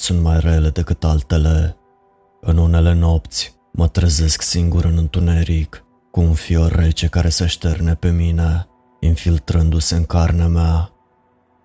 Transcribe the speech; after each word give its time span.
nopți 0.00 0.14
sunt 0.14 0.22
mai 0.22 0.40
rele 0.40 0.70
decât 0.70 1.04
altele. 1.04 1.76
În 2.40 2.56
unele 2.56 2.92
nopți 2.92 3.54
mă 3.72 3.88
trezesc 3.88 4.42
singur 4.42 4.84
în 4.84 4.96
întuneric, 4.96 5.84
cu 6.10 6.20
un 6.20 6.32
fior 6.32 6.72
rece 6.72 7.06
care 7.06 7.28
se 7.28 7.46
șterne 7.46 7.94
pe 7.94 8.10
mine, 8.10 8.66
infiltrându-se 9.00 9.96
în 9.96 10.04
carnea 10.04 10.46
mea. 10.46 10.90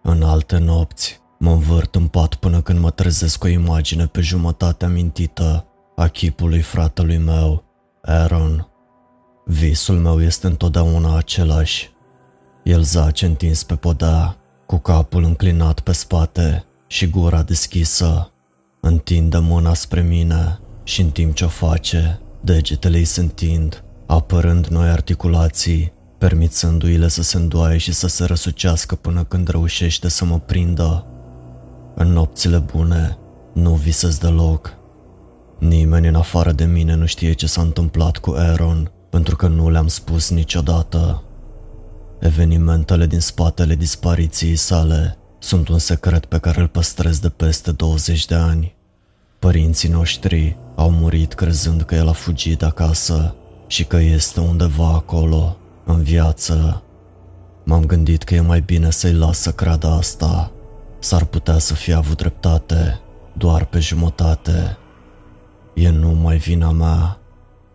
În 0.01 0.23
alte 0.23 0.57
nopți 0.57 1.21
mă 1.39 1.51
învârt 1.51 1.95
în 1.95 2.07
pat 2.07 2.35
până 2.35 2.61
când 2.61 2.79
mă 2.79 2.89
trezesc 2.89 3.39
cu 3.39 3.45
o 3.45 3.49
imagine 3.49 4.05
pe 4.05 4.21
jumătate 4.21 4.85
amintită 4.85 5.65
a 5.95 6.07
chipului 6.07 6.61
fratelui 6.61 7.17
meu, 7.17 7.63
Aaron. 8.01 8.67
Visul 9.45 9.97
meu 9.97 10.21
este 10.21 10.47
întotdeauna 10.47 11.17
același. 11.17 11.93
El 12.63 12.81
zace 12.81 13.25
întins 13.25 13.63
pe 13.63 13.75
podea, 13.75 14.37
cu 14.65 14.77
capul 14.77 15.23
înclinat 15.23 15.79
pe 15.79 15.91
spate 15.91 16.65
și 16.95 17.07
gura 17.07 17.43
deschisă. 17.43 18.31
Întinde 18.79 19.37
mâna 19.37 19.73
spre 19.73 20.01
mine 20.01 20.59
și 20.83 21.01
în 21.01 21.09
timp 21.09 21.33
ce 21.33 21.45
o 21.45 21.47
face, 21.47 22.19
degetele 22.41 22.97
îi 22.97 23.05
se 23.05 23.19
întind, 23.19 23.83
apărând 24.07 24.67
noi 24.67 24.87
articulații, 24.87 25.93
permițându-i-le 26.17 27.07
să 27.07 27.21
se 27.21 27.37
îndoaie 27.37 27.77
și 27.77 27.91
să 27.91 28.07
se 28.07 28.25
răsucească 28.25 28.95
până 28.95 29.23
când 29.23 29.47
reușește 29.47 30.07
să 30.07 30.25
mă 30.25 30.39
prindă. 30.39 31.05
În 31.95 32.07
nopțile 32.07 32.57
bune, 32.57 33.17
nu 33.53 33.73
visez 33.73 34.17
deloc. 34.17 34.77
Nimeni 35.59 36.07
în 36.07 36.15
afară 36.15 36.51
de 36.51 36.65
mine 36.65 36.95
nu 36.95 37.05
știe 37.05 37.33
ce 37.33 37.47
s-a 37.47 37.61
întâmplat 37.61 38.17
cu 38.17 38.33
Aaron, 38.37 38.91
pentru 39.09 39.35
că 39.35 39.47
nu 39.47 39.69
le-am 39.69 39.87
spus 39.87 40.29
niciodată. 40.29 41.23
Evenimentele 42.19 43.05
din 43.05 43.19
spatele 43.19 43.75
dispariției 43.75 44.55
sale 44.55 45.17
sunt 45.45 45.67
un 45.67 45.79
secret 45.79 46.25
pe 46.25 46.37
care 46.39 46.61
îl 46.61 46.67
păstrez 46.67 47.19
de 47.19 47.29
peste 47.29 47.71
20 47.71 48.25
de 48.25 48.35
ani. 48.35 48.75
Părinții 49.39 49.89
noștri 49.89 50.57
au 50.75 50.91
murit 50.91 51.33
crezând 51.33 51.81
că 51.81 51.95
el 51.95 52.07
a 52.07 52.11
fugit 52.11 52.63
acasă 52.63 53.35
și 53.67 53.83
că 53.83 53.97
este 53.97 54.39
undeva 54.39 54.87
acolo, 54.87 55.57
în 55.83 56.03
viață. 56.03 56.83
M-am 57.63 57.85
gândit 57.85 58.23
că 58.23 58.33
e 58.33 58.39
mai 58.39 58.61
bine 58.61 58.89
să-i 58.89 59.13
las 59.13 59.39
să 59.39 59.51
creadă 59.51 59.87
asta. 59.87 60.51
S-ar 60.99 61.25
putea 61.25 61.57
să 61.57 61.73
fie 61.73 61.93
avut 61.93 62.17
dreptate, 62.17 62.99
doar 63.33 63.65
pe 63.65 63.79
jumătate. 63.79 64.77
E 65.73 65.89
numai 65.89 66.37
vina 66.37 66.71
mea. 66.71 67.17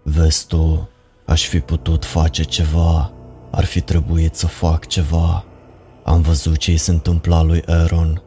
Vezi 0.03 0.47
tu, 0.47 0.89
aș 1.27 1.47
fi 1.47 1.61
putut 1.61 2.05
face 2.05 2.43
ceva, 2.43 3.13
ar 3.51 3.65
fi 3.65 3.81
trebuit 3.81 4.35
să 4.35 4.47
fac 4.47 4.87
ceva. 4.87 5.45
Am 6.11 6.21
văzut 6.21 6.57
ce 6.57 6.73
i 6.73 6.77
se 6.77 6.91
întâmpla 6.91 7.43
lui 7.43 7.63
Aaron. 7.67 8.23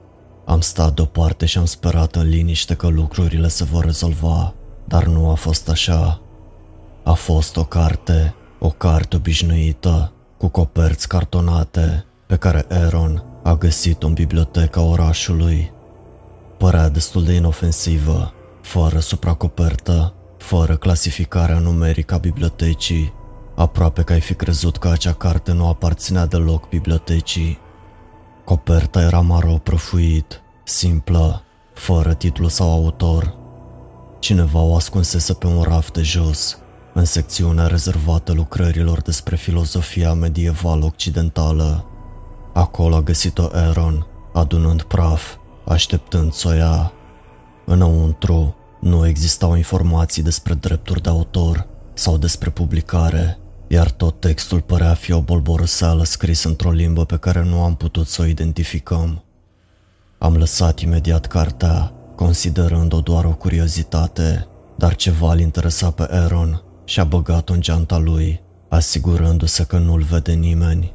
Am 0.46 0.60
stat 0.62 0.94
deoparte 0.94 1.46
și 1.46 1.58
am 1.58 1.66
sperat 1.66 2.16
în 2.16 2.30
liniște 2.30 2.74
că 2.74 2.88
lucrurile 2.88 3.48
se 3.48 3.64
vor 3.64 3.86
rezolva, 3.86 4.54
dar 4.88 5.06
nu 5.06 5.30
a 5.30 5.34
fost 5.34 5.70
așa. 5.70 6.22
A 7.04 7.14
fost 7.14 7.58
o 7.58 7.64
carte, 7.64 8.36
o 8.60 8.70
carte 8.70 9.16
obișnuită, 9.16 10.12
cu 10.38 10.48
coperți 10.48 11.08
cartonate, 11.08 12.06
pe 12.28 12.36
care 12.36 12.66
Aaron 12.70 13.24
a 13.44 13.56
găsit-o 13.56 14.08
în 14.08 14.14
biblioteca 14.14 14.82
orașului. 14.82 15.72
Părea 16.58 16.90
destul 16.90 17.24
de 17.24 17.34
inofensivă, 17.34 18.34
fără 18.62 19.00
supracopertă, 19.00 20.14
fără 20.38 20.76
clasificarea 20.76 21.60
numerică 21.60 22.14
a 22.14 22.18
bibliotecii, 22.18 23.14
aproape 23.56 24.02
că 24.02 24.14
ai 24.14 24.22
fi 24.22 24.34
crezut 24.34 24.78
că 24.78 24.88
acea 24.88 25.14
carte 25.14 25.52
nu 25.52 25.68
aparținea 25.68 26.26
deloc 26.26 26.70
bibliotecii. 26.70 27.62
Coperta 28.46 29.02
era 29.02 29.20
maro 29.20 29.54
prăfuit, 29.54 30.42
simplă, 30.64 31.44
fără 31.74 32.14
titlu 32.14 32.48
sau 32.48 32.70
autor. 32.70 33.36
Cineva 34.20 34.60
o 34.60 34.76
ascunsese 34.76 35.34
pe 35.34 35.48
un 35.48 35.62
raft 35.62 35.94
de 35.94 36.02
jos, 36.02 36.58
în 36.94 37.06
secțiunea 37.06 37.68
rezervată 37.68 38.34
lucrărilor 38.34 39.02
despre 39.02 39.36
filozofia 39.36 40.14
medievală 40.14 40.86
occidentală. 40.86 41.86
Acolo 42.54 42.96
a 42.96 43.02
găsit-o 43.02 43.50
Aaron, 43.52 44.08
adunând 44.34 44.82
praf, 44.82 45.36
așteptând 45.66 46.34
să 46.34 46.48
o 46.48 46.52
ia. 46.52 46.92
Înăuntru 47.66 48.56
nu 48.80 49.08
existau 49.08 49.56
informații 49.56 50.24
despre 50.24 50.54
drepturi 50.54 51.02
de 51.02 51.10
autor 51.10 51.68
sau 51.94 52.18
despre 52.18 52.50
publicare, 52.50 53.40
iar 53.74 53.92
tot 53.92 54.20
textul 54.20 54.62
părea 54.62 54.94
fi 54.94 55.12
o 55.12 55.22
bolboroseală 55.22 56.04
scris 56.04 56.44
într-o 56.44 56.72
limbă 56.72 57.06
pe 57.06 57.18
care 57.18 57.44
nu 57.44 57.64
am 57.64 57.76
putut 57.76 58.08
să 58.08 58.22
o 58.22 58.26
identificăm. 58.26 59.24
Am 60.18 60.36
lăsat 60.36 60.80
imediat 60.80 61.26
cartea, 61.26 61.94
considerând-o 62.16 63.00
doar 63.00 63.26
o 63.26 63.36
curiozitate, 63.36 64.48
dar 64.78 64.96
ceva 64.96 65.32
îl 65.32 65.40
interesa 65.40 65.92
pe 65.92 66.08
Aaron 66.12 66.64
și 66.86 67.00
a 67.00 67.04
băgat-o 67.04 67.54
în 67.54 67.62
geanta 67.62 67.98
lui, 67.98 68.42
asigurându-se 68.70 69.64
că 69.64 69.78
nu-l 69.78 70.02
vede 70.02 70.34
nimeni. 70.34 70.94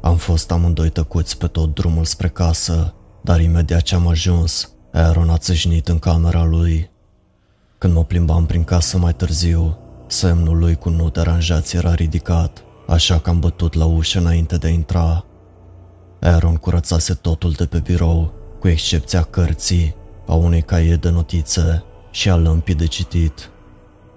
Am 0.00 0.16
fost 0.16 0.50
amândoi 0.50 0.90
tăcuți 0.90 1.38
pe 1.38 1.46
tot 1.46 1.74
drumul 1.74 2.04
spre 2.04 2.28
casă, 2.28 2.94
dar 3.22 3.40
imediat 3.40 3.82
ce 3.82 3.94
am 3.94 4.06
ajuns, 4.06 4.72
Aaron 4.92 5.30
a 5.30 5.36
țâșnit 5.36 5.88
în 5.88 5.98
camera 5.98 6.44
lui. 6.44 6.90
Când 7.78 7.94
mă 7.94 8.04
plimbam 8.04 8.46
prin 8.46 8.64
casă 8.64 8.98
mai 8.98 9.14
târziu, 9.14 9.78
semnul 10.10 10.58
lui 10.58 10.74
cu 10.74 10.88
nu 10.88 11.10
deranjați 11.10 11.76
era 11.76 11.94
ridicat, 11.94 12.64
așa 12.86 13.18
că 13.18 13.30
am 13.30 13.40
bătut 13.40 13.74
la 13.74 13.84
ușă 13.84 14.18
înainte 14.18 14.56
de 14.56 14.66
a 14.66 14.70
intra. 14.70 15.24
Aaron 16.20 16.56
curățase 16.56 17.14
totul 17.14 17.50
de 17.50 17.66
pe 17.66 17.78
birou, 17.78 18.32
cu 18.60 18.68
excepția 18.68 19.22
cărții, 19.22 19.94
a 20.26 20.34
unei 20.34 20.62
caiet 20.62 21.00
de 21.00 21.10
notițe 21.10 21.84
și 22.10 22.30
a 22.30 22.36
lămpii 22.36 22.74
de 22.74 22.86
citit. 22.86 23.50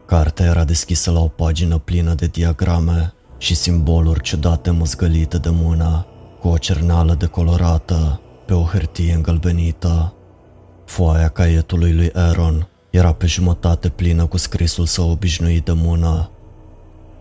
Cartea 0.05 0.45
era 0.45 0.63
deschisă 0.63 1.11
la 1.11 1.19
o 1.19 1.27
pagină 1.27 1.77
plină 1.77 2.13
de 2.13 2.27
diagrame 2.27 3.13
și 3.37 3.55
simboluri 3.55 4.21
ciudate 4.21 4.69
măzgălite 4.69 5.37
de 5.37 5.49
mână, 5.49 6.05
cu 6.39 6.47
o 6.47 6.57
cernală 6.57 7.13
decolorată 7.13 8.21
pe 8.45 8.53
o 8.53 8.63
hârtie 8.63 9.13
îngălbenită. 9.13 10.13
Foaia 10.85 11.27
caietului 11.27 11.93
lui 11.93 12.11
Aaron 12.13 12.70
era 12.91 13.13
pe 13.13 13.25
jumătate 13.25 13.89
plină 13.89 14.25
cu 14.25 14.37
scrisul 14.37 14.85
său 14.85 15.09
obișnuit 15.09 15.65
de 15.65 15.71
mână. 15.71 16.29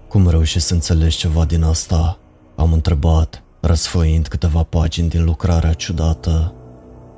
Cum 0.08 0.28
reușești 0.28 0.69
să 0.69 0.75
înțelegi 0.75 1.16
ceva 1.16 1.44
din 1.44 1.62
asta? 1.62 2.19
Am 2.56 2.72
întrebat, 2.72 3.42
răsfăind 3.60 4.26
câteva 4.26 4.62
pagini 4.62 5.09
din 5.09 5.25
lucrarea 5.25 5.72
ciudată. 5.72 6.54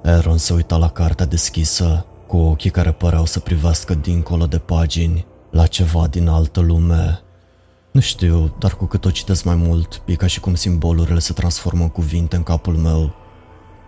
Aaron 0.05 0.39
se 0.39 0.53
uita 0.55 0.77
la 0.77 0.89
cartea 0.89 1.27
deschisă, 1.27 2.07
cu 2.27 2.37
ochii 2.37 2.71
care 2.71 2.93
păreau 2.93 3.25
să 3.25 3.41
privească 3.41 3.95
dincolo 3.95 4.47
de 4.47 4.59
pagini, 4.59 5.27
la 5.51 5.67
ceva 5.67 6.07
din 6.07 6.29
altă 6.29 6.61
lume. 6.61 7.21
Nu 7.91 8.01
știu, 8.01 8.57
dar 8.59 8.75
cu 8.75 8.85
cât 8.85 9.05
o 9.05 9.11
citesc 9.11 9.45
mai 9.45 9.55
mult, 9.55 10.03
e 10.07 10.15
ca 10.15 10.27
și 10.27 10.41
cum 10.41 10.55
simbolurile 10.55 11.19
se 11.19 11.33
transformă 11.33 11.83
în 11.83 11.89
cuvinte 11.89 12.37
în 12.37 12.43
capul 12.43 12.75
meu. 12.75 13.15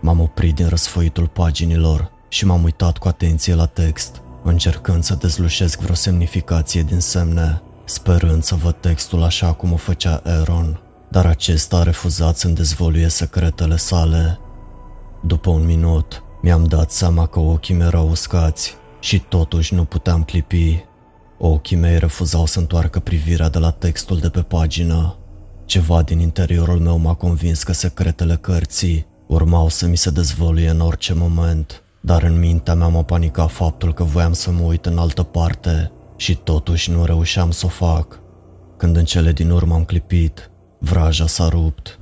M-am 0.01 0.19
oprit 0.19 0.55
din 0.55 0.67
răsfoitul 0.67 1.27
paginilor 1.27 2.11
și 2.27 2.45
m-am 2.45 2.63
uitat 2.63 2.97
cu 2.97 3.07
atenție 3.07 3.55
la 3.55 3.65
text, 3.65 4.21
încercând 4.49 5.03
să 5.03 5.15
dezlușesc 5.15 5.79
vreo 5.79 5.95
semnificație 5.95 6.81
din 6.81 6.99
semne, 6.99 7.61
sperând 7.85 8.43
să 8.43 8.55
văd 8.55 8.75
textul 8.79 9.23
așa 9.23 9.53
cum 9.53 9.71
o 9.71 9.75
făcea 9.75 10.21
Aaron, 10.23 10.79
dar 11.09 11.25
acesta 11.25 11.77
a 11.77 11.83
refuzat 11.83 12.37
să-mi 12.37 12.55
dezvoluie 12.55 13.07
secretele 13.07 13.77
sale. 13.77 14.39
După 15.23 15.49
un 15.49 15.65
minut, 15.65 16.23
mi-am 16.41 16.63
dat 16.63 16.91
seama 16.91 17.25
că 17.25 17.39
ochii 17.39 17.75
mei 17.75 17.87
erau 17.87 18.09
uscați 18.09 18.75
și 18.99 19.19
totuși 19.19 19.73
nu 19.73 19.83
puteam 19.83 20.23
clipi. 20.23 20.85
Ochii 21.37 21.77
mei 21.77 21.99
refuzau 21.99 22.45
să 22.45 22.59
întoarcă 22.59 22.99
privirea 22.99 23.49
de 23.49 23.59
la 23.59 23.71
textul 23.71 24.19
de 24.19 24.29
pe 24.29 24.41
pagină. 24.41 25.17
Ceva 25.65 26.01
din 26.01 26.19
interiorul 26.19 26.79
meu 26.79 26.97
m-a 26.97 27.13
convins 27.13 27.63
că 27.63 27.73
secretele 27.73 28.35
cărții 28.35 29.05
urmau 29.27 29.69
să 29.69 29.85
mi 29.85 29.97
se 29.97 30.09
dezvăluie 30.09 30.69
în 30.69 30.79
orice 30.79 31.13
moment, 31.13 31.83
dar 32.05 32.23
în 32.23 32.39
mintea 32.39 32.75
mea 32.75 32.87
mă 32.87 33.03
panica 33.03 33.47
faptul 33.47 33.93
că 33.93 34.03
voiam 34.03 34.33
să 34.33 34.51
mă 34.51 34.61
uit 34.61 34.85
în 34.85 34.97
altă 34.97 35.23
parte 35.23 35.91
și 36.15 36.35
totuși 36.35 36.91
nu 36.91 37.05
reușeam 37.05 37.51
să 37.51 37.65
o 37.65 37.69
fac. 37.69 38.19
Când 38.77 38.95
în 38.95 39.03
cele 39.03 39.31
din 39.31 39.49
urmă 39.49 39.73
am 39.73 39.83
clipit, 39.83 40.51
vraja 40.79 41.27
s-a 41.27 41.47
rupt. 41.47 41.99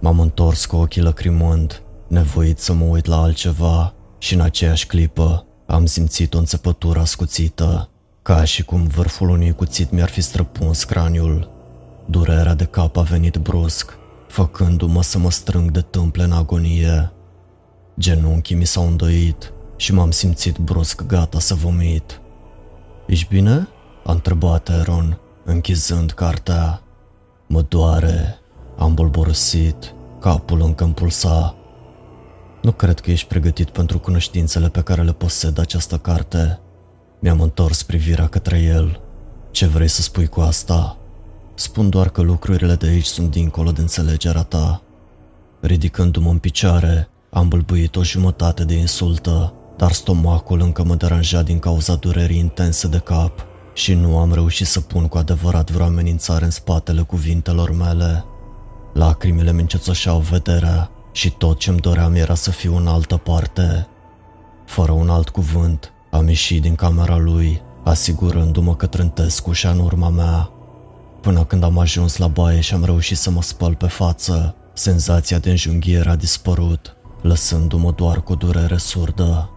M-am 0.00 0.20
întors 0.20 0.64
cu 0.64 0.76
ochii 0.76 1.02
lăcrimând, 1.02 1.82
nevoit 2.08 2.58
să 2.58 2.72
mă 2.72 2.84
uit 2.84 3.06
la 3.06 3.22
altceva 3.22 3.94
și 4.18 4.34
în 4.34 4.40
aceeași 4.40 4.86
clipă 4.86 5.46
am 5.66 5.86
simțit 5.86 6.34
o 6.34 6.38
înțepătură 6.38 7.00
ascuțită 7.00 7.88
ca 8.22 8.44
și 8.44 8.64
cum 8.64 8.86
vârful 8.86 9.28
unui 9.28 9.52
cuțit 9.52 9.90
mi-ar 9.90 10.08
fi 10.08 10.20
străpuns 10.20 10.84
craniul. 10.84 11.50
Durerea 12.06 12.54
de 12.54 12.64
cap 12.64 12.96
a 12.96 13.02
venit 13.02 13.36
brusc, 13.36 13.98
făcându-mă 14.28 15.02
să 15.02 15.18
mă 15.18 15.30
strâng 15.30 15.70
de 15.70 15.80
tâmple 15.80 16.22
în 16.22 16.32
agonie. 16.32 17.13
Genunchii 17.98 18.56
mi 18.56 18.66
s-au 18.66 18.86
îndoit 18.86 19.52
și 19.76 19.92
m-am 19.92 20.10
simțit 20.10 20.58
brusc 20.58 21.02
gata 21.06 21.38
să 21.38 21.54
vomit. 21.54 22.20
Ești 23.06 23.28
bine?" 23.28 23.68
a 24.04 24.12
întrebat 24.12 24.68
Aaron, 24.68 25.18
închizând 25.44 26.10
cartea. 26.10 26.82
Mă 27.46 27.62
doare, 27.62 28.38
am 28.76 28.94
bolborosit, 28.94 29.94
capul 30.20 30.62
încă 30.62 30.84
îmi 30.84 30.94
pulsa. 30.94 31.54
Nu 32.62 32.72
cred 32.72 33.00
că 33.00 33.10
ești 33.10 33.28
pregătit 33.28 33.70
pentru 33.70 33.98
cunoștințele 33.98 34.68
pe 34.68 34.80
care 34.80 35.02
le 35.02 35.12
posedă 35.12 35.60
această 35.60 35.98
carte. 35.98 36.60
Mi-am 37.20 37.40
întors 37.40 37.82
privirea 37.82 38.26
către 38.26 38.58
el. 38.58 39.00
Ce 39.50 39.66
vrei 39.66 39.88
să 39.88 40.02
spui 40.02 40.26
cu 40.26 40.40
asta? 40.40 40.98
Spun 41.54 41.90
doar 41.90 42.08
că 42.08 42.22
lucrurile 42.22 42.74
de 42.74 42.86
aici 42.86 43.04
sunt 43.04 43.30
dincolo 43.30 43.72
de 43.72 43.80
înțelegerea 43.80 44.42
ta. 44.42 44.82
Ridicându-mă 45.60 46.30
în 46.30 46.38
picioare, 46.38 47.08
am 47.34 47.48
bâlbuit 47.48 47.96
o 47.96 48.02
jumătate 48.02 48.64
de 48.64 48.74
insultă, 48.74 49.54
dar 49.76 49.92
stomacul 49.92 50.60
încă 50.60 50.84
mă 50.84 50.94
deranja 50.94 51.42
din 51.42 51.58
cauza 51.58 51.94
durerii 51.94 52.38
intense 52.38 52.88
de 52.88 52.98
cap 52.98 53.46
și 53.72 53.94
nu 53.94 54.18
am 54.18 54.32
reușit 54.32 54.66
să 54.66 54.80
pun 54.80 55.06
cu 55.06 55.18
adevărat 55.18 55.70
vreo 55.70 55.86
amenințare 55.86 56.44
în 56.44 56.50
spatele 56.50 57.02
cuvintelor 57.02 57.70
mele. 57.70 58.24
Lacrimile 58.92 59.52
mi 59.52 59.60
încețoșeau 59.60 60.18
vederea 60.18 60.90
și 61.12 61.30
tot 61.30 61.58
ce-mi 61.58 61.80
doream 61.80 62.14
era 62.14 62.34
să 62.34 62.50
fiu 62.50 62.76
în 62.76 62.86
altă 62.86 63.16
parte. 63.16 63.88
Fără 64.66 64.92
un 64.92 65.08
alt 65.08 65.28
cuvânt, 65.28 65.92
am 66.10 66.28
ieșit 66.28 66.62
din 66.62 66.74
camera 66.74 67.16
lui, 67.16 67.62
asigurându-mă 67.84 68.76
că 68.76 68.86
trântesc 68.86 69.46
ușa 69.46 69.70
în 69.70 69.78
urma 69.78 70.08
mea. 70.08 70.50
Până 71.20 71.44
când 71.44 71.62
am 71.62 71.78
ajuns 71.78 72.16
la 72.16 72.26
baie 72.26 72.60
și 72.60 72.74
am 72.74 72.84
reușit 72.84 73.16
să 73.16 73.30
mă 73.30 73.42
spăl 73.42 73.74
pe 73.74 73.86
față, 73.86 74.54
senzația 74.72 75.38
de 75.38 75.50
înjunghiere 75.50 76.10
a 76.10 76.16
dispărut, 76.16 76.96
lăsându-mă 77.24 77.90
doar 77.90 78.22
cu 78.22 78.34
durere 78.34 78.76
surdă. 78.76 79.50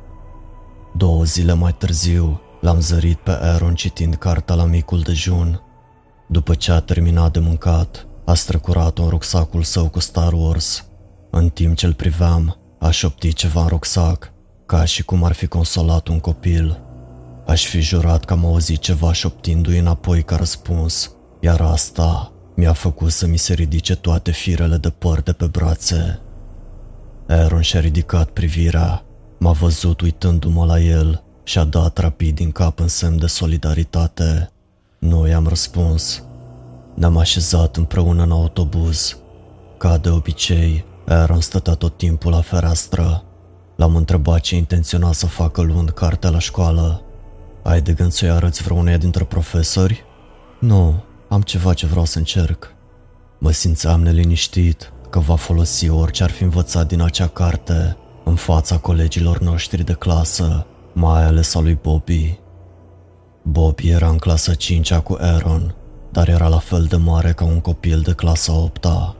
Două 0.96 1.24
zile 1.24 1.54
mai 1.54 1.74
târziu, 1.74 2.42
l-am 2.62 2.80
zărit 2.80 3.18
pe 3.18 3.32
Aaron 3.32 3.76
citind 3.76 4.16
cartea 4.16 4.56
la 4.56 4.66
micul 4.66 5.00
dejun. 5.00 5.62
După 6.28 6.54
ce 6.54 6.72
a 6.72 6.80
terminat 6.80 7.32
de 7.32 7.40
mâncat, 7.40 8.08
a 8.26 8.34
străcurat 8.34 8.98
în 8.98 9.08
rucsacul 9.08 9.64
său 9.64 9.90
cu 9.90 10.00
Star 10.00 10.34
Wars. 10.34 10.86
În 11.30 11.50
timp 11.50 11.76
ce 11.76 11.86
îl 11.86 11.94
priveam, 11.94 12.58
a 12.80 12.90
șoptit 12.90 13.34
ceva 13.34 13.62
în 13.62 13.68
rucsac, 13.68 14.32
ca 14.66 14.86
și 14.86 15.04
cum 15.04 15.24
ar 15.24 15.32
fi 15.32 15.48
consolat 15.48 16.08
un 16.08 16.20
copil. 16.20 16.82
Aș 17.46 17.66
fi 17.66 17.80
jurat 17.80 18.26
că 18.26 18.34
am 18.34 18.46
auzit 18.46 18.80
ceva 18.80 19.14
șoptindu-i 19.14 19.78
înapoi 19.78 20.24
ca 20.24 20.36
răspuns, 20.36 21.12
iar 21.40 21.62
asta 21.62 22.32
mi-a 22.56 22.74
făcut 22.74 23.12
să 23.12 23.28
mi 23.28 23.38
se 23.38 23.54
ridice 23.54 23.96
toate 23.96 24.32
firele 24.32 24.78
de 24.78 24.90
păr 24.90 25.22
de 25.22 25.32
pe 25.32 25.46
brațe. 25.46 26.22
Aaron 27.28 27.62
și-a 27.62 27.80
ridicat 27.80 28.30
privirea, 28.30 29.04
m-a 29.40 29.52
văzut 29.52 30.02
uitându-mă 30.02 30.66
la 30.66 30.80
el 30.80 31.24
și 31.44 31.58
a 31.58 31.64
dat 31.64 31.98
rapid 31.98 32.36
din 32.36 32.52
cap 32.52 32.80
în 32.80 32.88
semn 32.88 33.18
de 33.18 33.28
solidaritate. 33.28 34.52
Nu 35.00 35.28
i-am 35.28 35.48
răspuns. 35.48 36.24
Ne-am 36.94 37.18
așezat 37.18 37.76
împreună 37.76 38.24
în 38.24 38.32
autobuz. 38.32 39.18
Ca 39.78 39.98
de 39.98 40.10
obicei, 40.10 40.86
Aaron 41.08 41.42
stătea 41.42 41.74
tot 41.74 41.98
timpul 41.98 42.32
la 42.32 42.42
fereastră. 42.42 43.24
L-am 43.76 43.96
întrebat 43.96 44.40
ce 44.40 44.56
intenționa 44.56 45.12
să 45.12 45.26
facă 45.26 45.62
luând 45.62 45.90
cartea 45.90 46.30
la 46.30 46.40
școală. 46.40 47.02
Ai 47.64 47.82
de 47.82 47.94
gând 47.94 48.12
să-i 48.12 48.30
arăți 48.30 48.64
vreuneia 48.64 48.98
dintre 48.98 49.24
profesori? 49.24 50.04
Nu, 50.60 51.04
am 51.30 51.42
ceva 51.42 51.74
ce 51.74 51.86
vreau 51.86 52.06
să 52.06 52.18
încerc. 52.18 52.74
Mă 53.38 53.52
simțeam 53.52 54.02
neliniștit 54.02 54.92
că 55.18 55.24
va 55.24 55.36
folosi 55.36 55.90
orice 55.90 56.24
ar 56.24 56.30
fi 56.30 56.44
învățat 56.44 56.88
din 56.88 57.02
acea 57.02 57.28
carte 57.28 57.98
în 58.24 58.36
fața 58.36 58.78
colegilor 58.78 59.40
noștri 59.40 59.84
de 59.84 59.94
clasă, 59.94 60.66
mai 60.94 61.24
ales 61.24 61.56
a 61.56 61.60
lui 61.60 61.80
Bobby. 61.82 62.40
Bobby 63.44 63.90
era 63.90 64.08
în 64.08 64.18
clasa 64.18 64.54
5 64.54 64.94
cu 64.94 65.18
Aaron, 65.20 65.76
dar 66.12 66.28
era 66.28 66.48
la 66.48 66.58
fel 66.58 66.84
de 66.84 66.96
mare 66.96 67.32
ca 67.32 67.44
un 67.46 67.60
copil 67.60 68.02
de 68.02 68.14
clasa 68.14 68.54
8 68.54 68.86
-a. 68.86 69.16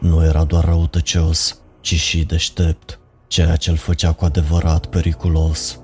Nu 0.00 0.24
era 0.24 0.44
doar 0.44 0.64
răutăcios, 0.64 1.58
ci 1.80 1.94
și 1.94 2.24
deștept, 2.24 3.00
ceea 3.26 3.56
ce 3.56 3.70
îl 3.70 3.76
făcea 3.76 4.12
cu 4.12 4.24
adevărat 4.24 4.86
periculos. 4.86 5.80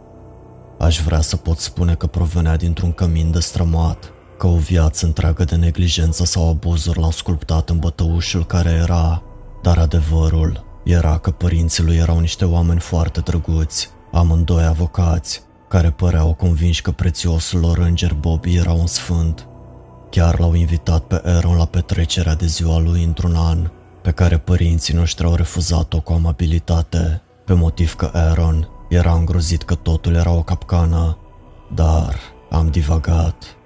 Aș 0.79 1.01
vrea 1.01 1.21
să 1.21 1.37
pot 1.37 1.59
spune 1.59 1.95
că 1.95 2.07
provenea 2.07 2.57
dintr-un 2.57 2.93
cămin 2.93 3.31
destrămat, 3.31 4.13
că 4.39 4.47
o 4.47 4.57
viață 4.57 5.07
întreagă 5.07 5.45
de 5.45 5.55
neglijență 5.55 6.25
sau 6.25 6.49
abuzuri 6.49 6.99
l-au 6.99 7.11
sculptat 7.11 7.71
în 7.71 7.79
bătăușul 7.79 8.47
care 8.47 8.71
era, 8.71 9.23
dar 9.63 9.79
adevărul 9.79 10.65
era 10.85 11.19
că 11.19 11.31
părinții 11.31 11.85
lui 11.85 11.97
erau 11.97 12.19
niște 12.19 12.45
oameni 12.45 12.81
foarte 12.81 13.21
drăguți, 13.21 13.91
amândoi 14.13 14.65
avocați, 14.65 15.43
care 15.69 15.91
păreau 15.91 16.35
convinși 16.35 16.83
că 16.83 16.91
prețiosul 16.91 17.61
lor 17.61 17.79
înger 17.79 18.15
Bobby 18.15 18.57
era 18.57 18.73
un 18.73 18.87
sfânt. 18.87 19.49
Chiar 20.11 20.39
l-au 20.39 20.55
invitat 20.55 21.03
pe 21.03 21.23
Aaron 21.25 21.57
la 21.57 21.65
petrecerea 21.65 22.35
de 22.35 22.47
ziua 22.47 22.79
lui 22.79 23.05
într-un 23.05 23.35
an, 23.35 23.71
pe 24.03 24.11
care 24.11 24.39
părinții 24.39 24.95
noștri 24.95 25.27
au 25.27 25.35
refuzat-o 25.35 26.01
cu 26.01 26.13
amabilitate, 26.13 27.23
pe 27.45 27.55
motiv 27.55 27.95
că 27.95 28.11
Aaron 28.13 28.69
era 28.89 29.13
îngrozit 29.13 29.63
că 29.63 29.75
totul 29.75 30.15
era 30.15 30.31
o 30.31 30.43
capcană. 30.43 31.19
Dar 31.75 32.15
am 32.51 32.69
divagat. 32.71 33.57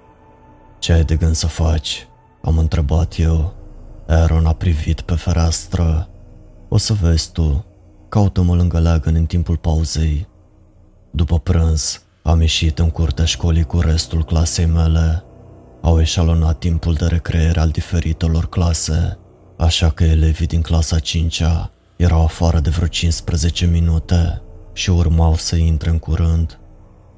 Ce 0.81 0.91
ai 0.91 1.03
de 1.03 1.15
gând 1.15 1.35
să 1.35 1.47
faci? 1.47 2.07
Am 2.41 2.57
întrebat 2.57 3.17
eu. 3.17 3.53
Aaron 4.07 4.45
a 4.45 4.53
privit 4.53 5.01
pe 5.01 5.15
fereastră. 5.15 6.09
O 6.69 6.77
să 6.77 6.93
vezi 6.93 7.31
tu. 7.31 7.65
Caută-mă 8.09 8.55
lângă 8.55 8.79
leagăn 8.79 9.15
în 9.15 9.25
timpul 9.25 9.57
pauzei. 9.57 10.27
După 11.11 11.39
prânz, 11.39 12.01
am 12.23 12.41
ieșit 12.41 12.79
în 12.79 12.89
curtea 12.89 13.25
școlii 13.25 13.63
cu 13.63 13.79
restul 13.79 14.23
clasei 14.23 14.65
mele. 14.65 15.23
Au 15.81 15.99
eșalonat 15.99 16.57
timpul 16.57 16.93
de 16.93 17.05
recreere 17.05 17.59
al 17.59 17.69
diferitelor 17.69 18.49
clase, 18.49 19.17
așa 19.57 19.89
că 19.89 20.03
elevii 20.03 20.47
din 20.47 20.61
clasa 20.61 20.97
5-a 20.99 21.71
erau 21.95 22.23
afară 22.23 22.59
de 22.59 22.69
vreo 22.69 22.87
15 22.87 23.65
minute 23.65 24.41
și 24.73 24.89
urmau 24.89 25.35
să 25.35 25.55
intre 25.55 25.89
în 25.89 25.99
curând. 25.99 26.59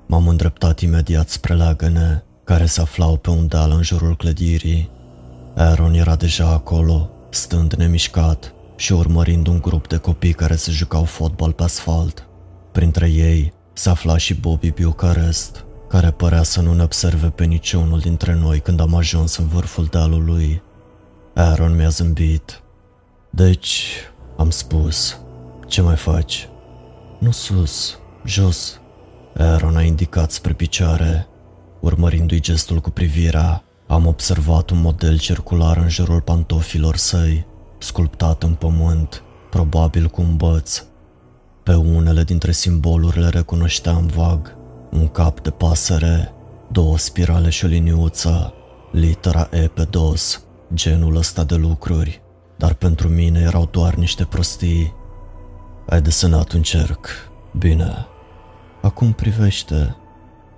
M-am 0.08 0.28
îndreptat 0.28 0.80
imediat 0.80 1.30
spre 1.30 1.54
leagăne 1.54 2.24
care 2.44 2.66
se 2.66 2.82
aflau 2.82 3.18
pe 3.18 3.30
un 3.30 3.48
deal 3.48 3.72
în 3.72 3.82
jurul 3.82 4.16
clădirii. 4.16 4.90
Aaron 5.56 5.94
era 5.94 6.16
deja 6.16 6.48
acolo, 6.48 7.10
stând 7.30 7.74
nemișcat 7.74 8.54
și 8.76 8.94
urmărind 8.94 9.48
un 9.48 9.60
grup 9.60 9.88
de 9.88 9.98
copii 9.98 10.34
care 10.34 10.56
se 10.56 10.72
jucau 10.72 11.04
fotbal 11.04 11.52
pe 11.52 11.64
asfalt. 11.64 12.28
Printre 12.72 13.10
ei 13.10 13.54
se 13.74 13.90
afla 13.90 14.18
și 14.18 14.34
Bobby 14.34 14.72
Bucharest, 14.72 15.66
care 15.90 16.12
părea 16.12 16.44
să 16.44 16.62
nu 16.62 16.74
ne 16.74 16.84
observe 16.84 17.28
pe 17.28 17.44
niciunul 17.44 18.00
dintre 18.00 18.34
noi 18.34 18.60
când 18.60 18.80
am 18.80 18.96
ajuns 18.96 19.38
în 19.38 19.48
vârful 19.48 19.86
dealului. 19.86 20.62
Aaron 21.34 21.76
mi-a 21.76 21.90
zâmbit. 21.90 22.62
Deci, 23.30 23.88
am 24.38 24.50
spus, 24.50 25.18
ce 25.68 25.82
mai 25.82 25.96
faci? 25.96 26.48
Nu 27.20 27.32
sus, 27.32 27.98
jos. 28.26 28.80
Aaron 29.38 29.76
a 29.76 29.82
indicat 29.82 30.32
spre 30.32 30.54
picioare 30.54 31.28
Urmărindu-i 31.84 32.40
gestul 32.40 32.80
cu 32.80 32.90
privirea, 32.90 33.64
am 33.88 34.06
observat 34.06 34.70
un 34.70 34.82
model 34.82 35.18
circular 35.20 35.78
în 35.78 35.90
jurul 35.90 36.22
pantofilor 36.22 36.96
săi, 36.96 37.46
sculptat 37.78 38.44
în 38.44 38.54
pământ, 38.54 39.24
probabil 39.50 40.08
cu 40.08 40.22
un 40.22 40.36
băț. 40.36 40.84
Pe 41.64 41.74
unele 41.74 42.24
dintre 42.24 42.52
simbolurile 42.52 43.24
le 43.24 43.30
recunoșteam 43.30 44.06
vag, 44.06 44.56
un 44.92 45.08
cap 45.08 45.42
de 45.42 45.50
pasăre, 45.50 46.34
două 46.72 46.98
spirale 46.98 47.50
și 47.50 47.66
o 47.66 47.68
liniuță, 47.68 48.54
litera 48.92 49.50
E 49.52 49.68
pe 49.68 49.84
dos, 49.84 50.44
genul 50.74 51.16
ăsta 51.16 51.44
de 51.44 51.56
lucruri, 51.56 52.22
dar 52.58 52.74
pentru 52.74 53.08
mine 53.08 53.40
erau 53.40 53.68
doar 53.72 53.96
niște 53.96 54.24
prostii. 54.24 54.94
Ai 55.90 56.02
desenat 56.02 56.52
un 56.52 56.62
cerc, 56.62 57.08
bine. 57.58 58.06
Acum 58.82 59.12
privește, 59.12 59.96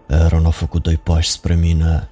Aaron 0.10 0.46
a 0.46 0.50
făcut 0.50 0.84
doi 0.84 0.98
pași 0.98 1.30
spre 1.30 1.56
mine. 1.56 2.10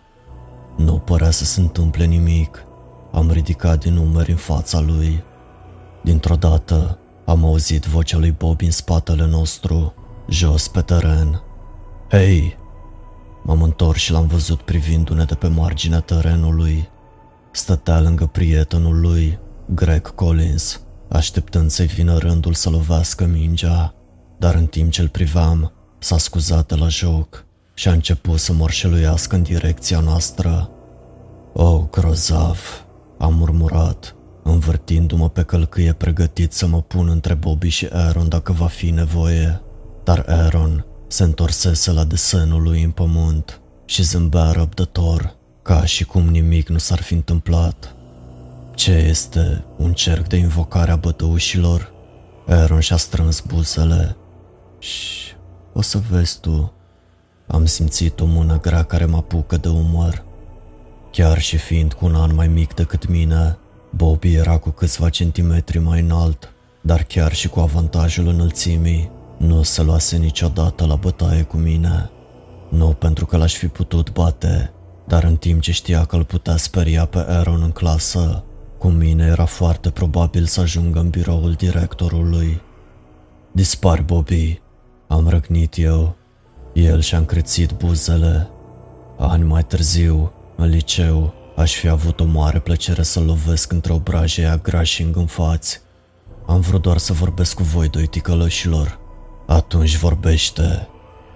Nu 0.78 0.98
părea 0.98 1.32
să 1.32 1.46
se 1.46 1.60
întâmple 1.60 2.06
nimic. 2.06 2.66
Am 3.12 3.32
ridicat 3.32 3.80
din 3.80 3.94
numeri 3.94 4.32
în 4.32 4.38
fața 4.38 4.80
lui. 4.80 5.24
Dintr-o 6.04 6.36
dată 6.36 6.98
am 7.26 7.46
auzit 7.46 7.86
vocea 7.86 8.18
lui 8.18 8.32
Bob 8.32 8.62
în 8.62 8.72
spatele 8.72 9.26
nostru, 9.26 9.94
jos 10.30 10.68
pe 10.68 10.82
teren. 10.82 11.42
Hei! 12.10 12.58
M-am 13.44 13.62
întors 13.62 14.00
și 14.00 14.12
l-am 14.12 14.28
văzut 14.28 14.62
privindu-ne 14.62 15.24
de 15.24 15.36
pe 15.36 15.48
marginea 15.48 16.00
terenului. 16.00 16.90
Stătea 17.52 18.00
lângă 18.00 18.26
prietenul 18.26 19.00
lui, 19.00 19.40
Greg 19.66 20.16
Collins, 20.16 20.82
așteptând 21.10 21.70
să-i 21.70 21.86
vină 21.86 22.18
rândul 22.18 22.54
să 22.54 22.70
lovească 22.70 23.26
mingea, 23.26 23.94
dar 24.40 24.56
în 24.56 24.66
timp 24.66 24.92
ce 24.92 25.02
îl 25.02 25.10
priveam, 25.10 25.72
s-a 26.00 26.18
scuzat 26.18 26.68
de 26.68 26.76
la 26.76 26.88
joc 26.88 27.46
și 27.74 27.88
a 27.88 27.92
început 27.92 28.40
să 28.40 28.54
morșeluiască 28.54 29.36
în 29.36 29.44
direcția 29.44 30.00
noastră. 30.00 30.70
O, 31.54 31.64
oh, 31.64 31.84
grozav, 31.92 32.86
am 33.18 33.34
murmurat, 33.34 34.16
învârtindu-mă 34.44 35.30
pe 35.30 35.44
călcâie 35.44 35.94
pregătit 35.94 36.54
să 36.54 36.68
mă 36.68 36.82
pun 36.82 37.10
între 37.10 37.34
Bobby 37.34 37.68
și 37.68 37.88
Aaron 37.92 38.30
dacă 38.30 38.52
va 38.52 38.68
fi 38.68 38.90
nevoie. 38.90 39.62
Dar 40.04 40.26
Aaron 40.28 40.86
se 41.08 41.24
întorsese 41.24 41.92
la 41.92 42.04
desenul 42.04 42.62
lui 42.62 42.84
în 42.84 42.92
pământ 42.92 43.62
și 43.86 44.04
zâmbea 44.04 44.52
răbdător, 44.52 45.36
ca 45.62 45.86
și 45.86 46.06
cum 46.06 46.28
nimic 46.28 46.70
nu 46.70 46.78
s-ar 46.78 47.02
fi 47.02 47.14
întâmplat. 47.14 47.96
Ce 48.76 48.92
este 48.92 49.64
un 49.78 49.94
cerc 49.94 50.28
de 50.28 50.36
invocare 50.36 50.92
a 50.92 50.96
bătăușilor? 50.96 51.92
Aaron 52.48 52.80
și-a 52.80 52.98
strâns 52.98 53.40
buzele. 53.40 54.16
Și 54.80 55.36
o 55.74 55.82
să 55.82 56.02
vezi 56.10 56.40
tu. 56.40 56.74
Am 57.48 57.66
simțit 57.66 58.20
o 58.20 58.26
mână 58.26 58.60
grea 58.60 58.84
care 58.84 59.06
mă 59.06 59.18
apucă 59.18 59.58
de 59.58 59.68
umăr. 59.68 60.24
Chiar 61.12 61.40
și 61.40 61.58
fiind 61.58 61.94
cu 61.94 62.06
un 62.06 62.16
an 62.16 62.36
mai 62.36 62.48
mic 62.48 62.74
decât 62.74 63.08
mine, 63.08 63.58
Bobby 63.90 64.34
era 64.34 64.58
cu 64.58 64.70
câțiva 64.70 65.10
centimetri 65.10 65.80
mai 65.80 66.00
înalt, 66.00 66.54
dar 66.82 67.04
chiar 67.04 67.34
și 67.34 67.50
cu 67.50 67.60
avantajul 67.60 68.28
înălțimii, 68.28 69.12
nu 69.38 69.62
se 69.62 69.84
luase 69.84 70.18
niciodată 70.18 70.86
la 70.86 70.96
bătaie 70.96 71.42
cu 71.42 71.58
mine. 71.58 72.10
Nu 72.70 72.88
pentru 72.88 73.26
că 73.26 73.38
l-aș 73.38 73.56
fi 73.56 73.68
putut 73.68 74.12
bate, 74.12 74.74
dar 75.08 75.24
în 75.24 75.36
timp 75.36 75.62
ce 75.62 75.72
știa 75.72 76.06
că 76.06 76.16
îl 76.16 76.24
putea 76.24 76.58
speria 76.58 77.06
pe 77.06 77.18
Aaron 77.28 77.62
în 77.62 77.72
clasă, 77.72 78.44
cu 78.78 78.88
mine 78.88 79.26
era 79.26 79.46
foarte 79.46 79.90
probabil 79.90 80.46
să 80.46 80.62
ajungă 80.62 81.00
în 81.00 81.10
biroul 81.10 81.52
directorului. 81.52 82.62
Dispar, 83.52 84.02
Bobby, 84.02 84.62
am 85.08 85.28
răgnit 85.28 85.78
eu. 85.78 86.16
El 86.74 87.02
și-a 87.02 87.18
încrețit 87.18 87.72
buzele. 87.72 88.50
Ani 89.18 89.44
mai 89.44 89.64
târziu, 89.64 90.32
în 90.56 90.70
liceu, 90.70 91.34
aș 91.56 91.74
fi 91.76 91.88
avut 91.88 92.20
o 92.20 92.26
mare 92.26 92.60
plăcere 92.60 93.04
să 93.04 93.20
lovesc 93.20 93.72
între 93.72 93.94
obrajii 93.94 94.44
aia 94.44 94.58
grași 94.58 95.02
îngânfați. 95.02 95.82
Am 96.46 96.60
vrut 96.60 96.82
doar 96.82 96.98
să 96.98 97.14
vorbesc 97.14 97.56
cu 97.56 97.64
voi, 97.64 97.90
doi 97.90 98.08
ticălășilor. 98.08 99.00
Atunci 99.48 99.98
vorbește. 99.98 100.88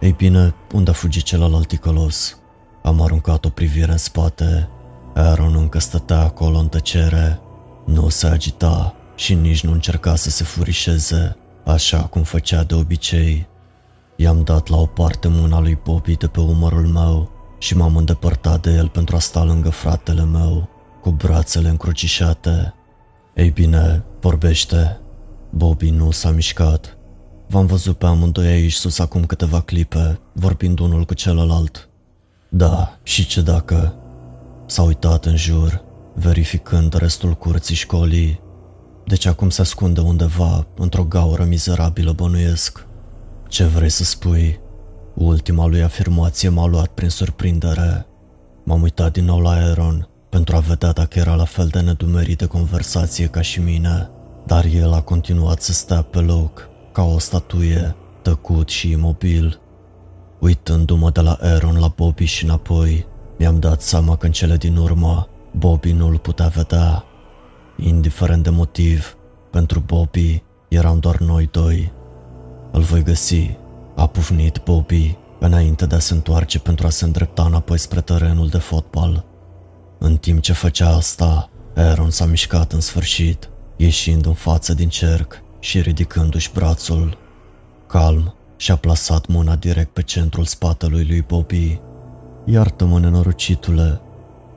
Ei 0.01 0.11
bine, 0.11 0.55
unde 0.73 0.89
a 0.89 0.93
fugit 0.93 1.23
celălalt 1.23 1.67
ticălos? 1.67 2.37
Am 2.83 3.01
aruncat 3.01 3.45
o 3.45 3.49
privire 3.49 3.91
în 3.91 3.97
spate. 3.97 4.69
Aaron 5.13 5.55
încă 5.55 5.79
stătea 5.79 6.19
acolo 6.19 6.57
în 6.57 6.67
tăcere. 6.67 7.39
Nu 7.85 8.09
se 8.09 8.27
agita 8.27 8.95
și 9.15 9.33
nici 9.33 9.63
nu 9.63 9.71
încerca 9.71 10.15
să 10.15 10.29
se 10.29 10.43
furișeze, 10.43 11.35
așa 11.65 12.01
cum 12.01 12.23
făcea 12.23 12.63
de 12.63 12.75
obicei. 12.75 13.47
I-am 14.19 14.43
dat 14.43 14.67
la 14.67 14.77
o 14.77 14.85
parte 14.85 15.27
mâna 15.27 15.59
lui 15.59 15.79
Bobby 15.83 16.15
de 16.15 16.27
pe 16.27 16.39
umărul 16.39 16.87
meu 16.87 17.31
și 17.57 17.75
m-am 17.75 17.95
îndepărtat 17.95 18.61
de 18.61 18.71
el 18.71 18.87
pentru 18.87 19.15
a 19.15 19.19
sta 19.19 19.43
lângă 19.43 19.69
fratele 19.69 20.23
meu, 20.23 20.69
cu 21.01 21.11
brațele 21.11 21.69
încrucișate. 21.69 22.73
Ei 23.35 23.49
bine, 23.49 24.03
vorbește. 24.19 24.99
Bobby 25.49 25.89
nu 25.89 26.11
s-a 26.11 26.31
mișcat. 26.31 26.97
V-am 27.47 27.65
văzut 27.65 27.97
pe 27.97 28.05
amândoi 28.05 28.47
aici 28.47 28.73
sus 28.73 28.99
acum 28.99 29.25
câteva 29.25 29.61
clipe, 29.61 30.19
vorbind 30.33 30.79
unul 30.79 31.03
cu 31.03 31.13
celălalt. 31.13 31.89
Da, 32.49 32.97
și 33.03 33.25
ce 33.25 33.41
dacă? 33.41 33.95
S-a 34.65 34.81
uitat 34.81 35.25
în 35.25 35.35
jur, 35.35 35.83
verificând 36.13 36.93
restul 36.93 37.33
curții 37.33 37.75
școlii. 37.75 38.41
Deci 39.05 39.25
acum 39.25 39.49
se 39.49 39.61
ascunde 39.61 40.01
undeva, 40.01 40.67
într-o 40.77 41.03
gaură 41.03 41.43
mizerabilă 41.43 42.11
bănuiesc. 42.11 42.86
Ce 43.47 43.63
vrei 43.63 43.89
să 43.89 44.03
spui? 44.03 44.59
Ultima 45.13 45.65
lui 45.65 45.83
afirmație 45.83 46.49
m-a 46.49 46.65
luat 46.65 46.87
prin 46.87 47.09
surprindere. 47.09 48.05
M-am 48.63 48.81
uitat 48.81 49.11
din 49.11 49.25
nou 49.25 49.39
la 49.39 49.49
Aaron 49.49 50.09
pentru 50.29 50.55
a 50.55 50.59
vedea 50.59 50.91
dacă 50.91 51.19
era 51.19 51.35
la 51.35 51.45
fel 51.45 51.67
de 51.67 51.79
nedumerit 51.79 52.37
de 52.37 52.45
conversație 52.45 53.25
ca 53.25 53.41
și 53.41 53.59
mine, 53.59 54.09
dar 54.45 54.65
el 54.65 54.93
a 54.93 55.01
continuat 55.01 55.61
să 55.61 55.73
stea 55.73 56.01
pe 56.01 56.19
loc, 56.19 56.69
ca 56.91 57.03
o 57.03 57.19
statuie, 57.19 57.95
tăcut 58.21 58.69
și 58.69 58.91
imobil. 58.91 59.59
Uitându-mă 60.39 61.09
de 61.09 61.21
la 61.21 61.37
Aaron 61.41 61.79
la 61.79 61.93
Bobby 61.95 62.25
și 62.25 62.43
înapoi, 62.43 63.05
mi-am 63.37 63.59
dat 63.59 63.81
seama 63.81 64.15
că 64.15 64.25
în 64.25 64.31
cele 64.31 64.57
din 64.57 64.75
urmă, 64.75 65.27
Bobby 65.57 65.91
nu 65.91 66.07
îl 66.07 66.17
putea 66.17 66.47
vedea. 66.47 67.03
Indiferent 67.77 68.43
de 68.43 68.49
motiv, 68.49 69.17
pentru 69.51 69.79
Bobby 69.79 70.43
eram 70.67 70.99
doar 70.99 71.17
noi 71.17 71.49
doi. 71.51 71.91
Îl 72.77 72.83
voi 72.83 73.03
găsi, 73.03 73.57
a 73.95 74.07
pufnit 74.07 74.61
Bobby 74.63 75.17
înainte 75.39 75.85
de 75.85 75.95
a 75.95 75.99
se 75.99 76.13
întoarce 76.13 76.59
pentru 76.59 76.87
a 76.87 76.89
se 76.89 77.05
îndrepta 77.05 77.43
înapoi 77.43 77.77
spre 77.77 78.01
terenul 78.01 78.47
de 78.47 78.57
fotbal. 78.57 79.25
În 79.97 80.17
timp 80.17 80.41
ce 80.41 80.53
făcea 80.53 80.95
asta, 80.95 81.49
Aaron 81.75 82.09
s-a 82.09 82.25
mișcat 82.25 82.71
în 82.71 82.79
sfârșit, 82.79 83.49
ieșind 83.75 84.25
în 84.25 84.33
față 84.33 84.73
din 84.73 84.89
cerc 84.89 85.41
și 85.59 85.81
ridicându-și 85.81 86.51
brațul. 86.53 87.17
Calm, 87.87 88.35
și-a 88.57 88.75
plasat 88.75 89.27
mâna 89.27 89.55
direct 89.55 89.93
pe 89.93 90.01
centrul 90.01 90.45
spatelui 90.45 91.05
lui 91.05 91.21
Bobby. 91.21 91.79
Iartă-mă, 92.45 92.99
nenorocitule. 92.99 94.01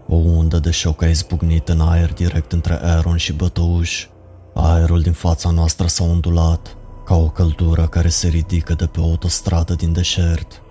O 0.08 0.16
undă 0.16 0.58
de 0.58 0.70
șoc 0.70 1.02
a 1.02 1.06
izbucnit 1.06 1.68
în 1.68 1.80
aer 1.80 2.12
direct 2.12 2.52
între 2.52 2.78
Aaron 2.82 3.16
și 3.16 3.32
bătăuș. 3.32 4.06
Aerul 4.54 5.00
din 5.00 5.12
fața 5.12 5.50
noastră 5.50 5.86
s-a 5.86 6.04
ondulat, 6.04 6.76
ca 7.10 7.16
o 7.16 7.28
căldură 7.28 7.86
care 7.86 8.08
se 8.08 8.28
ridică 8.28 8.74
de 8.74 8.86
pe 8.86 9.00
o 9.00 9.04
autostradă 9.04 9.74
din 9.74 9.92
deșert. 9.92 10.62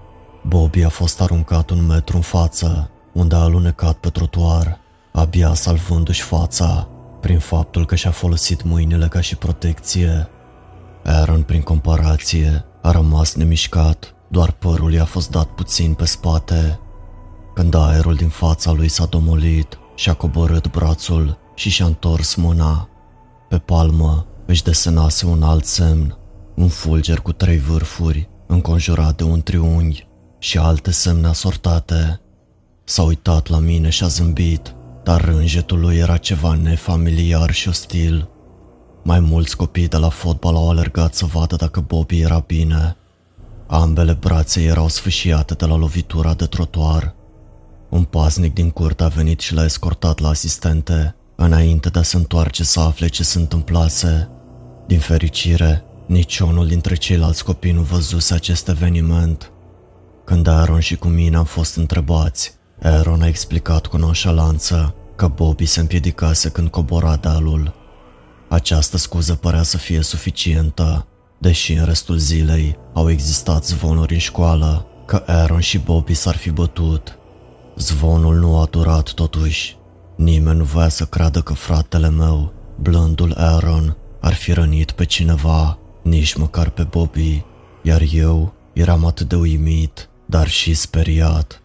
Bobby 0.47 0.83
a 0.83 0.89
fost 0.89 1.21
aruncat 1.21 1.69
un 1.69 1.85
metru 1.85 2.15
în 2.15 2.21
față, 2.21 2.89
unde 3.13 3.35
a 3.35 3.39
alunecat 3.39 3.97
pe 3.97 4.09
trotuar, 4.09 4.79
abia 5.11 5.53
salvându-și 5.53 6.21
fața, 6.21 6.87
prin 7.21 7.39
faptul 7.39 7.85
că 7.85 7.95
și-a 7.95 8.11
folosit 8.11 8.63
mâinile 8.63 9.07
ca 9.07 9.21
și 9.21 9.35
protecție. 9.35 10.27
Aaron, 11.03 11.41
prin 11.41 11.61
comparație, 11.61 12.65
a 12.81 12.91
rămas 12.91 13.35
nemișcat, 13.35 14.15
doar 14.27 14.51
părul 14.51 14.93
i-a 14.93 15.05
fost 15.05 15.29
dat 15.29 15.47
puțin 15.47 15.93
pe 15.93 16.05
spate. 16.05 16.79
Când 17.53 17.73
aerul 17.73 18.15
din 18.15 18.29
fața 18.29 18.71
lui 18.71 18.87
s-a 18.87 19.05
domolit 19.05 19.79
și-a 19.95 20.13
coborât 20.13 20.71
brațul 20.71 21.37
și 21.55 21.69
și-a 21.69 21.85
întors 21.85 22.35
mâna. 22.35 22.89
Pe 23.49 23.57
palmă 23.57 24.25
își 24.45 24.63
desenase 24.63 25.25
un 25.25 25.43
alt 25.43 25.65
semn, 25.65 26.18
un 26.59 26.67
fulger 26.67 27.19
cu 27.19 27.31
trei 27.31 27.57
vârfuri, 27.57 28.29
înconjurat 28.47 29.17
de 29.17 29.23
un 29.23 29.41
triunghi 29.41 30.07
și 30.39 30.57
alte 30.57 30.91
semne 30.91 31.27
asortate. 31.27 32.21
S-a 32.83 33.03
uitat 33.03 33.47
la 33.47 33.59
mine 33.59 33.89
și 33.89 34.03
a 34.03 34.07
zâmbit, 34.07 34.75
dar 35.03 35.21
rânjetul 35.21 35.79
lui 35.79 35.97
era 35.97 36.17
ceva 36.17 36.53
nefamiliar 36.53 37.51
și 37.51 37.67
ostil. 37.67 38.29
Mai 39.03 39.19
mulți 39.19 39.55
copii 39.55 39.87
de 39.87 39.97
la 39.97 40.09
fotbal 40.09 40.55
au 40.55 40.69
alergat 40.69 41.13
să 41.13 41.25
vadă 41.25 41.55
dacă 41.55 41.79
Bobby 41.79 42.19
era 42.19 42.43
bine. 42.47 42.95
Ambele 43.67 44.13
brațe 44.13 44.61
erau 44.61 44.87
sfâșiate 44.87 45.53
de 45.53 45.65
la 45.65 45.75
lovitura 45.75 46.33
de 46.33 46.45
trotuar. 46.45 47.15
Un 47.89 48.03
paznic 48.03 48.53
din 48.53 48.69
curte 48.69 49.03
a 49.03 49.07
venit 49.07 49.39
și 49.39 49.53
l-a 49.53 49.63
escortat 49.63 50.19
la 50.19 50.29
asistente, 50.29 51.15
înainte 51.35 51.89
de 51.89 51.99
a 51.99 52.03
se 52.03 52.17
întoarce 52.17 52.63
să 52.63 52.79
afle 52.79 53.07
ce 53.07 53.23
se 53.23 53.39
întâmplase. 53.39 54.29
Din 54.87 54.99
fericire, 54.99 55.83
niciunul 56.09 56.67
dintre 56.67 56.95
ceilalți 56.95 57.43
copii 57.43 57.71
nu 57.71 57.81
văzuse 57.81 58.33
acest 58.33 58.67
eveniment. 58.67 59.51
Când 60.25 60.47
Aaron 60.47 60.79
și 60.79 60.95
cu 60.95 61.07
mine 61.07 61.35
am 61.35 61.43
fost 61.43 61.75
întrebați, 61.75 62.53
Aaron 62.81 63.21
a 63.21 63.27
explicat 63.27 63.85
cu 63.85 63.97
nonșalanță 63.97 64.95
că 65.15 65.27
Bobby 65.27 65.65
se 65.65 65.79
împiedicase 65.79 66.49
când 66.49 66.67
cobora 66.67 67.15
dealul. 67.15 67.73
Această 68.47 68.97
scuză 68.97 69.35
părea 69.35 69.63
să 69.63 69.77
fie 69.77 70.01
suficientă, 70.01 71.07
deși 71.37 71.73
în 71.73 71.85
restul 71.85 72.17
zilei 72.17 72.77
au 72.93 73.09
existat 73.09 73.65
zvonuri 73.65 74.13
în 74.13 74.19
școală 74.19 74.85
că 75.05 75.23
Aaron 75.25 75.59
și 75.59 75.77
Bobby 75.77 76.13
s-ar 76.13 76.35
fi 76.35 76.49
bătut. 76.49 77.17
Zvonul 77.75 78.35
nu 78.35 78.59
a 78.59 78.65
durat 78.65 79.11
totuși. 79.11 79.77
Nimeni 80.15 80.57
nu 80.57 80.63
voia 80.63 80.89
să 80.89 81.05
creadă 81.05 81.41
că 81.41 81.53
fratele 81.53 82.09
meu, 82.09 82.53
blândul 82.79 83.33
Aaron, 83.37 83.97
ar 84.21 84.33
fi 84.33 84.53
rănit 84.53 84.91
pe 84.91 85.05
cineva, 85.05 85.79
nici 86.01 86.35
măcar 86.35 86.69
pe 86.69 86.83
Bobby, 86.83 87.43
iar 87.81 88.01
eu 88.11 88.53
eram 88.73 89.05
atât 89.05 89.27
de 89.27 89.35
uimit, 89.35 90.09
dar 90.25 90.47
și 90.47 90.73
speriat. 90.73 91.61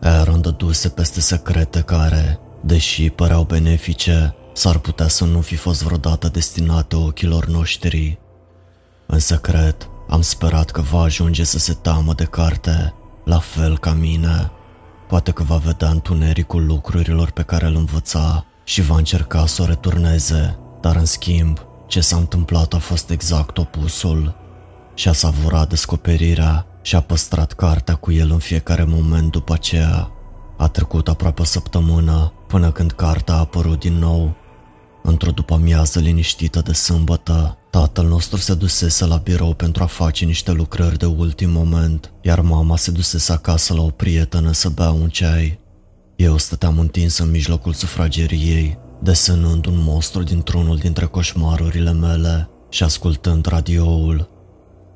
Aaron 0.00 0.40
dăduse 0.40 0.88
peste 0.88 1.20
secrete 1.20 1.80
care, 1.80 2.38
deși 2.60 3.10
păreau 3.10 3.42
benefice, 3.42 4.34
s-ar 4.52 4.78
putea 4.78 5.08
să 5.08 5.24
nu 5.24 5.40
fi 5.40 5.56
fost 5.56 5.82
vreodată 5.82 6.28
destinate 6.28 6.96
ochilor 6.96 7.46
noștri. 7.46 8.18
În 9.06 9.18
secret, 9.18 9.88
am 10.08 10.20
sperat 10.20 10.70
că 10.70 10.80
va 10.80 11.00
ajunge 11.00 11.44
să 11.44 11.58
se 11.58 11.72
teamă 11.72 12.12
de 12.12 12.24
carte, 12.24 12.94
la 13.24 13.38
fel 13.38 13.78
ca 13.78 13.92
mine. 13.92 14.50
Poate 15.08 15.30
că 15.30 15.42
va 15.42 15.56
vedea 15.56 15.88
întunericul 15.88 16.66
lucrurilor 16.66 17.30
pe 17.30 17.42
care 17.42 17.66
îl 17.66 17.74
învăța 17.74 18.46
și 18.64 18.82
va 18.82 18.96
încerca 18.96 19.46
să 19.46 19.62
o 19.62 19.64
returneze, 19.64 20.58
dar 20.80 20.96
în 20.96 21.04
schimb, 21.04 21.65
ce 21.86 22.00
s-a 22.00 22.16
întâmplat 22.16 22.74
a 22.74 22.78
fost 22.78 23.10
exact 23.10 23.58
opusul. 23.58 24.34
Și-a 24.94 25.12
savurat 25.12 25.68
descoperirea 25.68 26.66
și 26.82 26.96
a 26.96 27.00
păstrat 27.00 27.52
cartea 27.52 27.94
cu 27.94 28.12
el 28.12 28.30
în 28.30 28.38
fiecare 28.38 28.84
moment 28.84 29.30
după 29.30 29.52
aceea. 29.52 30.10
A 30.56 30.68
trecut 30.68 31.08
aproape 31.08 31.40
o 31.40 31.44
săptămână 31.44 32.32
până 32.46 32.70
când 32.70 32.92
cartea 32.92 33.34
a 33.34 33.38
apărut 33.38 33.80
din 33.80 33.94
nou 33.98 34.36
Într-o 35.08 35.30
după-amiază 35.30 35.98
liniștită 35.98 36.60
de 36.60 36.72
sâmbătă, 36.72 37.58
tatăl 37.70 38.06
nostru 38.06 38.38
se 38.38 38.54
dusese 38.54 39.06
la 39.06 39.16
birou 39.16 39.54
pentru 39.54 39.82
a 39.82 39.86
face 39.86 40.24
niște 40.24 40.52
lucrări 40.52 40.98
de 40.98 41.06
ultim 41.06 41.50
moment, 41.50 42.12
iar 42.22 42.40
mama 42.40 42.76
se 42.76 42.90
dusese 42.90 43.32
acasă 43.32 43.74
la 43.74 43.82
o 43.82 43.88
prietenă 43.88 44.52
să 44.52 44.68
bea 44.68 44.90
un 44.90 45.08
ceai. 45.08 45.60
Eu 46.16 46.36
stăteam 46.36 46.78
întins 46.78 47.18
în 47.18 47.30
mijlocul 47.30 47.72
sufrageriei, 47.72 48.78
desenând 49.02 49.66
un 49.66 49.82
monstru 49.82 50.22
dintr-unul 50.22 50.76
dintre 50.76 51.04
coșmarurile 51.06 51.92
mele 51.92 52.48
și 52.68 52.82
ascultând 52.82 53.46
radioul. 53.46 54.28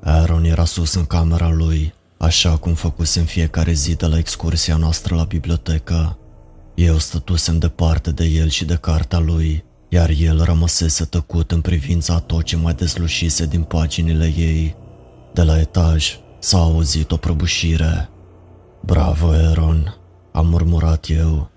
Aaron 0.01 0.43
era 0.43 0.65
sus 0.65 0.93
în 0.93 1.05
camera 1.05 1.49
lui, 1.49 1.93
așa 2.17 2.57
cum 2.57 2.73
făcuse 2.73 3.19
în 3.19 3.25
fiecare 3.25 3.71
zi 3.71 3.95
de 3.95 4.05
la 4.05 4.17
excursia 4.17 4.75
noastră 4.75 5.15
la 5.15 5.23
bibliotecă. 5.23 6.17
Eu 6.75 6.97
stătusem 6.97 7.57
departe 7.57 8.11
de 8.11 8.25
el 8.25 8.49
și 8.49 8.65
de 8.65 8.75
cartea 8.75 9.19
lui, 9.19 9.63
iar 9.89 10.09
el 10.09 10.43
rămăsese 10.43 11.05
tăcut 11.05 11.51
în 11.51 11.61
privința 11.61 12.19
tot 12.19 12.43
ce 12.43 12.55
mai 12.55 12.73
deslușise 12.73 13.45
din 13.45 13.61
paginile 13.61 14.33
ei. 14.37 14.75
De 15.33 15.43
la 15.43 15.59
etaj 15.59 16.19
s-a 16.39 16.57
auzit 16.57 17.11
o 17.11 17.17
prăbușire. 17.17 18.09
Bravo, 18.85 19.27
Aaron, 19.27 19.95
am 20.31 20.47
murmurat 20.47 21.05
eu. 21.09 21.49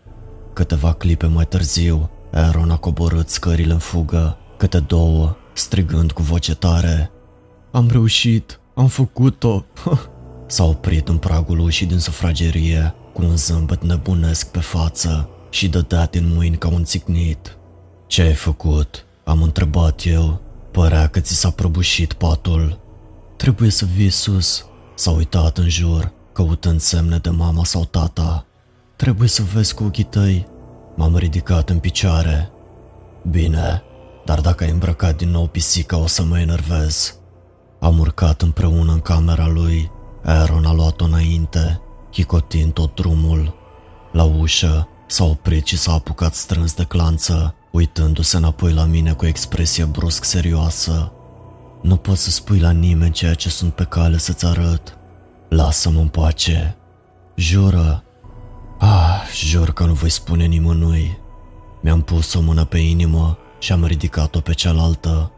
Câteva 0.52 0.92
clipe 0.92 1.26
mai 1.26 1.46
târziu, 1.46 2.10
Aaron 2.35 2.71
a 2.71 2.76
coborât 2.76 3.29
scările 3.29 3.73
în 3.73 3.79
fugă, 3.79 4.38
câte 4.57 4.81
două, 4.81 5.37
strigând 5.53 6.12
cu 6.12 6.23
voce 6.23 6.55
tare. 6.55 7.11
Am 7.71 7.88
reușit, 7.91 8.61
am 8.75 8.87
făcut-o! 8.87 9.64
S-a 10.47 10.64
oprit 10.64 11.09
în 11.09 11.17
pragul 11.17 11.59
ușii 11.59 11.87
din 11.87 11.99
sufragerie, 11.99 12.95
cu 13.12 13.23
un 13.23 13.37
zâmbet 13.37 13.85
nebunesc 13.85 14.50
pe 14.50 14.61
față 14.61 15.29
și 15.50 15.69
dădea 15.69 16.07
din 16.07 16.33
mâini 16.35 16.57
ca 16.57 16.69
un 16.69 16.85
țignit. 16.85 17.59
Ce 18.07 18.23
ai 18.23 18.35
făcut?" 18.35 19.07
am 19.25 19.43
întrebat 19.43 20.05
eu. 20.05 20.41
Părea 20.71 21.07
că 21.07 21.21
ți 21.21 21.35
s-a 21.35 21.50
prăbușit 21.50 22.12
patul. 22.12 22.81
Trebuie 23.37 23.71
să 23.71 23.85
vii 23.95 24.11
sus. 24.11 24.67
S-a 24.95 25.11
uitat 25.11 25.59
în 25.59 25.69
jur, 25.69 26.12
căutând 26.33 26.81
semne 26.81 27.19
de 27.19 27.31
mama 27.31 27.64
sau 27.64 27.85
tata. 27.85 28.47
Trebuie 28.97 29.29
să 29.29 29.43
vezi 29.43 29.75
cu 29.75 29.85
ochii 29.85 30.05
tăi. 30.05 30.47
M-am 30.96 31.16
ridicat 31.16 31.70
în 31.70 31.78
picioare. 31.78 32.50
Bine, 33.30 33.82
dar 34.24 34.40
dacă 34.40 34.64
ai 34.64 34.70
îmbrăcat 34.70 35.16
din 35.16 35.30
nou 35.30 35.46
pisica 35.46 35.98
o 35.98 36.06
să 36.06 36.22
mă 36.22 36.38
enervez. 36.38 37.18
Am 37.80 37.98
urcat 37.98 38.42
împreună 38.42 38.92
în 38.92 39.00
camera 39.00 39.46
lui. 39.46 39.90
Aaron 40.24 40.64
a 40.64 40.72
luat-o 40.72 41.04
înainte, 41.04 41.80
chicotind 42.10 42.72
tot 42.72 42.94
drumul. 42.94 43.54
La 44.12 44.22
ușă 44.22 44.88
s-a 45.06 45.24
oprit 45.24 45.66
și 45.66 45.76
s-a 45.76 45.92
apucat 45.92 46.34
strâns 46.34 46.74
de 46.74 46.84
clanță, 46.84 47.54
uitându-se 47.72 48.36
înapoi 48.36 48.72
la 48.72 48.84
mine 48.84 49.12
cu 49.12 49.24
o 49.24 49.28
expresie 49.28 49.84
brusc 49.84 50.24
serioasă. 50.24 51.12
Nu 51.82 51.96
poți 51.96 52.22
să 52.22 52.30
spui 52.30 52.58
la 52.58 52.70
nimeni 52.70 53.12
ceea 53.12 53.34
ce 53.34 53.48
sunt 53.48 53.74
pe 53.74 53.84
cale 53.84 54.18
să-ți 54.18 54.46
arăt. 54.46 54.98
Lasă-mă 55.48 56.00
în 56.00 56.08
pace. 56.08 56.76
Jură. 57.36 58.03
Ah, 58.78 59.23
jur 59.35 59.73
că 59.73 59.85
nu 59.85 59.93
voi 59.93 60.11
spune 60.11 60.45
nimănui. 60.45 61.19
Mi-am 61.83 62.02
pus 62.02 62.35
o 62.35 62.40
mână 62.40 62.64
pe 62.64 62.78
inimă 62.78 63.38
și 63.59 63.73
am 63.73 63.85
ridicat-o 63.85 64.40
pe 64.40 64.52
cealaltă. 64.52 65.33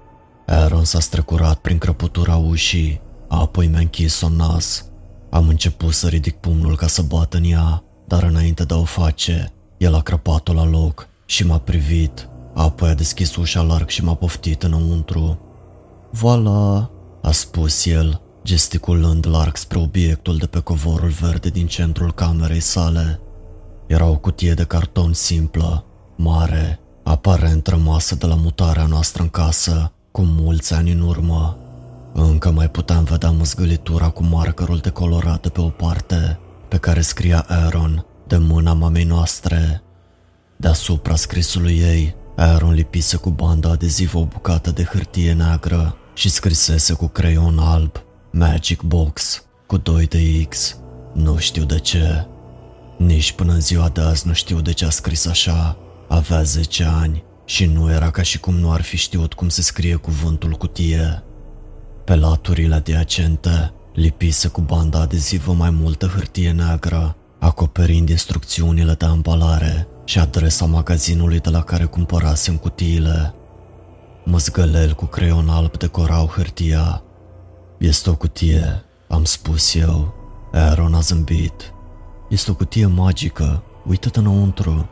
Aaron 0.47 0.85
s-a 0.85 1.00
strecurat 1.00 1.59
prin 1.59 1.78
crăpătura 1.78 2.37
ușii, 2.37 3.00
apoi 3.28 3.66
mi-a 3.66 3.78
închis-o 3.78 4.28
nas. 4.28 4.85
Am 5.31 5.49
început 5.49 5.93
să 5.93 6.09
ridic 6.09 6.37
pumnul 6.37 6.76
ca 6.76 6.87
să 6.87 7.02
bată 7.02 7.37
în 7.37 7.45
ea, 7.45 7.85
dar 8.07 8.23
înainte 8.23 8.64
de 8.64 8.75
a 8.75 8.76
o 8.76 8.85
face, 8.85 9.52
el 9.76 9.95
a 9.95 10.00
crăpat-o 10.00 10.52
la 10.52 10.64
loc 10.64 11.09
și 11.25 11.47
m-a 11.47 11.59
privit, 11.59 12.28
apoi 12.55 12.88
a 12.88 12.95
deschis 12.95 13.37
ușa 13.37 13.62
larg 13.62 13.88
și 13.88 14.05
m-a 14.05 14.14
poftit 14.14 14.62
înăuntru. 14.62 15.38
Voila, 16.11 16.90
a 17.23 17.31
spus 17.31 17.87
el, 17.87 18.21
gesticulând 18.45 19.26
larg 19.28 19.57
spre 19.57 19.78
obiectul 19.78 20.37
de 20.37 20.47
pe 20.47 20.61
covorul 20.61 21.09
verde 21.09 21.49
din 21.49 21.66
centrul 21.66 22.12
camerei 22.12 22.61
sale. 22.61 23.21
Era 23.87 24.07
o 24.07 24.16
cutie 24.16 24.55
de 24.55 24.64
carton 24.64 25.12
simplă, 25.12 25.84
mare, 26.17 26.80
aparent 27.02 27.67
rămasă 27.67 28.15
de 28.15 28.26
la 28.26 28.34
mutarea 28.34 28.87
noastră 28.87 29.23
în 29.23 29.28
casă, 29.28 29.93
cu 30.10 30.23
mulți 30.23 30.75
ani 30.75 30.91
în 30.91 31.00
urmă. 31.00 31.58
Încă 32.13 32.50
mai 32.50 32.71
puteam 32.71 33.04
vedea 33.04 33.30
măzgălitura 33.30 34.08
cu 34.08 34.23
markerul 34.23 34.78
decolorat 34.78 35.43
de 35.43 35.49
pe 35.49 35.60
o 35.60 35.69
parte, 35.69 36.39
pe 36.69 36.76
care 36.76 37.00
scria 37.00 37.45
Aaron, 37.49 38.06
de 38.26 38.37
mâna 38.37 38.73
mamei 38.73 39.04
noastre. 39.04 39.82
Deasupra 40.56 41.15
scrisului 41.15 41.78
ei, 41.78 42.15
Aaron 42.37 42.73
lipise 42.73 43.17
cu 43.17 43.30
banda 43.30 43.71
adezivă 43.71 44.19
o 44.19 44.25
bucată 44.25 44.71
de 44.71 44.84
hârtie 44.84 45.32
neagră 45.32 45.97
și 46.15 46.28
scrisese 46.28 46.93
cu 46.93 47.06
creion 47.06 47.58
alb 47.58 48.04
Magic 48.30 48.82
Box 48.82 49.45
cu 49.67 49.76
2 49.76 50.06
de 50.06 50.47
X. 50.49 50.78
Nu 51.13 51.37
știu 51.37 51.65
de 51.65 51.78
ce. 51.78 52.26
Nici 52.97 53.32
până 53.32 53.52
în 53.52 53.61
ziua 53.61 53.89
de 53.89 54.00
azi 54.00 54.26
nu 54.26 54.32
știu 54.32 54.61
de 54.61 54.73
ce 54.73 54.85
a 54.85 54.91
scris 54.91 55.26
așa. 55.26 55.76
Avea 56.09 56.43
10 56.43 56.85
ani 56.85 57.25
și 57.45 57.65
nu 57.65 57.91
era 57.91 58.11
ca 58.11 58.23
și 58.23 58.41
cum 58.41 58.54
nu 58.54 58.71
ar 58.71 58.82
fi 58.82 58.97
știut 58.97 59.35
cum 59.35 59.49
se 59.49 59.63
scrie 59.63 59.95
cuvântul 59.95 60.52
cutie. 60.52 61.23
Pe 62.04 62.15
laturile 62.15 62.75
adiacente 62.75 63.73
lipise 63.95 64.49
cu 64.49 64.61
banda 64.61 65.00
adezivă 65.00 65.52
mai 65.52 65.71
multă 65.71 66.06
hârtie 66.06 66.50
neagră, 66.50 67.17
acoperind 67.39 68.09
instrucțiunile 68.09 68.93
de 68.93 69.04
ambalare 69.04 69.87
și 70.04 70.19
adresa 70.19 70.65
magazinului 70.65 71.41
de 71.41 71.50
la 71.50 71.63
care 71.63 71.85
cumpărasem 71.85 72.56
cutiile. 72.56 73.35
Măzgălel 74.25 74.93
cu 74.93 75.04
creion 75.04 75.49
alb 75.49 75.76
decorau 75.76 76.26
hârtia. 76.26 77.02
Este 77.78 78.11
o 78.11 78.15
cutie, 78.15 78.85
am 79.09 79.25
spus 79.25 79.75
eu. 79.75 80.15
Aaron 80.52 80.95
a 80.95 81.00
zâmbit. 81.00 81.75
Este 82.28 82.50
o 82.50 82.54
cutie 82.54 82.86
magică, 82.86 83.62
uită-te 83.86 84.19
înăuntru. 84.19 84.89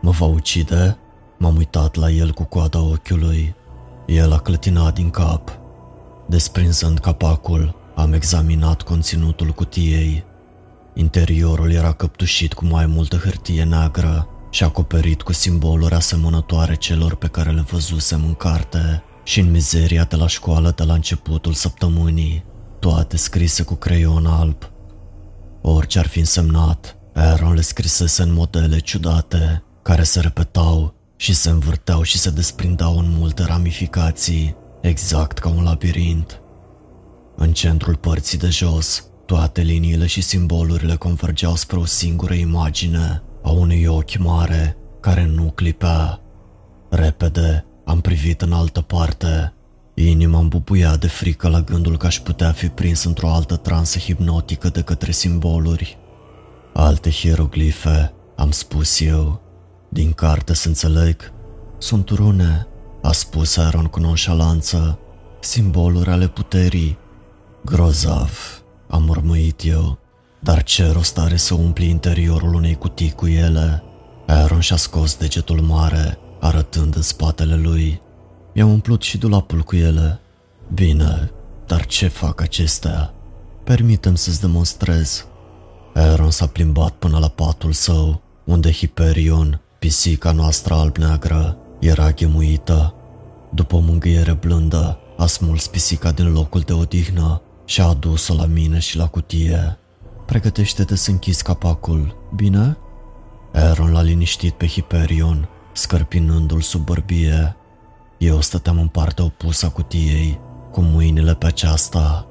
Mă 0.00 0.10
va 0.10 0.24
ucide? 0.24 0.98
M-am 1.38 1.56
uitat 1.56 1.94
la 1.94 2.10
el 2.10 2.32
cu 2.32 2.44
coada 2.44 2.80
ochiului. 2.80 3.54
El 4.06 4.32
a 4.32 4.38
clătinat 4.38 4.94
din 4.94 5.10
cap. 5.10 5.58
Desprinzând 6.28 6.98
capacul, 6.98 7.74
am 7.94 8.12
examinat 8.12 8.82
conținutul 8.82 9.48
cutiei. 9.48 10.24
Interiorul 10.94 11.72
era 11.72 11.92
căptușit 11.92 12.52
cu 12.52 12.64
mai 12.64 12.86
multă 12.86 13.16
hârtie 13.16 13.64
neagră 13.64 14.28
și 14.50 14.64
acoperit 14.64 15.22
cu 15.22 15.32
simboluri 15.32 15.94
asemănătoare 15.94 16.74
celor 16.74 17.14
pe 17.14 17.26
care 17.26 17.50
le 17.50 17.60
văzusem 17.60 18.24
în 18.24 18.34
carte 18.34 19.02
și 19.22 19.40
în 19.40 19.50
mizeria 19.50 20.04
de 20.04 20.16
la 20.16 20.26
școală 20.26 20.72
de 20.76 20.84
la 20.84 20.94
începutul 20.94 21.52
săptămânii, 21.52 22.44
toate 22.78 23.16
scrise 23.16 23.62
cu 23.62 23.74
creion 23.74 24.26
alb. 24.26 24.71
Orice 25.62 25.98
ar 25.98 26.06
fi 26.06 26.18
însemnat, 26.18 26.96
Aaron 27.14 27.54
le 27.54 27.60
scrisese 27.60 28.22
în 28.22 28.32
modele 28.32 28.78
ciudate, 28.78 29.62
care 29.82 30.02
se 30.02 30.20
repetau 30.20 30.94
și 31.16 31.34
se 31.34 31.50
învârteau 31.50 32.02
și 32.02 32.18
se 32.18 32.30
desprindeau 32.30 32.98
în 32.98 33.06
multe 33.18 33.44
ramificații, 33.44 34.56
exact 34.80 35.38
ca 35.38 35.48
un 35.48 35.62
labirint. 35.62 36.40
În 37.36 37.52
centrul 37.52 37.96
părții 37.96 38.38
de 38.38 38.48
jos, 38.48 39.06
toate 39.26 39.60
liniile 39.60 40.06
și 40.06 40.20
simbolurile 40.20 40.96
convergeau 40.96 41.54
spre 41.54 41.78
o 41.78 41.84
singură 41.84 42.34
imagine 42.34 43.22
a 43.42 43.50
unui 43.50 43.84
ochi 43.86 44.16
mare 44.18 44.76
care 45.00 45.24
nu 45.24 45.50
clipea. 45.50 46.20
Repede 46.90 47.66
am 47.84 48.00
privit 48.00 48.42
în 48.42 48.52
altă 48.52 48.80
parte. 48.80 49.54
Inima 49.94 50.38
îmi 50.38 50.48
bubuia 50.48 50.96
de 50.96 51.06
frică 51.06 51.48
la 51.48 51.60
gândul 51.60 51.96
că 51.96 52.06
aș 52.06 52.18
putea 52.18 52.52
fi 52.52 52.68
prins 52.68 53.04
într-o 53.04 53.28
altă 53.28 53.56
transă 53.56 53.98
hipnotică 53.98 54.68
de 54.68 54.82
către 54.82 55.12
simboluri. 55.12 55.98
Alte 56.74 57.10
hieroglife, 57.10 58.12
am 58.36 58.50
spus 58.50 59.00
eu. 59.00 59.40
Din 59.88 60.12
carte 60.12 60.54
să 60.54 60.68
înțeleg. 60.68 61.32
Sunt 61.78 62.08
rune, 62.08 62.66
a 63.02 63.12
spus 63.12 63.56
Aaron 63.56 63.86
cu 63.86 64.00
nonșalanță. 64.00 64.98
Simboluri 65.40 66.10
ale 66.10 66.28
puterii. 66.28 66.98
Grozav, 67.64 68.62
am 68.88 69.02
mormăit 69.02 69.64
eu. 69.64 69.98
Dar 70.40 70.62
ce 70.62 70.90
rost 70.92 71.18
are 71.18 71.36
să 71.36 71.54
umpli 71.54 71.88
interiorul 71.88 72.54
unei 72.54 72.74
cutii 72.74 73.10
cu 73.10 73.26
ele? 73.26 73.82
Aaron 74.26 74.60
și-a 74.60 74.76
scos 74.76 75.16
degetul 75.16 75.60
mare, 75.60 76.18
arătând 76.40 76.96
în 76.96 77.02
spatele 77.02 77.54
lui. 77.54 78.00
I-am 78.52 78.70
umplut 78.70 79.02
și 79.02 79.18
dulapul 79.18 79.60
cu 79.60 79.76
ele. 79.76 80.20
Bine, 80.74 81.30
dar 81.66 81.86
ce 81.86 82.08
fac 82.08 82.40
acestea? 82.40 83.14
Permitem 83.64 84.14
să-ți 84.14 84.40
demonstrez. 84.40 85.26
Aaron 85.94 86.30
s-a 86.30 86.46
plimbat 86.46 86.92
până 86.92 87.18
la 87.18 87.28
patul 87.28 87.72
său, 87.72 88.22
unde 88.44 88.72
Hyperion, 88.72 89.60
pisica 89.78 90.32
noastră 90.32 90.74
alb-neagră, 90.74 91.56
era 91.80 92.10
ghemuită. 92.10 92.94
După 93.54 93.76
o 93.76 93.78
mângâiere 93.78 94.32
blândă, 94.32 94.98
a 95.16 95.26
smuls 95.26 95.66
pisica 95.66 96.10
din 96.12 96.32
locul 96.32 96.60
de 96.60 96.72
odihnă 96.72 97.42
și 97.64 97.80
a 97.80 97.84
adus-o 97.84 98.34
la 98.34 98.46
mine 98.46 98.78
și 98.78 98.96
la 98.96 99.06
cutie. 99.06 99.78
Pregătește-te 100.26 100.96
să 100.96 101.10
închizi 101.10 101.42
capacul, 101.42 102.16
bine? 102.34 102.76
Aaron 103.52 103.92
l-a 103.92 104.02
liniștit 104.02 104.52
pe 104.52 104.66
Hyperion, 104.66 105.48
scărpinându-l 105.72 106.60
sub 106.60 106.84
bărbie. 106.84 107.56
Eu 108.22 108.40
stăteam 108.40 108.78
în 108.78 108.86
partea 108.86 109.24
opusă 109.24 109.66
a 109.66 109.70
cutiei, 109.70 110.40
cu 110.70 110.80
mâinile 110.80 111.34
pe 111.34 111.46
aceasta. 111.46 112.26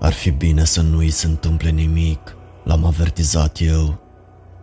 Ar 0.00 0.12
fi 0.12 0.30
bine 0.30 0.64
să 0.64 0.80
nu 0.80 0.98
îi 0.98 1.10
se 1.10 1.26
întâmple 1.26 1.70
nimic, 1.70 2.36
l-am 2.64 2.84
avertizat 2.84 3.58
eu. 3.60 3.98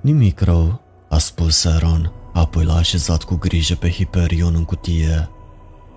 Nimic 0.02 0.40
rău, 0.40 0.82
a 1.10 1.18
spus 1.18 1.66
Aaron, 1.66 2.12
apoi 2.34 2.66
l-a 2.66 2.76
așezat 2.76 3.24
cu 3.24 3.36
grijă 3.36 3.76
pe 3.76 3.90
Hyperion 3.90 4.56
în 4.56 4.63
cutie. 4.63 5.30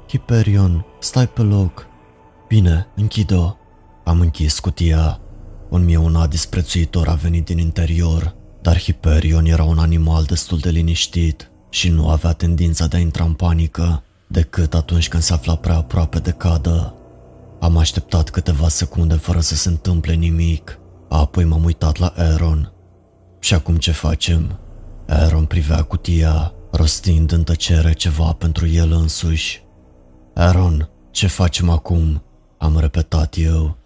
Hyperion, 0.08 0.86
stai 1.00 1.28
pe 1.28 1.42
loc, 1.42 1.86
Bine, 2.48 2.86
închid-o. 2.96 3.56
Am 4.04 4.20
închis 4.20 4.58
cutia. 4.58 5.20
Un 5.70 5.84
mieunat 5.84 6.30
disprețuitor 6.30 7.08
a 7.08 7.14
venit 7.14 7.44
din 7.44 7.58
interior, 7.58 8.34
dar 8.62 8.78
Hyperion 8.78 9.44
era 9.44 9.62
un 9.62 9.78
animal 9.78 10.24
destul 10.24 10.58
de 10.58 10.70
liniștit 10.70 11.50
și 11.70 11.88
nu 11.88 12.08
avea 12.08 12.32
tendința 12.32 12.86
de 12.86 12.96
a 12.96 13.00
intra 13.00 13.24
în 13.24 13.32
panică 13.32 14.04
decât 14.30 14.74
atunci 14.74 15.08
când 15.08 15.22
se 15.22 15.32
afla 15.32 15.56
prea 15.56 15.76
aproape 15.76 16.18
de 16.18 16.30
cadă. 16.30 16.94
Am 17.60 17.76
așteptat 17.76 18.30
câteva 18.30 18.68
secunde 18.68 19.14
fără 19.14 19.40
să 19.40 19.54
se 19.54 19.68
întâmple 19.68 20.14
nimic, 20.14 20.78
apoi 21.08 21.44
m-am 21.44 21.64
uitat 21.64 21.96
la 21.96 22.12
Aaron. 22.16 22.72
Și 23.38 23.54
acum 23.54 23.76
ce 23.76 23.92
facem? 23.92 24.58
Aaron 25.08 25.44
privea 25.44 25.82
cutia, 25.82 26.52
rostind 26.72 27.32
în 27.32 27.42
tăcere 27.42 27.92
ceva 27.92 28.32
pentru 28.32 28.66
el 28.66 28.92
însuși. 28.92 29.62
Aaron, 30.34 30.88
ce 31.10 31.26
facem 31.26 31.68
acum? 31.68 32.22
Am 32.58 32.78
repetat 32.78 33.34
eu. 33.38 33.76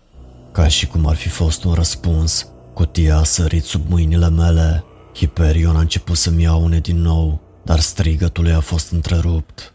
Ca 0.53 0.69
și 0.69 0.87
cum 0.87 1.07
ar 1.07 1.15
fi 1.17 1.29
fost 1.29 1.65
un 1.65 1.73
răspuns, 1.73 2.49
cutia 2.75 3.17
a 3.19 3.25
sărit 3.25 3.65
sub 3.65 3.89
mâinile 3.89 4.29
mele. 4.29 4.85
Hyperion 5.15 5.77
a 5.77 5.81
început 5.81 6.17
să-mi 6.17 6.43
iaune 6.43 6.79
din 6.79 7.01
nou, 7.01 7.41
dar 7.65 7.81
strigătul 7.81 8.55
a 8.55 8.61
fost 8.61 8.93
întrerupt. 8.93 9.74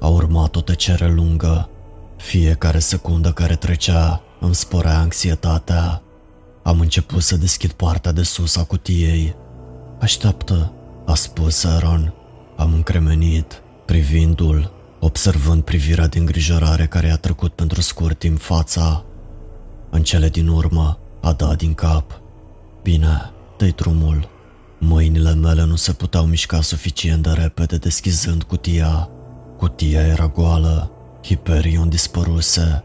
A 0.00 0.08
urmat 0.08 0.56
o 0.56 0.60
tăcere 0.60 1.12
lungă. 1.12 1.68
Fiecare 2.16 2.78
secundă 2.78 3.32
care 3.32 3.56
trecea 3.56 4.22
îmi 4.40 4.54
sporea 4.54 4.98
anxietatea. 4.98 6.02
Am 6.62 6.80
început 6.80 7.22
să 7.22 7.36
deschid 7.36 7.72
partea 7.72 8.12
de 8.12 8.22
sus 8.22 8.56
a 8.56 8.64
cutiei. 8.64 9.36
Așteaptă, 10.00 10.72
a 11.06 11.14
spus 11.14 11.64
Aaron. 11.64 12.14
Am 12.56 12.72
încremenit, 12.72 13.62
privindu-l, 13.84 14.72
observând 15.00 15.62
privirea 15.62 16.06
de 16.06 16.18
îngrijorare 16.18 16.86
care 16.86 17.10
a 17.10 17.16
trecut 17.16 17.52
pentru 17.52 17.80
scurt 17.80 18.18
timp 18.18 18.40
fața. 18.40 19.04
În 19.90 20.02
cele 20.02 20.28
din 20.28 20.48
urmă, 20.48 20.98
a 21.20 21.32
dat 21.32 21.56
din 21.56 21.74
cap. 21.74 22.20
Bine, 22.82 23.30
dă 23.56 23.66
drumul. 23.66 24.28
Mâinile 24.78 25.34
mele 25.34 25.64
nu 25.64 25.76
se 25.76 25.92
puteau 25.92 26.24
mișca 26.24 26.60
suficient 26.60 27.22
de 27.22 27.30
repede 27.30 27.76
deschizând 27.76 28.42
cutia. 28.42 29.08
Cutia 29.58 30.00
era 30.00 30.26
goală, 30.26 30.90
Hyperion 31.22 31.88
dispăruse, 31.88 32.84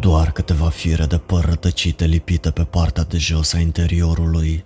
doar 0.00 0.32
câteva 0.32 0.68
fire 0.68 1.06
de 1.06 1.16
păr 1.16 1.44
rătăcite 1.44 2.04
lipite 2.04 2.50
pe 2.50 2.64
partea 2.64 3.04
de 3.04 3.18
jos 3.18 3.52
a 3.52 3.58
interiorului. 3.58 4.64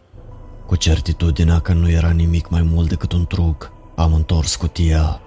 Cu 0.67 0.77
certitudinea 0.77 1.59
că 1.59 1.73
nu 1.73 1.90
era 1.90 2.11
nimic 2.11 2.49
mai 2.49 2.62
mult 2.62 2.88
decât 2.88 3.12
un 3.12 3.27
truc, 3.27 3.73
am 3.97 4.14
întors 4.14 4.57
cutia. 4.57 5.21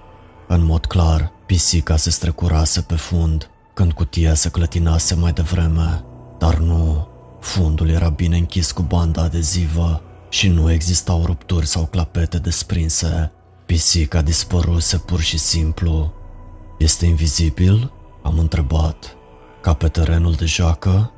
În 0.48 0.64
mod 0.64 0.86
clar, 0.86 1.32
pisica 1.46 1.96
se 1.96 2.10
strecurase 2.10 2.80
pe 2.80 2.94
fund 2.94 3.50
când 3.74 3.92
cutia 3.92 4.34
se 4.34 4.48
clătinase 4.50 5.14
mai 5.14 5.32
devreme, 5.32 6.04
dar 6.38 6.58
nu, 6.58 7.08
fundul 7.40 7.88
era 7.88 8.08
bine 8.08 8.36
închis 8.36 8.72
cu 8.72 8.82
banda 8.82 9.22
adezivă 9.22 10.02
și 10.28 10.48
nu 10.48 10.70
existau 10.70 11.24
rupturi 11.24 11.66
sau 11.66 11.84
clapete 11.84 12.38
desprinse. 12.38 13.32
Pisica 13.66 14.22
dispăruse 14.22 14.96
pur 14.96 15.20
și 15.20 15.38
simplu. 15.38 16.12
Este 16.78 17.06
invizibil? 17.06 17.92
Am 18.22 18.38
întrebat. 18.38 19.16
Ca 19.60 19.74
pe 19.74 19.88
terenul 19.88 20.32
de 20.32 20.44
joacă? 20.44 21.12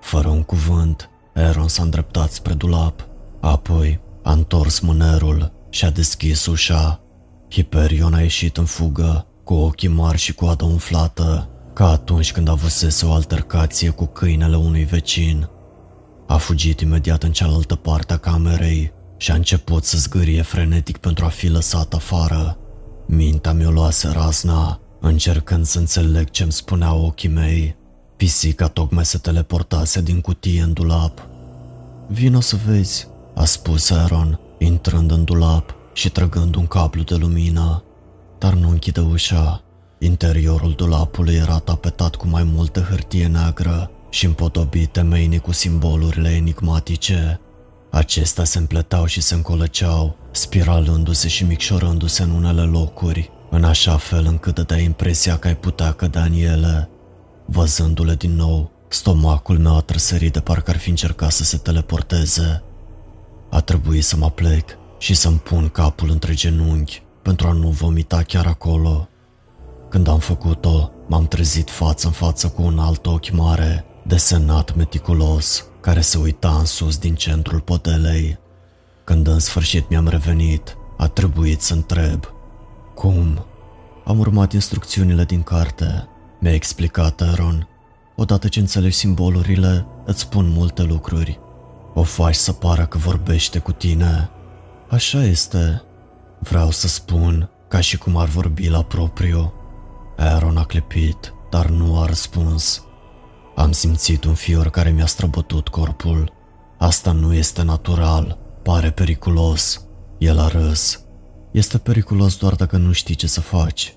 Fără 0.00 0.28
un 0.28 0.42
cuvânt, 0.42 1.10
Aaron 1.34 1.68
s-a 1.68 1.82
îndreptat 1.82 2.30
spre 2.30 2.52
dulap. 2.52 3.06
Apoi 3.40 4.00
a 4.22 4.32
întors 4.32 4.78
mânerul 4.78 5.52
și 5.70 5.84
a 5.84 5.90
deschis 5.90 6.46
ușa. 6.46 7.00
Hyperion 7.50 8.14
a 8.14 8.20
ieșit 8.20 8.56
în 8.56 8.64
fugă, 8.64 9.26
cu 9.44 9.54
ochii 9.54 9.88
mari 9.88 10.18
și 10.18 10.34
cu 10.34 10.44
adă 10.44 10.64
umflată, 10.64 11.48
ca 11.72 11.90
atunci 11.90 12.32
când 12.32 12.48
avusese 12.48 13.06
o 13.06 13.12
altercație 13.12 13.90
cu 13.90 14.06
câinele 14.06 14.56
unui 14.56 14.84
vecin. 14.84 15.48
A 16.26 16.36
fugit 16.36 16.80
imediat 16.80 17.22
în 17.22 17.32
cealaltă 17.32 17.74
parte 17.74 18.12
a 18.12 18.16
camerei 18.16 18.92
și 19.16 19.30
a 19.30 19.34
început 19.34 19.84
să 19.84 19.98
zgârie 19.98 20.42
frenetic 20.42 20.96
pentru 20.96 21.24
a 21.24 21.28
fi 21.28 21.48
lăsat 21.48 21.94
afară. 21.94 22.58
Mintea 23.06 23.52
mi-o 23.52 23.70
luase 23.70 24.08
razna, 24.08 24.80
încercând 25.00 25.66
să 25.66 25.78
înțeleg 25.78 26.30
ce-mi 26.30 26.52
spuneau 26.52 27.04
ochii 27.04 27.28
mei. 27.28 27.76
Pisica 28.16 28.68
tocmai 28.68 29.04
se 29.04 29.18
teleportase 29.18 30.00
din 30.02 30.20
cutie 30.20 30.62
în 30.62 30.72
dulap. 30.72 31.28
Vino 32.06 32.40
să 32.40 32.56
vezi, 32.66 33.08
a 33.34 33.44
spus 33.44 33.90
Aaron, 33.90 34.40
intrând 34.58 35.10
în 35.10 35.24
dulap 35.24 35.74
și 35.92 36.10
trăgând 36.10 36.54
un 36.54 36.66
cablu 36.66 37.02
de 37.02 37.14
lumină. 37.14 37.82
Dar 38.38 38.54
nu 38.54 38.68
închide 38.68 39.00
ușa. 39.00 39.62
Interiorul 39.98 40.72
dulapului 40.72 41.34
era 41.34 41.58
tapetat 41.58 42.14
cu 42.14 42.26
mai 42.26 42.42
multă 42.42 42.80
hârtie 42.80 43.26
neagră 43.26 43.90
și 44.10 44.26
împodobit 44.26 44.92
temeinic 44.92 45.40
cu 45.40 45.52
simbolurile 45.52 46.28
enigmatice. 46.30 47.40
Acestea 47.90 48.44
se 48.44 48.58
împleteau 48.58 49.06
și 49.06 49.20
se 49.20 49.34
încolăceau, 49.34 50.16
spiralându-se 50.30 51.28
și 51.28 51.44
micșorându-se 51.44 52.22
în 52.22 52.30
unele 52.30 52.62
locuri, 52.62 53.30
în 53.56 53.64
așa 53.64 53.96
fel 53.96 54.24
încât 54.26 54.54
dădea 54.54 54.78
impresia 54.78 55.36
că 55.36 55.46
ai 55.46 55.56
putea 55.56 55.92
cădea 55.92 56.22
în 56.22 56.32
ele. 56.32 56.88
Văzându-le 57.46 58.14
din 58.14 58.34
nou, 58.34 58.70
stomacul 58.88 59.58
meu 59.58 59.76
a 59.76 59.80
trăsărit 59.80 60.32
de 60.32 60.40
parcă 60.40 60.70
ar 60.70 60.76
fi 60.76 60.88
încercat 60.88 61.30
să 61.30 61.44
se 61.44 61.56
teleporteze. 61.56 62.62
A 63.50 63.60
trebuit 63.60 64.04
să 64.04 64.16
mă 64.16 64.30
plec 64.30 64.78
și 64.98 65.14
să-mi 65.14 65.38
pun 65.38 65.68
capul 65.68 66.10
între 66.10 66.34
genunchi 66.34 67.02
pentru 67.22 67.48
a 67.48 67.52
nu 67.52 67.68
vomita 67.68 68.22
chiar 68.22 68.46
acolo. 68.46 69.08
Când 69.88 70.08
am 70.08 70.18
făcut-o, 70.18 70.90
m-am 71.08 71.26
trezit 71.26 71.70
față 71.70 72.06
în 72.06 72.12
față 72.12 72.48
cu 72.48 72.62
un 72.62 72.78
alt 72.78 73.06
ochi 73.06 73.30
mare, 73.30 73.84
desenat 74.06 74.74
meticulos, 74.74 75.64
care 75.80 76.00
se 76.00 76.18
uita 76.18 76.56
în 76.58 76.64
sus 76.64 76.98
din 76.98 77.14
centrul 77.14 77.60
podelei. 77.60 78.38
Când 79.04 79.26
în 79.26 79.38
sfârșit 79.38 79.88
mi-am 79.88 80.08
revenit, 80.08 80.76
a 80.96 81.06
trebuit 81.06 81.60
să 81.60 81.74
întreb. 81.74 82.35
Cum? 82.96 83.46
Am 84.04 84.18
urmat 84.18 84.52
instrucțiunile 84.52 85.24
din 85.24 85.42
carte. 85.42 86.08
Mi-a 86.40 86.54
explicat 86.54 87.20
Aaron. 87.20 87.68
Odată 88.16 88.48
ce 88.48 88.60
înțelegi 88.60 88.96
simbolurile, 88.96 89.86
îți 90.04 90.20
spun 90.20 90.48
multe 90.48 90.82
lucruri. 90.82 91.40
O 91.94 92.02
faci 92.02 92.34
să 92.34 92.52
pară 92.52 92.86
că 92.86 92.98
vorbește 92.98 93.58
cu 93.58 93.72
tine. 93.72 94.30
Așa 94.88 95.22
este. 95.22 95.82
Vreau 96.38 96.70
să 96.70 96.88
spun, 96.88 97.50
ca 97.68 97.80
și 97.80 97.98
cum 97.98 98.16
ar 98.16 98.28
vorbi 98.28 98.68
la 98.68 98.82
propriu. 98.82 99.52
Aaron 100.16 100.56
a 100.56 100.64
clepit, 100.64 101.34
dar 101.50 101.66
nu 101.66 102.00
a 102.00 102.06
răspuns. 102.06 102.84
Am 103.56 103.72
simțit 103.72 104.24
un 104.24 104.34
fior 104.34 104.70
care 104.70 104.90
mi-a 104.90 105.06
străbătut 105.06 105.68
corpul. 105.68 106.32
Asta 106.78 107.12
nu 107.12 107.34
este 107.34 107.62
natural, 107.62 108.38
pare 108.62 108.90
periculos. 108.90 109.86
El 110.18 110.38
a 110.38 110.48
râs. 110.48 111.05
Este 111.56 111.78
periculos 111.78 112.36
doar 112.36 112.54
dacă 112.54 112.76
nu 112.76 112.92
știi 112.92 113.14
ce 113.14 113.26
să 113.26 113.40
faci. 113.40 113.94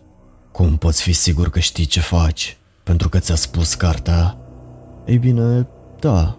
Cum 0.52 0.78
poți 0.78 1.02
fi 1.02 1.13
sigur 1.13 1.50
că 1.50 1.60
știi 1.60 1.86
ce 1.86 2.00
faci? 2.00 2.58
Pentru 2.84 3.10
că 3.10 3.19
ți-a 3.19 3.36
spus 3.36 3.74
cartea? 3.74 4.38
Ei 5.06 5.17
bine, 5.17 5.67
da. 6.00 6.38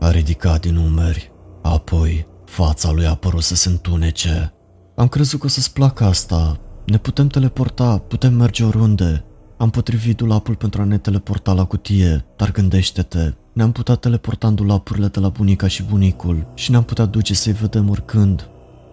A 0.00 0.10
ridicat 0.10 0.60
din 0.60 0.76
umeri. 0.76 1.32
Apoi, 1.62 2.26
fața 2.44 2.90
lui 2.90 3.06
a 3.06 3.14
părut 3.14 3.42
să 3.42 3.54
se 3.54 3.68
întunece. 3.68 4.52
Am 4.94 5.08
crezut 5.08 5.40
că 5.40 5.46
o 5.46 5.48
să-ți 5.48 5.72
placă 5.72 6.04
asta. 6.04 6.60
Ne 6.86 6.98
putem 6.98 7.26
teleporta, 7.26 7.98
putem 7.98 8.34
merge 8.34 8.64
oriunde. 8.64 9.24
Am 9.56 9.70
potrivit 9.70 10.16
dulapul 10.16 10.54
pentru 10.54 10.80
a 10.80 10.84
ne 10.84 10.98
teleporta 10.98 11.52
la 11.52 11.64
cutie, 11.64 12.24
dar 12.36 12.50
gândește-te, 12.50 13.34
ne-am 13.52 13.72
putea 13.72 13.94
teleporta 13.94 14.46
în 14.46 14.54
dulapurile 14.54 15.06
de 15.06 15.20
la 15.20 15.28
bunica 15.28 15.66
și 15.66 15.82
bunicul 15.82 16.46
și 16.54 16.70
ne-am 16.70 16.84
putea 16.84 17.04
duce 17.04 17.34
să-i 17.34 17.52
vedem 17.52 17.88
oricând. 17.88 18.48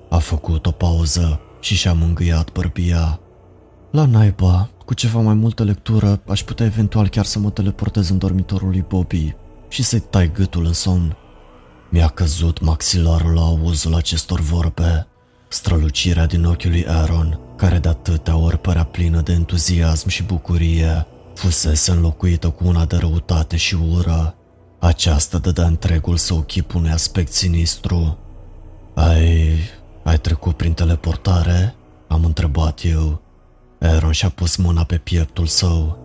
A 0.10 0.18
făcut 0.18 0.66
o 0.66 0.72
pauză 0.72 1.42
și 1.64 1.76
și-a 1.76 1.94
mângâiat 1.94 2.52
bărbia. 2.52 3.20
La 3.92 4.06
naiba, 4.06 4.70
cu 4.86 4.94
ceva 4.94 5.20
mai 5.20 5.34
multă 5.34 5.64
lectură, 5.64 6.22
aș 6.28 6.44
putea 6.44 6.66
eventual 6.66 7.08
chiar 7.08 7.26
să 7.26 7.40
mă 7.40 7.50
teleportez 7.50 8.10
în 8.10 8.18
dormitorul 8.18 8.70
lui 8.70 8.86
Bobby 8.88 9.36
și 9.70 9.84
să-i 9.84 10.00
tai 10.00 10.32
gâtul 10.32 10.66
în 10.66 10.74
somn. 10.74 11.16
Mi-a 11.90 12.08
căzut 12.08 12.62
maxilarul 12.62 13.34
la 13.34 13.42
auzul 13.42 13.96
acestor 13.96 14.40
vorbe. 14.40 15.08
Strălucirea 15.48 16.26
din 16.26 16.46
ochiul 16.46 16.70
lui 16.70 16.88
Aaron, 16.88 17.40
care 17.58 17.78
de 17.78 17.90
atâtea 17.90 18.38
ori 18.38 18.58
părea 18.60 18.84
plină 18.84 19.22
de 19.22 19.32
entuziasm 19.32 20.08
și 20.08 20.24
bucurie, 20.24 21.06
fusese 21.36 21.92
înlocuită 21.92 22.50
cu 22.50 22.68
una 22.68 22.86
de 22.86 22.96
răutate 22.96 23.58
și 23.58 23.76
ură. 23.76 24.36
Aceasta 24.80 25.38
dădea 25.38 25.66
întregul 25.66 26.18
său 26.18 26.42
chip 26.42 26.74
unui 26.74 26.92
aspect 26.92 27.32
sinistru. 27.32 28.18
Ai... 28.94 29.60
ai 30.04 30.18
trecut 30.18 30.58
prin 30.58 30.74
teleportare? 30.74 31.76
Am 32.08 32.26
întrebat 32.26 32.80
eu. 32.84 33.22
Aaron 33.80 34.12
și-a 34.12 34.30
pus 34.30 34.56
mâna 34.56 34.84
pe 34.84 34.98
pieptul 34.98 35.46
său. 35.46 35.98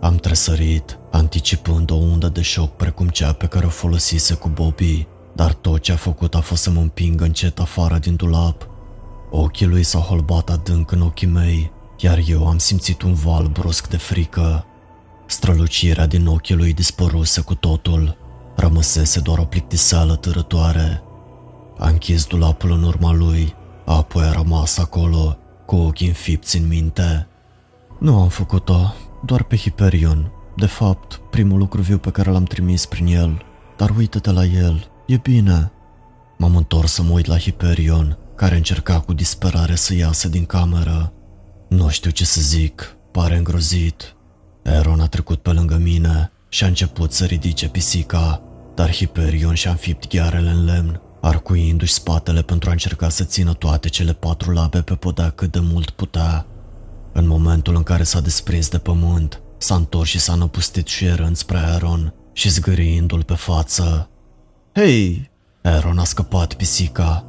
Am 0.00 0.16
tresărit, 0.16 0.98
anticipând 1.10 1.90
o 1.90 1.94
undă 1.94 2.28
de 2.28 2.40
șoc 2.40 2.76
precum 2.76 3.08
cea 3.08 3.32
pe 3.32 3.46
care 3.46 3.66
o 3.66 3.68
folosise 3.68 4.34
cu 4.34 4.48
Bobby, 4.48 5.06
dar 5.34 5.52
tot 5.52 5.80
ce 5.80 5.92
a 5.92 5.96
făcut 5.96 6.34
a 6.34 6.40
fost 6.40 6.62
să 6.62 6.70
mă 6.70 6.80
împingă 6.80 7.24
încet 7.24 7.58
afară 7.58 7.98
din 7.98 8.16
dulap. 8.16 8.68
Ochii 9.30 9.66
lui 9.66 9.82
s-au 9.82 10.00
holbat 10.00 10.50
adânc 10.50 10.90
în 10.90 11.00
ochii 11.00 11.26
mei, 11.26 11.72
iar 11.98 12.18
eu 12.26 12.48
am 12.48 12.58
simțit 12.58 13.02
un 13.02 13.14
val 13.14 13.46
brusc 13.46 13.88
de 13.88 13.96
frică. 13.96 14.64
Strălucirea 15.26 16.06
din 16.06 16.26
ochii 16.26 16.54
lui 16.54 16.72
dispăruse 16.72 17.40
cu 17.40 17.54
totul. 17.54 18.16
Rămăsese 18.56 19.20
doar 19.20 19.38
o 19.38 19.44
plictiseală 19.44 20.16
târătoare. 20.16 21.02
A 21.80 21.88
închis 21.88 22.26
dulapul 22.26 22.70
în 22.70 22.82
urma 22.82 23.12
lui, 23.12 23.54
apoi 23.84 24.24
a 24.24 24.32
rămas 24.32 24.78
acolo, 24.78 25.38
cu 25.66 25.76
ochii 25.76 26.06
înfipți 26.06 26.56
în 26.56 26.66
minte. 26.66 27.26
Nu 27.98 28.20
am 28.20 28.28
făcut-o, 28.28 28.94
doar 29.24 29.42
pe 29.42 29.56
Hyperion. 29.56 30.32
De 30.56 30.66
fapt, 30.66 31.20
primul 31.30 31.58
lucru 31.58 31.80
viu 31.80 31.98
pe 31.98 32.10
care 32.10 32.30
l-am 32.30 32.44
trimis 32.44 32.86
prin 32.86 33.06
el. 33.06 33.42
Dar 33.76 33.90
uită-te 33.96 34.30
la 34.30 34.44
el, 34.44 34.90
e 35.06 35.16
bine. 35.16 35.72
M-am 36.38 36.56
întors 36.56 36.92
să 36.92 37.02
mă 37.02 37.12
uit 37.12 37.26
la 37.26 37.38
Hyperion, 37.38 38.18
care 38.36 38.56
încerca 38.56 39.00
cu 39.00 39.12
disperare 39.12 39.74
să 39.74 39.94
iasă 39.94 40.28
din 40.28 40.44
cameră. 40.44 41.12
Nu 41.68 41.88
știu 41.88 42.10
ce 42.10 42.24
să 42.24 42.40
zic, 42.40 42.96
pare 43.10 43.36
îngrozit. 43.36 44.16
Aaron 44.64 45.00
a 45.00 45.06
trecut 45.06 45.42
pe 45.42 45.50
lângă 45.50 45.76
mine 45.76 46.32
și 46.48 46.64
a 46.64 46.66
început 46.66 47.12
să 47.12 47.24
ridice 47.24 47.68
pisica, 47.68 48.42
dar 48.74 48.92
Hyperion 48.92 49.54
și-a 49.54 49.70
înfipt 49.70 50.08
ghearele 50.08 50.50
în 50.50 50.64
lemn, 50.64 51.00
arcuindu-și 51.20 51.92
spatele 51.92 52.42
pentru 52.42 52.68
a 52.68 52.72
încerca 52.72 53.08
să 53.08 53.24
țină 53.24 53.52
toate 53.52 53.88
cele 53.88 54.12
patru 54.12 54.50
labe 54.50 54.80
pe 54.82 54.94
podea 54.94 55.30
cât 55.30 55.52
de 55.52 55.60
mult 55.60 55.90
putea. 55.90 56.46
În 57.12 57.26
momentul 57.26 57.74
în 57.76 57.82
care 57.82 58.02
s-a 58.02 58.20
desprins 58.20 58.68
de 58.68 58.78
pământ, 58.78 59.40
s-a 59.58 59.74
întors 59.74 60.08
și 60.08 60.18
s-a 60.18 60.34
năpustit 60.34 60.86
șuierând 60.86 61.36
spre 61.36 61.58
Aaron 61.58 62.14
și 62.32 62.48
zgâriindu-l 62.48 63.22
pe 63.22 63.34
față. 63.34 64.08
Hei! 64.74 65.30
Aaron 65.62 65.98
a 65.98 66.04
scăpat 66.04 66.54
pisica. 66.54 67.24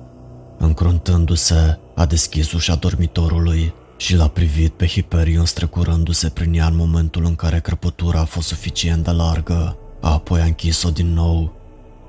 Încruntându-se, 0.58 1.80
a 1.95 2.06
deschis 2.06 2.51
ușa 2.51 2.75
dormitorului 2.75 3.73
și 3.97 4.15
l-a 4.15 4.27
privit 4.27 4.73
pe 4.73 4.88
Hyperion 4.88 5.45
strecurându-se 5.45 6.30
prin 6.30 6.54
ea 6.54 6.65
în 6.65 6.75
momentul 6.75 7.25
în 7.25 7.36
care 7.36 7.60
crăpătura 7.60 8.19
a 8.19 8.25
fost 8.25 8.47
suficient 8.47 9.04
de 9.04 9.12
largă. 9.12 9.77
Apoi 10.01 10.41
a 10.41 10.43
închis-o 10.43 10.89
din 10.89 11.13
nou. 11.13 11.61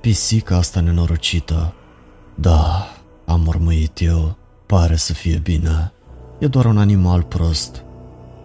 Pisica 0.03 0.57
asta 0.57 0.81
nenorocită. 0.81 1.75
Da, 2.35 2.87
am 3.25 3.41
mormăit 3.41 4.01
eu. 4.01 4.37
Pare 4.67 4.97
să 4.97 5.13
fie 5.13 5.39
bine. 5.39 5.93
E 6.39 6.47
doar 6.47 6.65
un 6.65 6.79
animal 6.79 7.23
prost. 7.23 7.85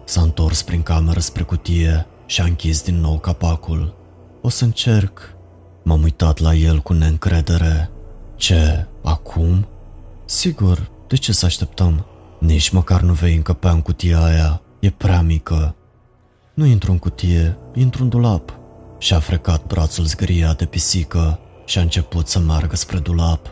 S-a 0.04 0.20
întors 0.20 0.62
prin 0.62 0.82
cameră 0.82 1.20
spre 1.20 1.42
cutie 1.42 2.06
și 2.26 2.40
a 2.40 2.44
închis 2.44 2.82
din 2.82 3.00
nou 3.00 3.18
capacul. 3.18 3.94
O 4.42 4.48
să 4.48 4.64
încerc. 4.64 5.34
M-am 5.82 6.02
uitat 6.02 6.38
la 6.38 6.54
el 6.54 6.78
cu 6.78 6.92
neîncredere. 6.92 7.90
Ce, 8.36 8.86
acum? 9.02 9.66
Sigur, 10.24 10.90
de 11.08 11.16
ce 11.16 11.32
să 11.32 11.46
așteptăm? 11.46 12.06
Nici 12.40 12.68
măcar 12.68 13.00
nu 13.00 13.12
vei 13.12 13.34
încăpea 13.34 13.70
în 13.70 13.82
cutia 13.82 14.24
aia, 14.24 14.60
e 14.80 14.90
prea 14.90 15.22
mică. 15.22 15.74
Nu 16.54 16.64
intru 16.64 16.90
în 16.90 16.98
cutie, 16.98 17.58
intru 17.74 18.02
în 18.02 18.08
dulap. 18.08 18.58
Și-a 18.98 19.18
frecat 19.18 19.66
brațul 19.66 20.04
zgriat 20.04 20.58
de 20.58 20.64
pisică 20.64 21.38
și 21.68 21.78
a 21.78 21.80
început 21.80 22.28
să 22.28 22.38
meargă 22.38 22.76
spre 22.76 22.98
dulap. 22.98 23.46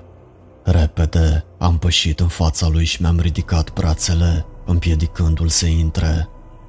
Repede 0.63 1.45
am 1.59 1.79
pășit 1.79 2.21
în 2.21 2.29
fața 2.29 2.69
lui 2.69 2.85
și 2.85 3.03
mi-am 3.03 3.19
ridicat 3.19 3.73
brațele, 3.73 4.47
împiedicându-l 4.65 5.49
să 5.49 5.67
intre. 5.67 6.29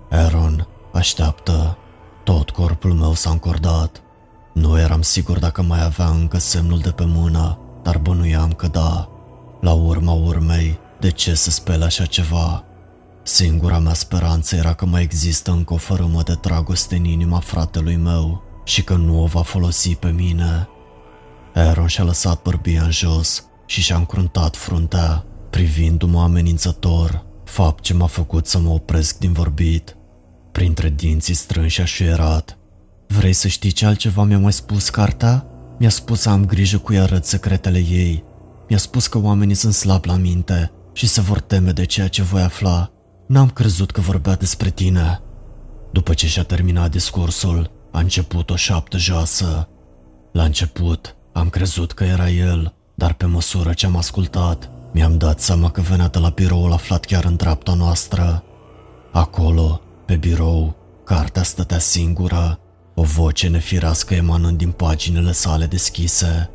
Aaron, 0.10 0.67
așteaptă. 0.93 1.77
Tot 2.23 2.49
corpul 2.49 2.93
meu 2.93 3.13
s-a 3.13 3.29
încordat. 3.29 4.01
Nu 4.53 4.79
eram 4.79 5.01
sigur 5.01 5.39
dacă 5.39 5.62
mai 5.62 5.83
avea 5.83 6.07
încă 6.07 6.38
semnul 6.38 6.79
de 6.79 6.91
pe 6.91 7.03
mână, 7.05 7.60
dar 7.83 7.97
bănuiam 7.97 8.51
că 8.51 8.67
da. 8.67 9.10
La 9.62 9.73
urma 9.73 10.12
urmei, 10.12 10.79
de 10.99 11.12
ce 11.12 11.33
să 11.33 11.49
spele 11.49 11.86
așa 11.86 12.05
ceva? 12.05 12.63
Singura 13.23 13.79
mea 13.79 13.93
speranță 13.93 14.55
era 14.55 14.73
că 14.73 14.86
mai 14.86 15.01
există 15.01 15.51
încă 15.51 15.73
o 15.73 15.77
fărâmă 15.77 16.21
de 16.21 16.38
dragoste 16.41 16.95
în 16.95 17.05
inima 17.05 17.39
fratelui 17.39 17.95
meu 17.95 18.43
și 18.63 18.83
că 18.83 18.95
nu 18.95 19.23
o 19.23 19.25
va 19.25 19.41
folosi 19.41 19.95
pe 19.95 20.10
mine. 20.10 20.67
Aaron 21.58 21.88
și-a 21.88 22.04
lăsat 22.04 22.41
bărbia 22.41 22.84
în 22.84 22.91
jos 22.91 23.46
și 23.65 23.82
și-a 23.82 23.96
încruntat 23.96 24.56
fruntea, 24.56 25.26
privindu-mă 25.50 26.22
amenințător, 26.22 27.26
fapt 27.43 27.84
ce 27.84 27.93
m-a 27.93 28.06
făcut 28.06 28.48
să 28.48 28.60
mă 28.60 28.70
opresc 28.70 29.17
din 29.17 29.34
vorbit. 29.34 29.98
Printre 30.52 30.89
dinții 30.89 31.34
strânși 31.34 31.82
așuierat. 31.82 32.58
Vrei 33.08 33.34
să 33.34 33.48
știi 33.48 33.72
ce 33.72 33.86
altceva 33.86 34.24
mi-a 34.24 34.39
mai 34.39 34.54
spus 34.54 34.89
cartea? 34.89 35.46
Mi-a 35.80 35.89
spus 35.89 36.20
să 36.20 36.30
am 36.30 36.46
grijă 36.46 36.78
cu 36.78 36.93
arăt 36.96 37.26
secretele 37.26 37.78
ei. 37.78 38.24
Mi-a 38.70 38.78
spus 38.78 39.08
că 39.08 39.17
oamenii 39.17 39.56
sunt 39.56 39.74
slabi 39.74 40.08
la 40.08 40.15
minte 40.15 40.72
și 40.93 41.08
se 41.08 41.22
vor 41.22 41.39
teme 41.39 41.72
de 41.72 41.86
ceea 41.86 42.08
ce 42.08 42.22
voi 42.22 42.41
afla. 42.41 42.91
N-am 43.28 43.50
crezut 43.50 43.91
că 43.91 44.02
vorbea 44.02 44.36
despre 44.36 44.70
tine. 44.70 45.22
După 45.91 46.13
ce 46.13 46.28
și-a 46.28 46.43
terminat 46.43 46.91
discursul, 46.91 47.72
a 47.91 48.00
început 48.00 48.50
o 48.50 48.56
șaptă 48.56 48.98
joasă. 48.98 49.70
La 50.32 50.43
început, 50.43 51.16
am 51.38 51.50
crezut 51.50 51.91
că 51.91 52.04
era 52.04 52.30
el, 52.30 52.73
dar 52.95 53.13
pe 53.13 53.26
măsură 53.26 53.73
ce 53.73 53.86
am 53.86 53.95
ascultat, 53.95 54.69
mi-am 54.93 55.17
dat 55.17 55.39
seama 55.39 55.69
că 55.69 55.82
venea 55.82 56.08
de 56.08 56.19
la 56.19 56.30
biroul 56.30 56.71
aflat 56.71 57.06
chiar 57.06 57.26
în 57.26 57.36
dreapta 57.36 57.73
noastră. 57.73 58.43
Acolo, 59.12 59.82
pe 60.06 60.15
birou, 60.15 60.76
cartea 61.04 61.43
stătea 61.43 61.80
singură, 61.80 62.60
o 62.95 63.04
voce 63.04 63.47
nefirească 63.47 64.13
emanând 64.13 64.58
din 64.58 64.71
paginile 64.71 65.32
sale 65.32 65.65
deschise. 65.65 66.50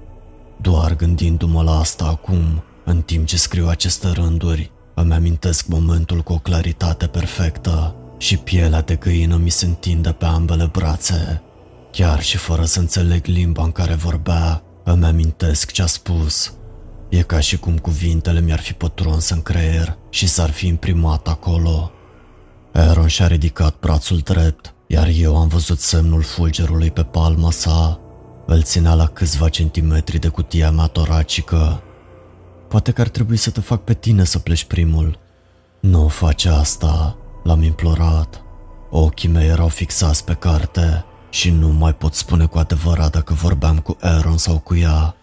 Doar 0.61 0.97
gândindu-mă 0.97 1.62
la 1.62 1.79
asta 1.79 2.05
acum, 2.05 2.62
în 2.85 3.03
timp 3.03 3.27
ce 3.27 3.37
scriu 3.37 3.66
aceste 3.68 4.09
rânduri, 4.09 4.73
îmi 4.95 5.12
amintesc 5.14 5.66
momentul 5.66 6.21
cu 6.21 6.33
o 6.33 6.38
claritate 6.38 7.07
perfectă 7.07 7.95
și 8.18 8.37
pielea 8.37 8.83
de 8.83 8.95
găină 8.95 9.37
mi 9.37 9.51
se 9.51 9.66
întinde 9.66 10.12
pe 10.12 10.25
ambele 10.25 10.68
brațe. 10.73 11.42
Chiar 11.90 12.23
și 12.23 12.37
fără 12.37 12.64
să 12.64 12.79
înțeleg 12.79 13.27
limba 13.27 13.62
în 13.62 13.73
care 13.73 13.95
vorbea, 13.95 14.62
îmi 14.85 15.05
amintesc 15.05 15.71
ce 15.71 15.83
a 15.83 15.87
spus. 15.87 16.55
E 17.09 17.23
ca 17.23 17.40
și 17.40 17.59
cum 17.59 17.79
cuvintele 17.79 18.40
mi-ar 18.40 18.61
fi 18.61 18.73
pătruns 18.73 19.29
în 19.29 19.42
creier 19.42 19.97
și 20.11 20.27
s-ar 20.27 20.51
fi 20.51 20.66
imprimat 20.66 21.29
acolo. 21.29 21.90
Aaron 22.73 23.07
și-a 23.07 23.27
ridicat 23.27 23.79
brațul 23.81 24.18
drept, 24.18 24.75
iar 24.87 25.09
eu 25.14 25.37
am 25.37 25.49
văzut 25.49 25.81
semnul 25.81 26.23
fulgerului 26.23 26.90
pe 26.90 27.03
palma 27.03 27.51
sa. 27.51 28.01
Îl 28.47 28.62
ținea 28.62 28.95
la 28.95 29.07
câțiva 29.07 29.49
centimetri 29.49 30.18
de 30.18 30.29
cutia 30.29 30.71
mea 30.71 30.87
toracică 30.87 31.83
Poate 32.73 32.92
că 32.92 33.01
ar 33.01 33.09
trebui 33.09 33.37
să 33.37 33.51
te 33.51 33.61
fac 33.61 33.85
pe 33.85 33.95
tine 33.95 34.25
să 34.25 34.38
pleci 34.38 34.64
primul. 34.64 35.18
Nu 35.81 36.09
face 36.09 36.49
asta, 36.49 37.16
l-am 37.42 37.62
implorat. 37.62 38.42
Ochii 38.90 39.29
mei 39.29 39.49
erau 39.49 39.68
fixați 39.68 40.25
pe 40.25 40.35
carte 40.35 41.05
și 41.33 41.51
nu 41.51 41.68
mai 41.68 41.95
pot 41.95 42.14
spune 42.14 42.47
cu 42.47 42.59
adevărat 42.59 43.11
dacă 43.11 43.35
vorbeam 43.35 43.79
cu 43.79 43.97
Aaron 44.01 44.37
sau 44.37 44.59
cu 44.59 44.75
ea. 44.75 45.14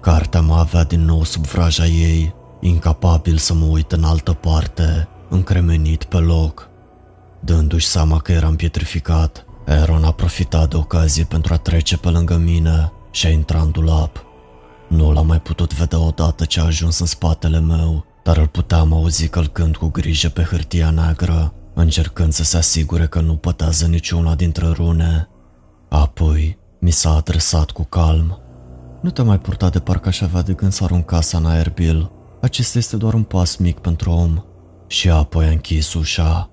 Cartea 0.00 0.40
mă 0.40 0.54
avea 0.54 0.84
din 0.84 1.04
nou 1.04 1.24
sub 1.24 1.46
vraja 1.46 1.86
ei, 1.86 2.34
incapabil 2.60 3.36
să 3.36 3.54
mă 3.54 3.64
uit 3.64 3.92
în 3.92 4.04
altă 4.04 4.32
parte, 4.32 5.08
încremenit 5.28 6.04
pe 6.04 6.16
loc. 6.16 6.68
Dându-și 7.40 7.86
seama 7.86 8.18
că 8.18 8.32
eram 8.32 8.56
pietrificat, 8.56 9.44
Aaron 9.66 10.04
a 10.04 10.10
profitat 10.10 10.70
de 10.70 10.76
ocazie 10.76 11.24
pentru 11.24 11.52
a 11.54 11.56
trece 11.56 11.96
pe 11.96 12.08
lângă 12.08 12.36
mine 12.36 12.92
și 13.10 13.26
a 13.26 13.30
intrat 13.30 13.62
în 13.62 13.70
dulap. 13.70 14.24
Nu 14.88 15.12
l-am 15.12 15.26
mai 15.26 15.40
putut 15.40 15.74
vedea 15.74 15.98
odată 15.98 16.44
ce 16.44 16.60
a 16.60 16.64
ajuns 16.64 16.98
în 16.98 17.06
spatele 17.06 17.60
meu, 17.60 18.04
dar 18.22 18.36
îl 18.36 18.46
puteam 18.46 18.92
auzi 18.92 19.28
călcând 19.28 19.76
cu 19.76 19.88
grijă 19.88 20.28
pe 20.28 20.42
hârtia 20.42 20.90
neagră, 20.90 21.54
încercând 21.74 22.32
să 22.32 22.44
se 22.44 22.56
asigure 22.56 23.06
că 23.06 23.20
nu 23.20 23.34
pătează 23.34 23.86
niciuna 23.86 24.34
dintre 24.34 24.66
rune. 24.66 25.28
Apoi 25.94 26.58
mi 26.80 26.90
s-a 26.90 27.14
adresat 27.16 27.70
cu 27.70 27.82
calm. 27.82 28.38
Nu 29.00 29.10
te 29.10 29.22
mai 29.22 29.38
purta 29.38 29.68
de 29.68 29.78
parcă 29.78 30.08
aș 30.08 30.20
avea 30.20 30.42
de 30.42 30.52
gând 30.52 30.72
să 30.72 30.84
arunc 30.84 31.04
casa 31.04 31.38
în 31.38 31.46
aer, 31.46 31.70
Bill. 31.70 32.10
Acesta 32.40 32.78
este 32.78 32.96
doar 32.96 33.14
un 33.14 33.22
pas 33.22 33.56
mic 33.56 33.78
pentru 33.78 34.10
om. 34.10 34.42
Și 34.86 35.10
apoi 35.10 35.46
a 35.46 35.50
închis 35.50 35.94
ușa. 35.94 36.50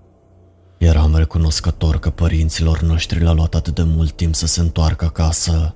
Eram 0.77 1.15
recunoscător 1.15 1.99
că 1.99 2.09
părinților 2.09 2.81
noștri 2.81 3.23
le-a 3.23 3.31
luat 3.31 3.55
atât 3.55 3.75
de 3.75 3.83
mult 3.83 4.11
timp 4.11 4.35
să 4.35 4.47
se 4.47 4.61
întoarcă 4.61 5.05
acasă. 5.05 5.75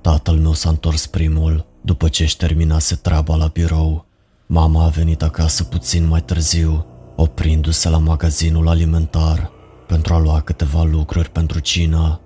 Tatăl 0.00 0.34
meu 0.34 0.52
s-a 0.52 0.68
întors 0.68 1.06
primul 1.06 1.66
după 1.82 2.08
ce 2.08 2.22
își 2.22 2.36
terminase 2.36 2.94
treaba 2.94 3.36
la 3.36 3.46
birou, 3.46 4.06
mama 4.46 4.84
a 4.84 4.88
venit 4.88 5.22
acasă 5.22 5.64
puțin 5.64 6.06
mai 6.06 6.22
târziu, 6.22 6.86
oprindu-se 7.16 7.88
la 7.88 7.98
magazinul 7.98 8.68
alimentar 8.68 9.50
pentru 9.86 10.14
a 10.14 10.18
lua 10.18 10.40
câteva 10.40 10.82
lucruri 10.82 11.30
pentru 11.30 11.58
cină. 11.58 12.20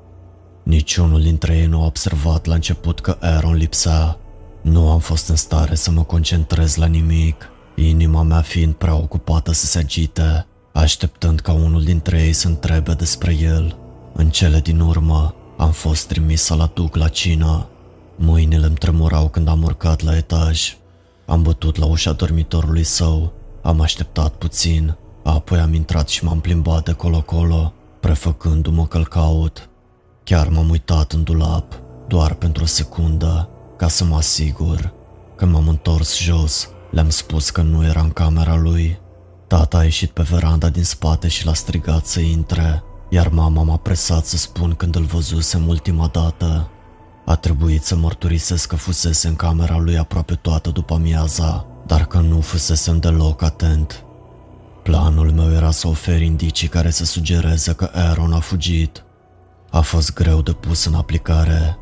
Niciunul 0.62 1.22
dintre 1.22 1.56
ei 1.56 1.66
nu 1.66 1.82
a 1.82 1.86
observat 1.86 2.46
la 2.46 2.54
început 2.54 3.00
că 3.00 3.16
Aaron 3.20 3.54
lipsea. 3.54 4.18
Nu 4.60 4.90
am 4.90 4.98
fost 4.98 5.28
în 5.28 5.36
stare 5.36 5.74
să 5.74 5.90
mă 5.90 6.02
concentrez 6.02 6.76
la 6.76 6.86
nimic, 6.86 7.48
inima 7.76 8.22
mea 8.22 8.40
fiind 8.40 8.74
prea 8.74 8.94
ocupată 8.94 9.52
să 9.52 9.66
se 9.66 9.78
agite, 9.78 10.46
așteptând 10.72 11.40
ca 11.40 11.52
unul 11.52 11.82
dintre 11.82 12.22
ei 12.22 12.32
să 12.32 12.48
întrebe 12.48 12.92
despre 12.92 13.36
el. 13.40 13.76
În 14.12 14.30
cele 14.30 14.60
din 14.60 14.80
urmă, 14.80 15.34
am 15.56 15.70
fost 15.70 16.06
trimis 16.06 16.42
să-l 16.42 16.60
aduc 16.60 16.96
la 16.96 17.08
cină. 17.08 17.66
Mâinile 18.16 18.66
îmi 18.66 18.76
tremurau 18.76 19.28
când 19.28 19.48
am 19.48 19.62
urcat 19.62 20.02
la 20.02 20.16
etaj. 20.16 20.76
Am 21.26 21.42
bătut 21.42 21.76
la 21.76 21.86
ușa 21.86 22.12
dormitorului 22.12 22.84
său, 22.84 23.32
am 23.62 23.80
așteptat 23.80 24.34
puțin, 24.34 24.96
apoi 25.24 25.58
am 25.58 25.74
intrat 25.74 26.08
și 26.08 26.24
m-am 26.24 26.40
plimbat 26.40 26.84
de 26.84 26.92
colo-colo, 26.92 27.72
prefăcându-mă 28.00 28.86
că-l 28.86 29.06
caut. 29.06 29.70
Chiar 30.24 30.48
m-am 30.48 30.70
uitat 30.70 31.12
în 31.12 31.22
dulap, 31.22 31.80
doar 32.08 32.34
pentru 32.34 32.62
o 32.62 32.66
secundă, 32.66 33.48
ca 33.76 33.88
să 33.88 34.04
mă 34.04 34.16
asigur. 34.16 34.92
Când 35.36 35.52
m-am 35.52 35.68
întors 35.68 36.18
jos, 36.18 36.68
le-am 36.90 37.10
spus 37.10 37.50
că 37.50 37.62
nu 37.62 37.84
era 37.84 38.00
în 38.00 38.10
camera 38.10 38.56
lui. 38.56 39.00
Tata 39.46 39.78
a 39.78 39.82
ieșit 39.82 40.10
pe 40.10 40.22
veranda 40.22 40.68
din 40.68 40.84
spate 40.84 41.28
și 41.28 41.46
l-a 41.46 41.54
strigat 41.54 42.06
să 42.06 42.20
intre, 42.20 42.82
iar 43.08 43.28
mama 43.28 43.62
m-a 43.62 43.76
presat 43.76 44.24
să 44.24 44.36
spun 44.36 44.74
când 44.74 44.96
îl 44.96 45.02
văzusem 45.02 45.68
ultima 45.68 46.06
dată. 46.06 46.70
A 47.24 47.36
trebuit 47.36 47.84
să 47.84 47.96
mărturisesc 47.96 48.68
că 48.68 48.76
fusese 48.76 49.28
în 49.28 49.36
camera 49.36 49.78
lui 49.78 49.98
aproape 49.98 50.34
toată 50.34 50.70
după 50.70 50.94
amiaza, 50.94 51.66
dar 51.86 52.06
că 52.06 52.18
nu 52.18 52.40
fusesem 52.40 52.98
deloc 52.98 53.42
atent. 53.42 54.04
Planul 54.82 55.32
meu 55.32 55.52
era 55.52 55.70
să 55.70 55.88
ofer 55.88 56.20
indicii 56.20 56.68
care 56.68 56.90
să 56.90 57.04
sugereze 57.04 57.72
că 57.72 57.90
Aaron 57.92 58.32
a 58.32 58.40
fugit. 58.40 59.04
A 59.72 59.80
fost 59.80 60.14
greu 60.14 60.42
de 60.42 60.52
pus 60.52 60.84
în 60.84 60.94
aplicare. 60.94 61.78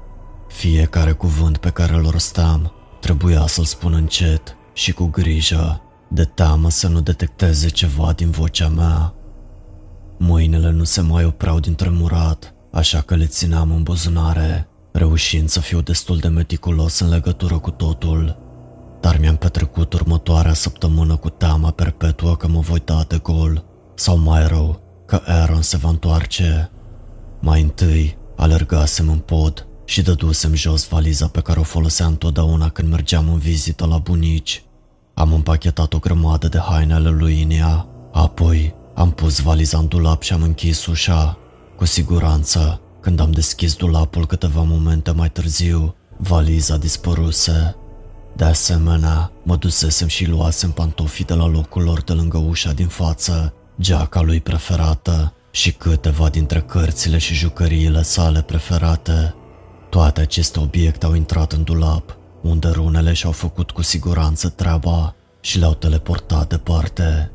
Fiecare 0.48 1.12
cuvânt 1.12 1.56
pe 1.56 1.70
care 1.70 1.94
îl 1.94 2.10
rosteam 2.10 2.72
trebuia 3.00 3.46
să-l 3.46 3.64
spun 3.64 3.92
încet 3.92 4.56
și 4.72 4.92
cu 4.92 5.04
grijă, 5.04 5.82
de 6.08 6.24
teamă 6.24 6.70
să 6.70 6.88
nu 6.88 7.00
detecteze 7.00 7.68
ceva 7.68 8.12
din 8.12 8.30
vocea 8.30 8.68
mea. 8.68 9.14
Mâinile 10.18 10.70
nu 10.70 10.84
se 10.84 11.00
mai 11.00 11.24
opreau 11.24 11.60
din 11.60 11.74
tremurat, 11.74 12.54
așa 12.72 13.00
că 13.00 13.14
le 13.14 13.26
țineam 13.26 13.70
în 13.70 13.82
buzunare, 13.82 14.68
reușind 14.92 15.48
să 15.48 15.60
fiu 15.60 15.80
destul 15.80 16.16
de 16.18 16.28
meticulos 16.28 16.98
în 16.98 17.08
legătură 17.08 17.58
cu 17.58 17.70
totul. 17.70 18.38
Dar 19.00 19.18
mi-am 19.18 19.36
petrecut 19.36 19.92
următoarea 19.92 20.52
săptămână 20.52 21.16
cu 21.16 21.28
teama 21.28 21.70
perpetuă 21.70 22.36
că 22.36 22.48
mă 22.48 22.60
voi 22.60 22.82
da 22.84 23.04
de 23.08 23.18
gol, 23.22 23.64
sau 23.94 24.18
mai 24.18 24.46
rău, 24.46 24.80
că 25.06 25.20
Aaron 25.26 25.62
se 25.62 25.76
va 25.76 25.88
întoarce. 25.88 26.70
Mai 27.40 27.62
întâi, 27.62 28.16
alergasem 28.36 29.08
în 29.08 29.18
pod 29.18 29.66
și 29.84 30.02
dădusem 30.02 30.54
jos 30.54 30.88
valiza 30.88 31.26
pe 31.26 31.40
care 31.40 31.60
o 31.60 31.62
foloseam 31.62 32.10
întotdeauna 32.10 32.68
când 32.68 32.90
mergeam 32.90 33.28
în 33.28 33.38
vizită 33.38 33.86
la 33.86 33.98
bunici. 33.98 34.64
Am 35.14 35.32
împachetat 35.32 35.92
o 35.92 35.98
grămadă 35.98 36.48
de 36.48 36.58
hainele 36.58 37.08
lui 37.08 37.42
în 37.42 37.50
ea, 37.50 37.86
apoi 38.12 38.74
am 38.94 39.10
pus 39.10 39.40
valiza 39.40 39.78
în 39.78 39.86
dulap 39.86 40.22
și 40.22 40.32
am 40.32 40.42
închis 40.42 40.86
ușa. 40.86 41.38
Cu 41.76 41.84
siguranță, 41.84 42.80
când 43.00 43.20
am 43.20 43.30
deschis 43.30 43.74
dulapul 43.74 44.26
câteva 44.26 44.62
momente 44.62 45.10
mai 45.10 45.30
târziu, 45.30 45.94
valiza 46.16 46.76
dispăruse. 46.76 47.76
De 48.36 48.44
asemenea, 48.44 49.32
mă 49.42 49.56
dusesem 49.56 50.08
și 50.08 50.26
luasem 50.26 50.70
pantofii 50.70 51.24
de 51.24 51.34
la 51.34 51.46
locul 51.46 51.82
lor 51.82 52.02
de 52.02 52.12
lângă 52.12 52.38
ușa 52.38 52.72
din 52.72 52.86
față, 52.86 53.54
geaca 53.80 54.20
lui 54.20 54.40
preferată 54.40 55.34
și 55.50 55.72
câteva 55.72 56.28
dintre 56.28 56.60
cărțile 56.60 57.18
și 57.18 57.34
jucăriile 57.34 58.02
sale 58.02 58.42
preferate. 58.42 59.34
Toate 59.88 60.20
aceste 60.20 60.60
obiecte 60.60 61.06
au 61.06 61.14
intrat 61.14 61.52
în 61.52 61.62
dulap, 61.62 62.16
unde 62.42 62.68
runele 62.68 63.12
și-au 63.12 63.32
făcut 63.32 63.70
cu 63.70 63.82
siguranță 63.82 64.48
treaba 64.48 65.14
și 65.40 65.58
le-au 65.58 65.74
teleportat 65.74 66.48
departe. 66.48 67.30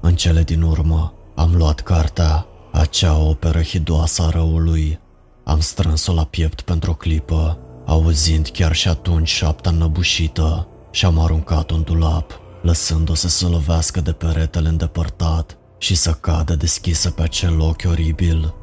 În 0.00 0.14
cele 0.14 0.42
din 0.42 0.62
urmă, 0.62 1.14
am 1.34 1.54
luat 1.54 1.80
cartea, 1.80 2.46
acea 2.72 3.16
operă 3.18 3.62
hidoasă 3.62 4.22
a 4.22 4.28
răului. 4.28 4.98
Am 5.44 5.60
strâns-o 5.60 6.12
la 6.12 6.24
piept 6.24 6.60
pentru 6.60 6.90
o 6.90 6.94
clipă, 6.94 7.58
auzind 7.86 8.48
chiar 8.48 8.74
și 8.74 8.88
atunci 8.88 9.28
șapta 9.28 9.70
năbușită 9.70 10.68
și 10.90 11.04
am 11.04 11.18
aruncat-o 11.18 11.74
în 11.74 11.82
dulap, 11.82 12.40
lăsând-o 12.62 13.14
să 13.14 13.28
se 13.28 13.46
lovească 13.46 14.00
de 14.00 14.12
peretele 14.12 14.68
îndepărtat 14.68 15.59
și 15.80 15.94
să 15.94 16.12
cadă 16.12 16.54
deschisă 16.54 17.10
pe 17.10 17.22
acel 17.22 17.56
loc 17.56 17.76
oribil. 17.86 18.54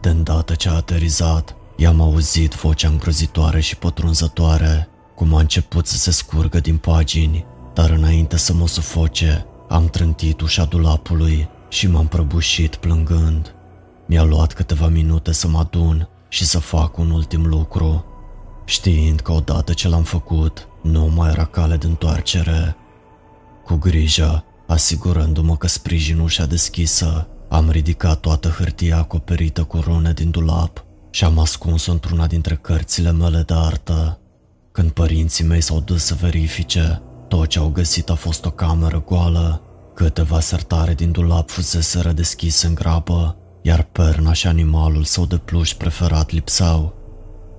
De 0.00 0.08
îndată 0.08 0.54
ce 0.54 0.68
a 0.68 0.72
aterizat, 0.72 1.56
i-am 1.76 2.00
auzit 2.00 2.54
vocea 2.54 2.88
îngrozitoare 2.88 3.60
și 3.60 3.76
pătrunzătoare, 3.76 4.88
cum 5.14 5.34
a 5.34 5.40
început 5.40 5.86
să 5.86 5.96
se 5.96 6.10
scurgă 6.10 6.60
din 6.60 6.76
pagini, 6.76 7.44
dar 7.74 7.90
înainte 7.90 8.36
să 8.36 8.52
mă 8.52 8.66
sufoce, 8.66 9.46
am 9.68 9.88
trântit 9.88 10.40
ușa 10.40 10.64
dulapului 10.64 11.48
și 11.68 11.86
m-am 11.86 12.06
prăbușit 12.06 12.76
plângând. 12.76 13.54
Mi-a 14.06 14.22
luat 14.22 14.52
câteva 14.52 14.88
minute 14.88 15.32
să 15.32 15.48
mă 15.48 15.58
adun 15.58 16.08
și 16.28 16.44
să 16.44 16.58
fac 16.58 16.98
un 16.98 17.10
ultim 17.10 17.46
lucru, 17.46 18.04
știind 18.64 19.20
că 19.20 19.32
odată 19.32 19.72
ce 19.72 19.88
l-am 19.88 20.02
făcut, 20.02 20.68
nu 20.82 21.12
mai 21.14 21.30
era 21.30 21.44
cale 21.44 21.76
de 21.76 21.86
întoarcere. 21.86 22.76
Cu 23.64 23.74
grijă, 23.74 24.44
asigurându-mă 24.66 25.56
că 25.56 25.66
sprijin 25.68 26.18
ușa 26.18 26.46
deschisă, 26.46 27.28
am 27.48 27.70
ridicat 27.70 28.20
toată 28.20 28.48
hârtia 28.48 28.96
acoperită 28.96 29.64
cu 29.64 29.80
rune 29.80 30.12
din 30.12 30.30
dulap 30.30 30.84
și 31.10 31.24
am 31.24 31.38
ascuns-o 31.38 31.92
într-una 31.92 32.26
dintre 32.26 32.54
cărțile 32.54 33.12
mele 33.12 33.42
de 33.46 33.54
artă. 33.54 34.20
Când 34.72 34.90
părinții 34.90 35.44
mei 35.44 35.60
s-au 35.60 35.80
dus 35.80 36.04
să 36.04 36.14
verifice, 36.20 37.02
tot 37.28 37.46
ce 37.48 37.58
au 37.58 37.68
găsit 37.68 38.10
a 38.10 38.14
fost 38.14 38.44
o 38.44 38.50
cameră 38.50 39.02
goală. 39.02 39.60
Câteva 39.94 40.40
sertare 40.40 40.94
din 40.94 41.10
dulap 41.10 41.50
fuseseră 41.50 42.12
deschise 42.12 42.66
în 42.66 42.74
grabă, 42.74 43.36
iar 43.62 43.82
perna 43.82 44.32
și 44.32 44.46
animalul 44.46 45.04
său 45.04 45.26
de 45.26 45.36
pluș 45.36 45.74
preferat 45.74 46.30
lipsau. 46.30 46.94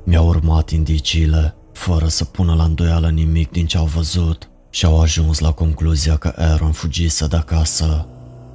Mi-au 0.06 0.28
urmat 0.28 0.70
indiciile, 0.70 1.56
fără 1.74 2.08
să 2.08 2.24
pună 2.26 2.54
la 2.54 2.64
îndoială 2.64 3.10
nimic 3.10 3.52
din 3.52 3.66
ce 3.66 3.78
au 3.78 3.86
văzut 3.86 4.50
și 4.70 4.86
au 4.86 5.02
ajuns 5.02 5.40
la 5.40 5.52
concluzia 5.52 6.16
că 6.16 6.34
Aaron 6.36 6.72
fugise 6.72 7.28
de 7.28 7.36
acasă. 7.36 8.06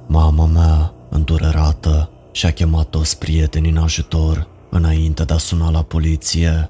Mama 0.07 0.45
mea, 0.45 0.93
îndurerată, 1.09 2.09
și-a 2.31 2.51
chemat 2.51 2.89
toți 2.89 3.17
prietenii 3.17 3.71
în 3.71 3.77
ajutor 3.77 4.47
înainte 4.69 5.23
de 5.23 5.33
a 5.33 5.37
suna 5.37 5.69
la 5.69 5.81
poliție. 5.81 6.69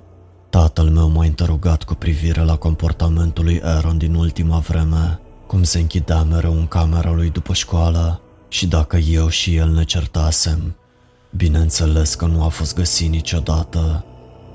Tatăl 0.49 0.89
meu 0.89 1.10
m-a 1.10 1.25
interogat 1.25 1.84
cu 1.84 1.93
privire 1.93 2.41
la 2.41 2.56
comportamentul 2.56 3.43
lui 3.43 3.62
Aaron 3.63 3.97
din 3.97 4.13
ultima 4.13 4.58
vreme, 4.58 5.19
cum 5.47 5.63
se 5.63 5.79
închidea 5.79 6.23
mereu 6.23 6.53
în 6.53 6.67
camera 6.67 7.12
lui 7.12 7.29
după 7.29 7.53
școală 7.53 8.21
și 8.47 8.67
dacă 8.67 8.97
eu 8.97 9.27
și 9.27 9.56
el 9.56 9.69
ne 9.69 9.84
certasem. 9.84 10.75
Bineînțeles 11.36 12.15
că 12.15 12.25
nu 12.25 12.43
a 12.43 12.47
fost 12.47 12.75
găsit 12.75 13.10
niciodată. 13.10 14.06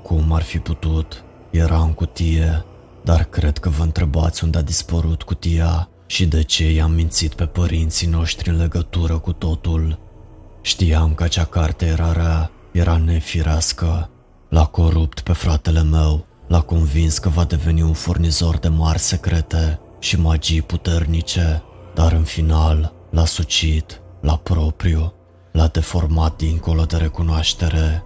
Cum 0.03 0.31
ar 0.31 0.41
fi 0.41 0.57
putut? 0.57 1.23
Era 1.49 1.81
în 1.81 1.93
cutie, 1.93 2.65
dar 3.09 3.23
cred 3.23 3.57
că 3.57 3.69
vă 3.69 3.83
întrebați 3.83 4.43
unde 4.43 4.57
a 4.57 4.61
dispărut 4.61 5.23
cutia 5.23 5.89
și 6.05 6.25
de 6.25 6.43
ce 6.43 6.71
i-am 6.71 6.91
mințit 6.91 7.33
pe 7.33 7.45
părinții 7.45 8.07
noștri 8.07 8.49
în 8.49 8.57
legătură 8.57 9.17
cu 9.17 9.33
totul. 9.33 9.99
Știam 10.61 11.13
că 11.13 11.23
acea 11.23 11.45
carte 11.45 11.85
era 11.85 12.11
rea, 12.11 12.51
era 12.71 12.97
nefirească. 12.97 14.09
L-a 14.49 14.65
corupt 14.65 15.19
pe 15.19 15.33
fratele 15.33 15.83
meu, 15.83 16.25
l-a 16.47 16.61
convins 16.61 17.17
că 17.17 17.29
va 17.29 17.43
deveni 17.43 17.81
un 17.81 17.93
furnizor 17.93 18.57
de 18.57 18.67
mari 18.67 18.99
secrete 18.99 19.79
și 19.99 20.19
magii 20.19 20.61
puternice, 20.61 21.63
dar 21.93 22.11
în 22.11 22.23
final 22.23 22.93
l-a 23.11 23.25
sucit, 23.25 24.01
la 24.21 24.37
propriu, 24.37 25.13
l-a 25.51 25.67
deformat 25.67 26.35
dincolo 26.35 26.83
de 26.83 26.97
recunoaștere. 26.97 28.03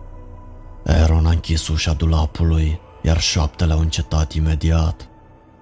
Aaron 0.85 1.25
a 1.25 1.29
închis 1.29 1.67
ușa 1.67 1.93
dulapului, 1.93 2.79
iar 3.03 3.19
șoaptele 3.19 3.73
au 3.73 3.79
încetat 3.79 4.33
imediat. 4.33 5.07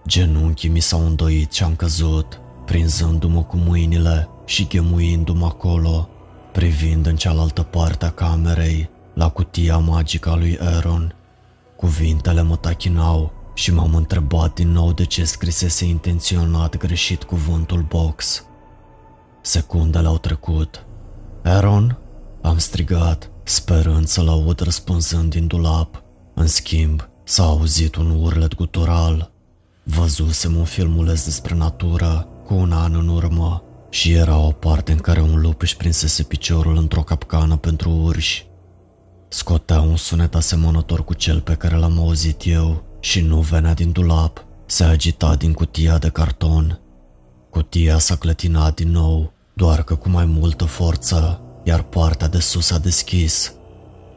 Genunchii 0.08 0.70
mi 0.70 0.80
s-au 0.80 1.06
îndoit 1.06 1.52
și 1.52 1.64
am 1.64 1.76
căzut, 1.76 2.40
prinzându-mă 2.66 3.44
cu 3.44 3.58
mâinile 3.58 4.30
și 4.46 4.68
ghemuindu-mă 4.68 5.46
acolo, 5.46 6.10
privind 6.52 7.06
în 7.06 7.16
cealaltă 7.16 7.62
parte 7.62 8.06
a 8.06 8.10
camerei, 8.10 8.90
la 9.14 9.30
cutia 9.30 9.78
magică 9.78 10.30
a 10.30 10.36
lui 10.36 10.58
Aaron. 10.60 11.16
Cuvintele 11.76 12.42
mă 12.42 12.56
tachinau 12.56 13.32
și 13.54 13.74
m-am 13.74 13.96
întrebat 13.96 14.54
din 14.54 14.72
nou 14.72 14.94
de 14.94 15.06
ce 15.06 15.24
scrisese 15.24 15.86
intenționat 15.86 16.78
greșit 16.78 17.24
cuvântul 17.24 17.82
box. 17.82 18.46
Secundele 19.42 20.08
au 20.08 20.18
trecut. 20.18 20.86
Aaron? 21.44 21.98
Am 22.42 22.58
strigat, 22.58 23.32
sperând 23.44 24.08
să-l 24.08 24.28
aud 24.28 24.60
răspunzând 24.60 25.30
din 25.30 25.48
dulap. 25.48 26.04
În 26.34 26.48
schimb, 26.48 27.10
s-a 27.32 27.44
auzit 27.44 27.96
un 27.96 28.10
urlet 28.22 28.56
gutural. 28.56 29.32
Văzusem 29.84 30.56
un 30.56 30.64
filmuleț 30.64 31.24
despre 31.24 31.56
natură 31.56 32.28
cu 32.46 32.54
un 32.54 32.72
an 32.72 32.96
în 32.96 33.08
urmă 33.08 33.64
și 33.90 34.12
era 34.12 34.38
o 34.38 34.52
parte 34.52 34.92
în 34.92 34.98
care 34.98 35.22
un 35.22 35.42
lup 35.42 35.62
își 35.62 35.78
prinsese 35.78 36.24
piciorul 36.24 36.78
într-o 36.78 37.02
capcană 37.02 37.58
pentru 37.58 37.90
urși. 37.90 38.48
Scotea 39.30 39.82
un 39.82 39.96
sunet 39.96 40.36
asemănător 40.36 41.04
cu 41.04 41.14
cel 41.14 41.42
pe 41.42 41.54
care 41.54 41.76
l-am 41.76 42.00
auzit 42.00 42.42
eu 42.46 42.84
și 43.00 43.22
nu 43.22 43.40
venea 43.40 43.74
din 43.74 43.92
dulap, 43.92 44.46
se 44.66 44.84
agita 44.84 45.36
din 45.36 45.54
cutia 45.54 45.98
de 45.98 46.10
carton. 46.10 46.80
Cutia 47.50 47.98
s-a 47.98 48.16
clătinat 48.16 48.76
din 48.76 48.92
nou, 48.92 49.34
doar 49.54 49.84
că 49.84 49.96
cu 49.96 50.10
mai 50.10 50.26
multă 50.26 50.66
forță, 50.66 51.42
iar 51.64 51.84
partea 51.84 52.28
de 52.28 52.40
sus 52.40 52.72
a 52.72 52.78
deschis. 52.78 53.54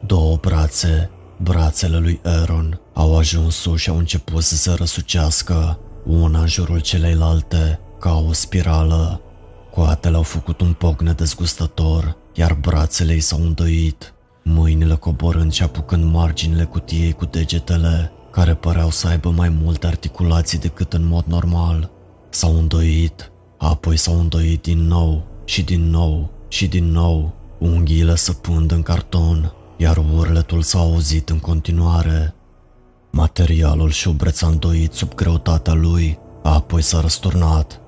Două 0.05 0.37
brațe, 0.41 1.09
brațele 1.37 1.97
lui 1.97 2.19
Aaron, 2.23 2.79
au 2.93 3.17
ajuns 3.17 3.55
sus 3.55 3.79
și 3.79 3.89
au 3.89 3.97
început 3.97 4.43
să 4.43 4.55
se 4.55 4.71
răsucească, 4.71 5.79
una 6.05 6.39
în 6.39 6.47
jurul 6.47 6.79
celeilalte, 6.79 7.79
ca 7.99 8.17
o 8.27 8.33
spirală. 8.33 9.21
Coatele 9.71 10.15
au 10.15 10.23
făcut 10.23 10.61
un 10.61 10.73
pocne 10.73 11.11
dezgustător, 11.11 12.17
iar 12.33 12.53
brațele 12.53 13.13
ei 13.13 13.19
s-au 13.19 13.39
îndoit. 13.41 14.13
mâinile 14.43 14.95
coborând 14.95 15.51
și 15.51 15.63
apucând 15.63 16.11
marginile 16.11 16.63
cutiei 16.63 17.11
cu 17.11 17.25
degetele, 17.25 18.11
care 18.31 18.53
păreau 18.53 18.89
să 18.89 19.07
aibă 19.07 19.29
mai 19.29 19.49
multe 19.49 19.87
articulații 19.87 20.59
decât 20.59 20.93
în 20.93 21.05
mod 21.07 21.23
normal. 21.25 21.91
S-au 22.29 22.57
îndoit, 22.57 23.31
apoi 23.57 23.97
s-au 23.97 24.19
îndoit 24.19 24.61
din 24.61 24.87
nou 24.87 25.25
și 25.45 25.63
din 25.63 25.89
nou 25.89 26.29
și 26.47 26.67
din 26.67 26.91
nou, 26.91 27.33
unghiile 27.59 28.15
săpând 28.15 28.71
în 28.71 28.81
carton, 28.81 29.53
iar 29.77 29.97
urletul 29.97 30.61
s-a 30.61 30.79
auzit 30.79 31.29
în 31.29 31.39
continuare. 31.39 32.33
Materialul 33.11 33.89
șubreț 33.89 34.41
a 34.41 34.47
îndoit 34.47 34.93
sub 34.93 35.13
greutatea 35.13 35.73
lui, 35.73 36.19
apoi 36.43 36.81
s-a 36.81 36.99
răsturnat. 36.99 37.79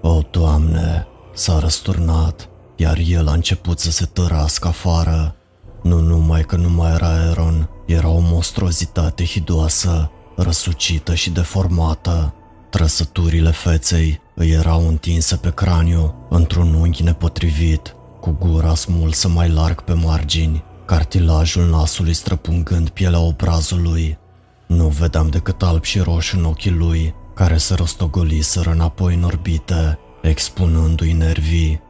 O, 0.00 0.20
Doamne, 0.30 1.06
s-a 1.34 1.58
răsturnat, 1.58 2.48
iar 2.76 2.98
el 3.06 3.28
a 3.28 3.32
început 3.32 3.78
să 3.78 3.90
se 3.90 4.04
tărască 4.04 4.68
afară. 4.68 5.34
Nu 5.82 6.00
numai 6.00 6.42
că 6.42 6.56
nu 6.56 6.68
mai 6.68 6.92
era 6.92 7.06
Aaron, 7.06 7.68
era 7.86 8.08
o 8.08 8.18
monstruozitate 8.18 9.24
hidoasă, 9.24 10.10
răsucită 10.36 11.14
și 11.14 11.30
deformată. 11.30 12.34
Trăsăturile 12.70 13.50
feței 13.50 14.20
îi 14.34 14.50
erau 14.50 14.88
întinse 14.88 15.36
pe 15.36 15.50
craniu, 15.50 16.14
într-un 16.28 16.74
unghi 16.74 17.02
nepotrivit, 17.02 17.94
cu 18.20 18.36
gura 18.40 18.74
smulsă 18.74 19.28
mai 19.28 19.48
larg 19.48 19.80
pe 19.80 19.92
margini, 19.92 20.64
cartilajul 20.90 21.68
nasului 21.68 22.12
străpungând 22.12 22.88
pielea 22.88 23.20
obrazului. 23.20 24.18
Nu 24.66 24.86
vedeam 24.86 25.28
decât 25.28 25.62
alb 25.62 25.84
și 25.84 25.98
roșu 25.98 26.36
în 26.38 26.44
ochii 26.44 26.70
lui, 26.70 27.14
care 27.34 27.56
se 27.56 27.74
rostogoliseră 27.74 28.70
înapoi 28.70 29.14
în 29.14 29.22
orbite, 29.22 29.98
expunându-i 30.22 31.12
nervii. 31.12 31.80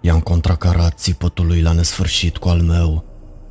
I-am 0.00 0.20
contracarat 0.20 0.98
țipătul 0.98 1.46
lui 1.46 1.62
la 1.62 1.72
nesfârșit 1.72 2.36
cu 2.36 2.48
al 2.48 2.60
meu, 2.60 3.04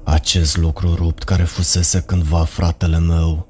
acest 0.03 0.57
lucru 0.57 0.95
rupt 0.95 1.23
care 1.23 1.43
fusese 1.43 2.01
cândva 2.01 2.43
fratele 2.43 2.99
meu. 2.99 3.47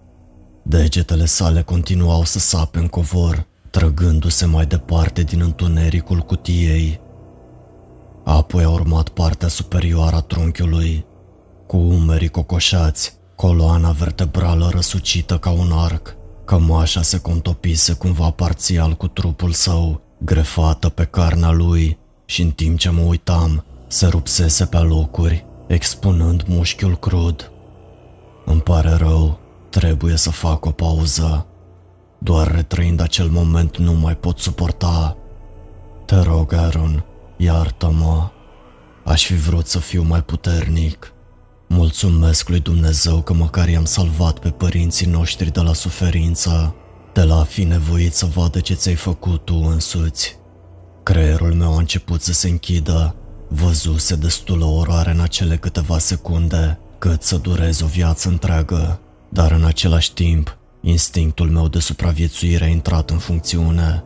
Degetele 0.64 1.26
sale 1.26 1.62
continuau 1.62 2.24
să 2.24 2.40
sape 2.40 2.80
în 2.80 2.88
covor, 2.88 3.46
trăgându-se 3.70 4.46
mai 4.46 4.66
departe 4.66 5.24
din 5.24 5.42
întunericul 5.42 6.20
cutiei. 6.20 7.00
Apoi 8.26 8.64
a 8.64 8.70
urmat 8.70 9.10
partea 9.10 9.48
superioară 9.48 10.16
a 10.16 10.22
trunchiului, 10.22 11.08
cu 11.70 11.78
umerii 11.78 12.30
cocoșați, 12.30 13.18
coloana 13.36 13.92
vertebrală 13.92 14.70
răsucită 14.74 15.38
ca 15.38 15.50
un 15.50 15.72
arc. 15.72 16.16
Cămașa 16.46 17.02
se 17.02 17.20
contopise 17.20 17.94
cumva 17.94 18.30
parțial 18.30 18.94
cu 18.94 19.08
trupul 19.08 19.52
său, 19.52 20.02
grefată 20.18 20.90
pe 20.90 21.04
carnea 21.04 21.52
lui 21.52 21.98
și 22.26 22.42
în 22.42 22.52
timp 22.52 22.78
ce 22.78 22.90
mă 22.90 23.02
uitam, 23.02 23.66
se 23.88 24.08
rupsese 24.08 24.66
pe 24.66 24.78
locuri, 24.78 25.46
expunând 25.68 26.44
mușchiul 26.48 26.98
crud. 26.98 27.52
Îmi 28.46 28.62
pare 28.62 28.92
rău, 28.94 29.40
trebuie 29.70 30.16
să 30.16 30.30
fac 30.30 30.66
o 30.66 30.72
pauză. 30.72 31.46
Doar 32.18 32.52
retrăind 32.52 33.02
acel 33.02 33.28
moment 33.28 33.78
nu 33.78 33.94
mai 33.94 34.16
pot 34.16 34.40
suporta. 34.40 35.18
Te 36.06 36.20
rog, 36.20 36.54
Aaron, 36.54 37.06
iartă-mă. 37.38 38.30
Aș 39.04 39.26
fi 39.26 39.36
vrut 39.36 39.68
să 39.68 39.80
fiu 39.80 40.04
mai 40.04 40.24
puternic. 40.24 41.14
Mulțumesc 41.72 42.50
lui 42.50 42.60
Dumnezeu 42.60 43.22
că 43.22 43.34
măcar 43.34 43.68
i-am 43.70 43.86
salvat 43.86 44.40
pe 44.40 44.50
părinții 44.50 45.08
noștri 45.08 45.52
de 45.52 45.60
la 45.60 45.74
suferință, 45.74 46.76
de 47.14 47.24
la 47.24 47.40
a 47.40 47.44
fi 47.44 47.64
nevoit 47.64 48.14
să 48.14 48.26
vadă 48.26 48.60
ce 48.60 48.74
ți-ai 48.74 48.96
făcut 48.96 49.46
tu 49.46 49.56
însuți. 49.56 50.38
Creierul 51.04 51.54
meu 51.54 51.74
a 51.74 51.78
început 51.78 52.22
să 52.22 52.34
se 52.34 52.50
închidă, 52.50 53.16
văzuse 53.48 54.16
destulă 54.16 54.66
oroare 54.66 55.12
în 55.12 55.20
acele 55.20 55.58
câteva 55.58 55.98
secunde, 55.98 56.80
cât 56.98 57.24
să 57.24 57.38
dureze 57.38 57.84
o 57.84 57.88
viață 57.88 58.30
întreagă, 58.30 59.00
dar 59.30 59.52
în 59.52 59.66
același 59.66 60.14
timp, 60.14 60.58
instinctul 60.82 61.50
meu 61.50 61.68
de 61.68 61.80
supraviețuire 61.80 62.64
a 62.64 62.68
intrat 62.68 63.10
în 63.10 63.18
funcțiune. 63.18 64.04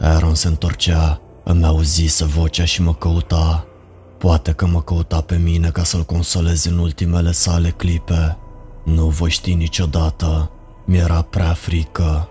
Aaron 0.00 0.34
se 0.34 0.48
întorcea, 0.48 1.20
îmi 1.44 1.64
auzise 1.64 2.24
vocea 2.24 2.64
și 2.64 2.82
mă 2.82 2.94
căuta, 2.94 3.66
Poate 4.20 4.52
că 4.52 4.66
mă 4.66 4.82
căuta 4.82 5.20
pe 5.20 5.36
mine 5.36 5.70
ca 5.70 5.82
să-l 5.82 6.02
consolez 6.02 6.64
în 6.64 6.78
ultimele 6.78 7.32
sale 7.32 7.70
clipe. 7.70 8.36
Nu 8.84 9.08
voi 9.08 9.30
ști 9.30 9.54
niciodată. 9.54 10.50
Mi-era 10.86 11.22
prea 11.22 11.52
frică. 11.52 12.28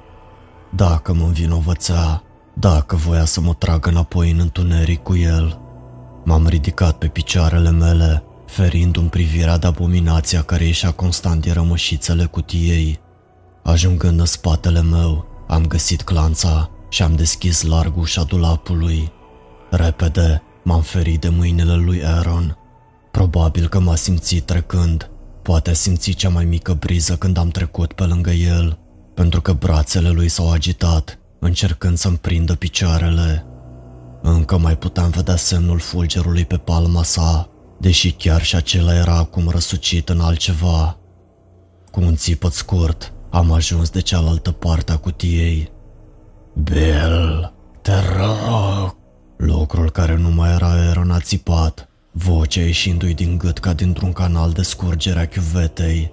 Dacă 0.75 1.13
mă 1.13 1.23
învinovățea, 1.23 2.23
dacă 2.53 2.95
voia 2.95 3.25
să 3.25 3.41
mă 3.41 3.53
tragă 3.53 3.89
înapoi 3.89 4.31
în 4.31 4.39
întuneric 4.39 5.03
cu 5.03 5.15
el. 5.15 5.59
M-am 6.25 6.47
ridicat 6.47 6.97
pe 6.97 7.07
picioarele 7.07 7.69
mele, 7.71 8.23
ferindu-mi 8.45 9.09
privirea 9.09 9.57
de 9.57 9.67
abominația 9.67 10.41
care 10.41 10.65
ieșea 10.65 10.91
constant 10.91 11.41
din 11.41 11.53
rămășițele 11.53 12.25
cutiei. 12.25 12.99
Ajungând 13.63 14.19
în 14.19 14.25
spatele 14.25 14.81
meu, 14.81 15.25
am 15.47 15.67
găsit 15.67 16.01
clanța 16.01 16.69
și 16.89 17.03
am 17.03 17.15
deschis 17.15 17.63
larg 17.63 17.97
ușa 17.97 18.23
dulapului. 18.23 19.11
Repede, 19.69 20.43
M-am 20.63 20.81
ferit 20.81 21.21
de 21.21 21.29
mâinile 21.29 21.75
lui 21.75 22.05
Aaron. 22.05 22.57
Probabil 23.11 23.67
că 23.67 23.79
m-a 23.79 23.95
simțit 23.95 24.45
trecând. 24.45 25.09
Poate 25.41 25.69
a 25.69 25.73
simțit 25.73 26.15
cea 26.15 26.29
mai 26.29 26.45
mică 26.45 26.73
briză 26.73 27.15
când 27.15 27.37
am 27.37 27.49
trecut 27.49 27.93
pe 27.93 28.03
lângă 28.03 28.31
el, 28.31 28.79
pentru 29.13 29.41
că 29.41 29.53
brațele 29.53 30.09
lui 30.09 30.27
s-au 30.27 30.51
agitat, 30.51 31.19
încercând 31.39 31.97
să-mi 31.97 32.17
prindă 32.17 32.55
picioarele. 32.55 33.45
Încă 34.21 34.57
mai 34.57 34.77
puteam 34.77 35.09
vedea 35.09 35.35
semnul 35.35 35.79
fulgerului 35.79 36.45
pe 36.45 36.57
palma 36.57 37.03
sa, 37.03 37.49
deși 37.79 38.11
chiar 38.11 38.41
și 38.41 38.55
acela 38.55 38.95
era 38.95 39.15
acum 39.15 39.49
răsucit 39.49 40.09
în 40.09 40.19
altceva. 40.19 40.97
Cu 41.91 42.01
un 42.01 42.15
țipăt 42.15 42.53
scurt, 42.53 43.13
am 43.29 43.51
ajuns 43.51 43.89
de 43.89 44.01
cealaltă 44.01 44.51
parte 44.51 44.91
a 44.91 44.97
cutiei. 44.97 45.71
Bill, 46.63 47.53
te 47.81 47.93
rog, 48.17 48.95
Lucrul 49.41 49.91
care 49.91 50.15
nu 50.15 50.29
mai 50.29 50.51
era 50.51 50.67
Aaron 50.67 51.11
a 51.11 51.19
țipat, 51.19 51.89
vocea 52.11 52.61
ieșindu-i 52.61 53.13
din 53.13 53.37
gât 53.37 53.59
ca 53.59 53.73
dintr-un 53.73 54.13
canal 54.13 54.51
de 54.51 54.61
scurgere 54.61 55.19
a 55.19 55.27
chiuvetei. 55.27 56.11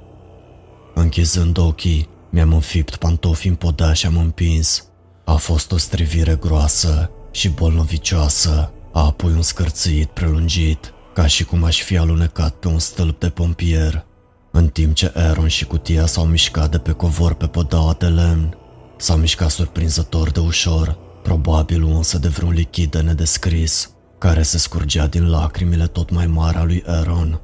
Închizând 0.94 1.58
ochii, 1.58 2.08
mi-am 2.30 2.52
înfipt 2.52 2.96
pantofii 2.96 3.50
în 3.50 3.56
podea 3.56 3.92
și 3.92 4.06
am 4.06 4.16
împins. 4.16 4.86
A 5.24 5.34
fost 5.34 5.72
o 5.72 5.76
strivire 5.76 6.34
groasă 6.40 7.10
și 7.30 7.48
bolnovicioasă, 7.48 8.72
apoi 8.92 9.32
un 9.32 9.42
scârțâit 9.42 10.08
prelungit, 10.08 10.92
ca 11.14 11.26
și 11.26 11.44
cum 11.44 11.64
aș 11.64 11.82
fi 11.82 11.96
alunecat 11.96 12.54
pe 12.54 12.68
un 12.68 12.78
stâlp 12.78 13.20
de 13.20 13.28
pompier. 13.28 14.04
În 14.50 14.68
timp 14.68 14.94
ce 14.94 15.12
Aaron 15.14 15.48
și 15.48 15.64
cutia 15.64 16.06
s-au 16.06 16.26
mișcat 16.26 16.70
de 16.70 16.78
pe 16.78 16.92
covor 16.92 17.34
pe 17.34 17.46
podaua 17.46 17.96
de 17.98 18.06
lemn, 18.06 18.56
s-a 18.96 19.16
mișcat 19.16 19.50
surprinzător 19.50 20.30
de 20.30 20.40
ușor, 20.40 21.04
probabil 21.26 21.82
unsă 21.82 22.18
de 22.18 22.28
vreun 22.28 22.52
lichid 22.52 22.90
de 22.90 23.00
nedescris, 23.00 23.90
care 24.18 24.42
se 24.42 24.58
scurgea 24.58 25.06
din 25.06 25.30
lacrimile 25.30 25.86
tot 25.86 26.10
mai 26.10 26.26
mari 26.26 26.56
a 26.56 26.64
lui 26.64 26.82
Aaron. 26.86 27.40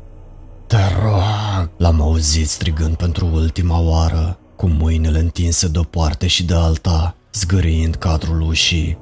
Te 0.67 0.77
rog! 1.03 1.71
L-am 1.77 2.01
auzit 2.01 2.49
strigând 2.49 2.95
pentru 2.97 3.27
ultima 3.27 3.81
oară, 3.81 4.39
cu 4.57 4.67
mâinile 4.67 5.19
întinse 5.19 5.69
de 5.69 5.79
o 5.79 5.83
parte 5.83 6.27
și 6.27 6.45
de 6.45 6.55
alta, 6.55 7.17
zgâriind 7.33 7.95
cadrul 7.95 8.41
ușii. 8.41 8.99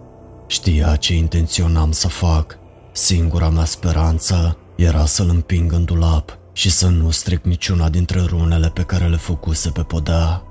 Știa 0.46 0.96
ce 0.96 1.14
intenționam 1.14 1.92
să 1.92 2.08
fac. 2.08 2.58
Singura 2.92 3.48
mea 3.48 3.64
speranță 3.64 4.56
era 4.76 5.06
să-l 5.06 5.28
împing 5.28 5.72
în 5.72 5.84
dulap 5.84 6.38
și 6.52 6.70
să 6.70 6.88
nu 6.88 7.10
stric 7.10 7.44
niciuna 7.44 7.88
dintre 7.88 8.20
runele 8.20 8.68
pe 8.68 8.82
care 8.82 9.06
le 9.06 9.16
făcuse 9.16 9.70
pe 9.70 9.82
podea. 9.82 10.42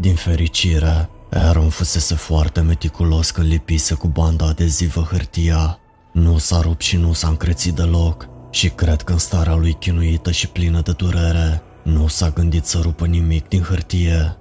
Din 0.00 0.14
fericire, 0.14 1.08
Aaron 1.30 1.68
fusese 1.68 2.14
foarte 2.14 2.60
meticulos 2.60 3.30
când 3.30 3.48
lipise 3.48 3.94
cu 3.94 4.08
banda 4.08 4.46
adezivă 4.46 5.00
hârtia. 5.00 5.78
Nu 6.12 6.38
s-a 6.38 6.60
rupt 6.60 6.80
și 6.80 6.96
nu 6.96 7.12
s-a 7.12 7.28
încrețit 7.28 7.74
deloc 7.74 8.28
și 8.50 8.68
cred 8.68 9.02
că 9.02 9.12
în 9.12 9.18
starea 9.18 9.54
lui 9.54 9.72
chinuită 9.72 10.30
și 10.30 10.48
plină 10.48 10.80
de 10.80 10.92
durere 10.92 11.62
nu 11.82 12.06
s-a 12.06 12.30
gândit 12.30 12.64
să 12.64 12.78
rupă 12.82 13.06
nimic 13.06 13.48
din 13.48 13.62
hârtie. 13.62 14.36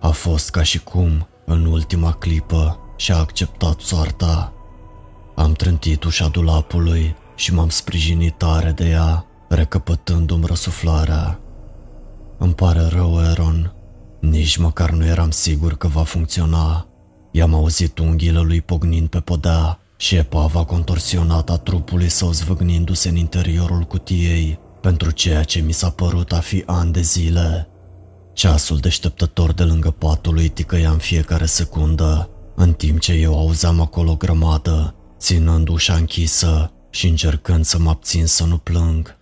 A 0.00 0.08
fost 0.08 0.50
ca 0.50 0.62
și 0.62 0.82
cum, 0.82 1.28
în 1.46 1.66
ultima 1.66 2.12
clipă, 2.12 2.78
și-a 2.96 3.16
acceptat 3.16 3.80
soarta. 3.80 4.52
Am 5.34 5.52
trântit 5.52 6.04
ușa 6.04 6.28
dulapului 6.28 7.16
și 7.34 7.54
m-am 7.54 7.68
sprijinit 7.68 8.38
tare 8.38 8.70
de 8.70 8.88
ea, 8.88 9.26
recăpătându-mi 9.48 10.46
răsuflarea. 10.46 11.40
Îmi 12.38 12.54
pare 12.54 12.82
rău, 12.82 13.18
Aaron, 13.18 13.75
nici 14.28 14.56
măcar 14.56 14.90
nu 14.90 15.06
eram 15.06 15.30
sigur 15.30 15.76
că 15.76 15.88
va 15.88 16.02
funcționa. 16.02 16.86
I-am 17.30 17.54
auzit 17.54 17.98
unghiile 17.98 18.40
lui 18.40 18.60
pognind 18.60 19.08
pe 19.08 19.20
podea 19.20 19.78
și 19.96 20.14
epava 20.14 20.64
contorsionată 20.64 21.52
a 21.52 21.56
trupului 21.56 22.08
său 22.08 22.32
zvâgnindu-se 22.32 23.08
în 23.08 23.16
interiorul 23.16 23.82
cutiei 23.82 24.58
pentru 24.80 25.10
ceea 25.10 25.42
ce 25.42 25.60
mi 25.60 25.72
s-a 25.72 25.90
părut 25.90 26.32
a 26.32 26.38
fi 26.38 26.62
ani 26.66 26.92
de 26.92 27.00
zile. 27.00 27.68
Ceasul 28.32 28.76
deșteptător 28.76 29.52
de 29.52 29.62
lângă 29.62 29.90
patul 29.90 30.34
lui 30.34 30.48
ticăia 30.48 30.90
în 30.90 30.98
fiecare 30.98 31.46
secundă, 31.46 32.30
în 32.54 32.72
timp 32.72 33.00
ce 33.00 33.12
eu 33.12 33.38
auzeam 33.38 33.80
acolo 33.80 34.10
o 34.10 34.16
grămadă, 34.16 34.94
ținând 35.18 35.68
ușa 35.68 35.94
închisă 35.94 36.70
și 36.90 37.06
încercând 37.06 37.64
să 37.64 37.78
mă 37.78 37.90
abțin 37.90 38.26
să 38.26 38.44
nu 38.44 38.56
plâng. 38.56 39.16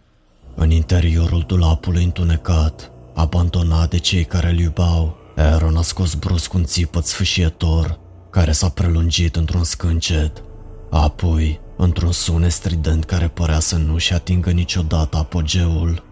În 0.54 0.70
interiorul 0.70 1.44
dulapului 1.46 2.04
întunecat, 2.04 2.92
abandonat 3.14 3.90
de 3.90 3.98
cei 3.98 4.24
care 4.24 4.48
îl 4.48 4.58
iubeau, 4.58 5.16
Aaron 5.36 5.76
a 5.76 5.82
scos 5.82 6.14
brusc 6.14 6.52
un 6.52 6.64
țipăt 6.64 7.06
sfâșietor, 7.06 7.98
care 8.30 8.52
s-a 8.52 8.68
prelungit 8.68 9.36
într-un 9.36 9.64
scâncet. 9.64 10.42
Apoi, 10.90 11.60
într-un 11.76 12.12
sunet 12.12 12.52
strident 12.52 13.04
care 13.04 13.28
părea 13.28 13.58
să 13.58 13.76
nu-și 13.76 14.12
atingă 14.12 14.50
niciodată 14.50 15.16
apogeul. 15.16 16.02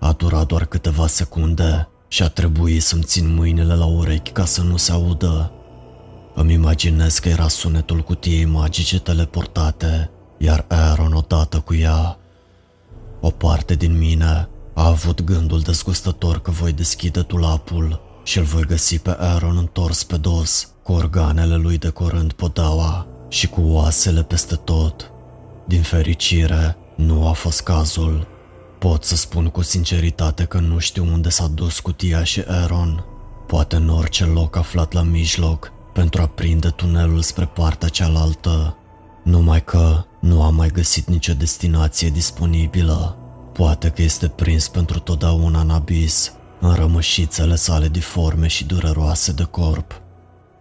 A 0.00 0.12
durat 0.12 0.46
doar 0.46 0.64
câteva 0.64 1.06
secunde 1.06 1.88
și 2.08 2.22
a 2.22 2.28
trebuit 2.28 2.82
să-mi 2.82 3.02
țin 3.02 3.34
mâinile 3.34 3.74
la 3.74 3.84
urechi 3.84 4.30
ca 4.30 4.44
să 4.44 4.62
nu 4.62 4.76
se 4.76 4.92
audă. 4.92 5.52
Îmi 6.34 6.52
imaginez 6.52 7.18
că 7.18 7.28
era 7.28 7.48
sunetul 7.48 8.00
cutiei 8.00 8.44
magice 8.44 9.00
teleportate, 9.00 10.10
iar 10.38 10.64
Aaron 10.68 11.12
odată 11.12 11.58
cu 11.58 11.74
ea. 11.74 12.18
O 13.20 13.30
parte 13.30 13.74
din 13.74 13.98
mine 13.98 14.48
a 14.74 14.86
avut 14.86 15.22
gândul 15.22 15.60
dezgustător 15.60 16.40
că 16.40 16.50
voi 16.50 16.72
deschide 16.72 17.20
tulapul 17.20 18.00
și 18.24 18.38
îl 18.38 18.44
voi 18.44 18.62
găsi 18.62 18.98
pe 18.98 19.16
Aaron 19.18 19.56
întors 19.56 20.02
pe 20.02 20.16
dos, 20.16 20.68
cu 20.82 20.92
organele 20.92 21.56
lui 21.56 21.78
decorând 21.78 22.32
podaua 22.32 23.06
și 23.28 23.48
cu 23.48 23.60
oasele 23.60 24.22
peste 24.22 24.54
tot. 24.54 25.10
Din 25.66 25.82
fericire, 25.82 26.76
nu 26.96 27.28
a 27.28 27.32
fost 27.32 27.60
cazul. 27.60 28.26
Pot 28.78 29.04
să 29.04 29.16
spun 29.16 29.46
cu 29.48 29.62
sinceritate 29.62 30.44
că 30.44 30.58
nu 30.58 30.78
știu 30.78 31.04
unde 31.12 31.28
s-a 31.28 31.46
dus 31.46 31.80
cutia 31.80 32.24
și 32.24 32.42
Aaron. 32.46 33.04
Poate 33.46 33.76
în 33.76 33.88
orice 33.88 34.24
loc 34.24 34.56
aflat 34.56 34.92
la 34.92 35.02
mijloc, 35.02 35.72
pentru 35.92 36.22
a 36.22 36.26
prinde 36.26 36.68
tunelul 36.68 37.22
spre 37.22 37.44
partea 37.44 37.88
cealaltă. 37.88 38.76
Numai 39.24 39.64
că 39.64 40.04
nu 40.20 40.42
am 40.42 40.54
mai 40.54 40.68
găsit 40.68 41.08
nicio 41.08 41.32
destinație 41.32 42.08
disponibilă. 42.08 43.16
Poate 43.52 43.88
că 43.88 44.02
este 44.02 44.28
prins 44.28 44.68
pentru 44.68 44.98
totdeauna 44.98 45.60
în 45.60 45.70
abis, 45.70 46.32
în 46.60 46.74
rămășițele 46.74 47.54
sale 47.54 47.88
diforme 47.88 48.46
și 48.46 48.64
dureroase 48.64 49.32
de 49.32 49.42
corp. 49.42 50.00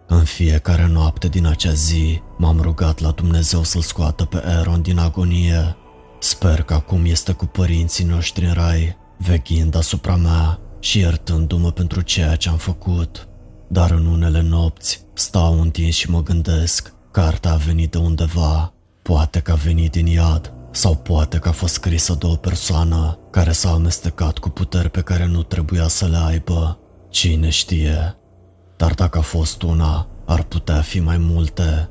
În 0.07 0.23
fiecare 0.23 0.87
noapte 0.87 1.27
din 1.27 1.45
acea 1.45 1.73
zi, 1.73 2.21
m-am 2.37 2.59
rugat 2.61 2.99
la 2.99 3.11
Dumnezeu 3.11 3.63
să-l 3.63 3.81
scoată 3.81 4.25
pe 4.25 4.41
Aaron 4.45 4.81
din 4.81 4.97
agonie. 4.97 5.75
Sper 6.19 6.61
că 6.63 6.73
acum 6.73 7.05
este 7.05 7.31
cu 7.31 7.45
părinții 7.45 8.05
noștri 8.05 8.45
în 8.45 8.53
rai, 8.53 8.97
veghind 9.17 9.75
asupra 9.75 10.15
mea 10.15 10.59
și 10.79 10.99
iertându-mă 10.99 11.71
pentru 11.71 12.01
ceea 12.01 12.35
ce 12.35 12.49
am 12.49 12.57
făcut. 12.57 13.27
Dar 13.67 13.91
în 13.91 14.05
unele 14.05 14.41
nopți 14.41 15.01
stau 15.13 15.61
întins 15.61 15.95
și 15.95 16.09
mă 16.09 16.23
gândesc, 16.23 16.93
cartea 17.11 17.51
a 17.51 17.55
venit 17.55 17.91
de 17.91 17.97
undeva, 17.97 18.73
poate 19.01 19.39
că 19.39 19.51
a 19.51 19.55
venit 19.55 19.91
din 19.91 20.05
iad 20.05 20.53
sau 20.71 20.95
poate 20.95 21.37
că 21.37 21.49
a 21.49 21.51
fost 21.51 21.73
scrisă 21.73 22.15
de 22.19 22.25
o 22.25 22.35
persoană 22.35 23.19
care 23.29 23.51
s-a 23.51 23.71
amestecat 23.71 24.37
cu 24.37 24.49
puteri 24.49 24.89
pe 24.89 25.01
care 25.01 25.25
nu 25.25 25.43
trebuia 25.43 25.87
să 25.87 26.05
le 26.07 26.17
aibă. 26.17 26.79
Cine 27.09 27.49
știe? 27.49 28.15
Dar 28.77 28.93
dacă 28.93 29.17
a 29.17 29.21
fost 29.21 29.61
una, 29.61 30.07
ar 30.25 30.43
putea 30.43 30.81
fi 30.81 30.99
mai 30.99 31.17
multe. 31.17 31.89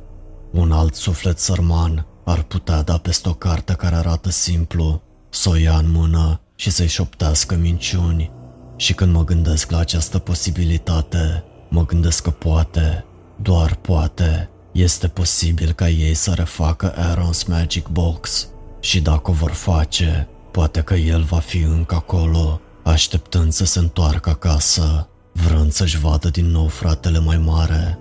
Un 0.53 0.73
alt 0.73 0.95
suflet 0.95 1.39
sărman 1.39 2.07
ar 2.25 2.43
putea 2.43 2.83
da 2.83 2.99
peste 2.99 3.29
o 3.29 3.33
carte 3.33 3.73
care 3.73 3.95
arată 3.95 4.31
simplu, 4.31 5.03
să 5.31 5.49
o 5.49 5.55
ia 5.55 5.77
în 5.77 5.91
mână 5.91 6.41
și 6.55 6.71
să-i 6.71 6.87
șoptească 6.87 7.55
minciuni. 7.55 8.31
Și 8.77 8.95
când 8.95 9.13
mă 9.13 9.25
gândesc 9.25 9.71
la 9.71 9.79
această 9.79 10.19
posibilitate, 10.19 11.45
mă 11.69 11.87
gândesc 11.87 12.23
că 12.23 12.31
poate, 12.31 13.05
doar 13.43 13.75
poate, 13.75 14.51
este 14.73 15.09
posibil 15.09 15.73
ca 15.73 15.89
ei 15.89 16.15
să 16.15 16.33
refacă 16.35 16.95
Aaron's 16.95 17.47
Magic 17.47 17.89
Box 17.89 18.49
și 18.81 19.01
dacă 19.01 19.31
o 19.31 19.35
vor 19.35 19.51
face, 19.51 20.29
poate 20.51 20.81
că 20.81 20.95
el 20.95 21.23
va 21.23 21.39
fi 21.39 21.59
încă 21.59 21.95
acolo, 21.95 22.61
așteptând 22.83 23.53
să 23.53 23.65
se 23.65 23.79
întoarcă 23.79 24.31
acasă, 24.31 25.09
vrând 25.33 25.73
să-și 25.73 25.99
vadă 25.99 26.29
din 26.29 26.47
nou 26.47 26.67
fratele 26.67 27.19
mai 27.19 27.39
mare, 27.39 27.99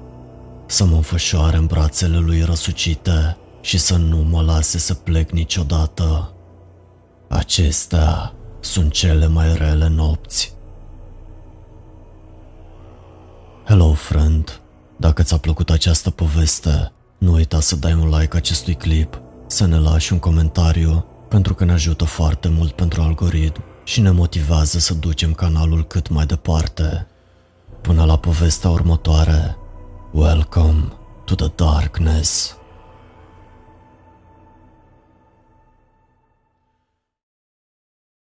să 0.66 0.86
mă 0.86 0.96
înfășoare 0.96 1.58
în 1.58 1.66
brațele 1.66 2.18
lui 2.18 2.42
răsucite 2.42 3.38
și 3.62 3.78
să 3.78 3.96
nu 3.96 4.18
mă 4.18 4.42
lase 4.42 4.78
să 4.78 4.94
plec 4.94 5.32
niciodată. 5.32 6.34
Acestea 7.28 8.34
sunt 8.60 8.92
cele 8.92 9.28
mai 9.28 9.56
rele 9.56 9.88
nopți. 9.88 10.54
Hello, 13.66 13.94
friend! 13.94 14.62
Dacă 14.98 15.24
ți-a 15.24 15.38
plăcut 15.38 15.70
această 15.70 16.10
poveste, 16.10 16.92
nu 17.18 17.34
uita 17.34 17.60
să 17.60 17.76
dai 17.76 17.94
un 17.94 18.10
like 18.10 18.38
acestui 18.38 18.76
clip 18.76 19.22
să 19.52 19.66
ne 19.66 19.78
lași 19.78 20.14
un 20.14 20.20
comentariu 20.20 21.06
pentru 21.30 21.54
că 21.54 21.66
ne 21.66 21.72
ajută 21.72 22.04
foarte 22.04 22.48
mult 22.48 22.72
pentru 22.72 23.02
algoritm 23.02 23.64
și 23.84 24.02
ne 24.02 24.12
motivează 24.12 24.80
să 24.80 24.94
ducem 24.94 25.34
canalul 25.34 25.86
cât 25.86 26.10
mai 26.10 26.26
departe. 26.26 27.08
Până 27.82 28.04
la 28.06 28.18
povestea 28.18 28.70
următoare, 28.70 29.58
welcome 30.12 30.84
to 31.26 31.36
the 31.36 31.48
darkness. 31.56 32.59